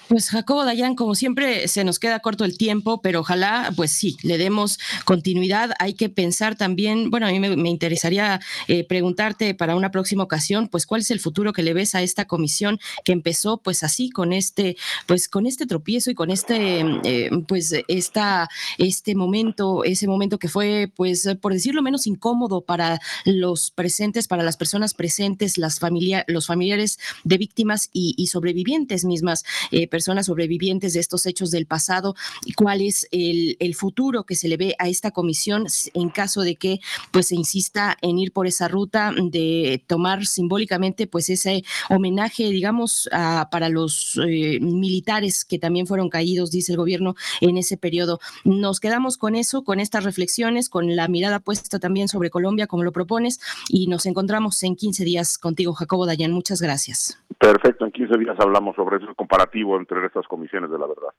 [0.09, 4.17] Pues Jacobo Dayan, como siempre, se nos queda corto el tiempo, pero ojalá, pues sí,
[4.23, 5.73] le demos continuidad.
[5.79, 10.69] Hay que pensar también, bueno, a mí me, interesaría eh, preguntarte para una próxima ocasión,
[10.69, 14.09] pues cuál es el futuro que le ves a esta comisión que empezó, pues así,
[14.09, 18.49] con este, pues con este tropiezo y con este, eh, pues esta,
[18.79, 24.43] este momento, ese momento que fue, pues, por decirlo menos incómodo para los presentes, para
[24.43, 29.45] las personas presentes, las familia, los familiares de víctimas y, y sobrevivientes mismas.
[29.71, 32.15] Eh, personas sobrevivientes de estos hechos del pasado
[32.45, 36.57] y cuál es el, futuro que se le ve a esta comisión en caso de
[36.57, 36.81] que
[37.13, 43.09] pues se insista en ir por esa ruta de tomar simbólicamente pues ese homenaje digamos
[43.51, 48.21] para los eh, militares que también fueron caídos dice el gobierno en ese periodo.
[48.45, 52.85] Nos quedamos con eso con estas reflexiones con la mirada puesta también sobre Colombia como
[52.85, 53.39] lo propones
[53.69, 57.23] y nos encontramos en 15 días contigo Jacobo Dayan muchas gracias.
[57.39, 61.11] Perfecto en 15 días hablamos sobre eso comparativo entre estas comisiones de la verdad.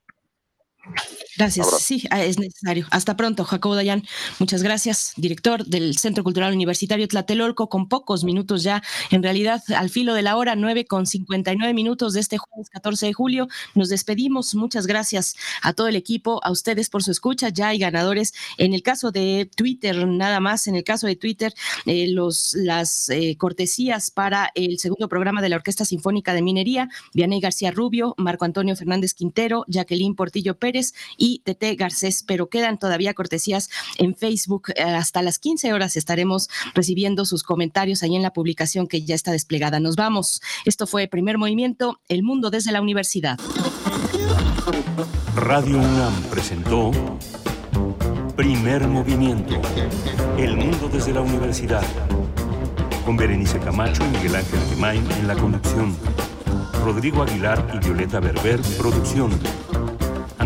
[1.40, 1.68] Gracias.
[1.82, 2.86] Sí, ah, es necesario.
[2.92, 4.04] Hasta pronto, Jacobo Dayan.
[4.40, 9.90] Muchas gracias, director del Centro Cultural Universitario Tlatelolco, con pocos minutos ya, en realidad, al
[9.90, 13.48] filo de la hora, 9 con 59 minutos de este jueves 14 de julio.
[13.74, 14.54] Nos despedimos.
[14.54, 17.48] Muchas gracias a todo el equipo, a ustedes por su escucha.
[17.48, 18.34] Ya hay ganadores.
[18.58, 21.54] En el caso de Twitter, nada más, en el caso de Twitter,
[21.86, 26.90] eh, los, las eh, cortesías para el segundo programa de la Orquesta Sinfónica de Minería,
[27.14, 30.79] Vianey García Rubio, Marco Antonio Fernández Quintero, Jacqueline Portillo Pérez
[31.18, 34.72] Y Tete Garcés, pero quedan todavía cortesías en Facebook.
[34.76, 39.16] Eh, hasta las 15 horas estaremos recibiendo sus comentarios ahí en la publicación que ya
[39.16, 39.80] está desplegada.
[39.80, 40.42] Nos vamos.
[40.66, 43.40] Esto fue Primer Movimiento, El Mundo desde la Universidad.
[45.36, 46.92] Radio UNAM presentó
[48.36, 49.62] Primer Movimiento,
[50.38, 51.84] El Mundo desde la Universidad.
[53.06, 55.96] Con Berenice Camacho y Miguel Ángel Gemain en la conducción.
[56.84, 59.32] Rodrigo Aguilar y Violeta Berber, producción.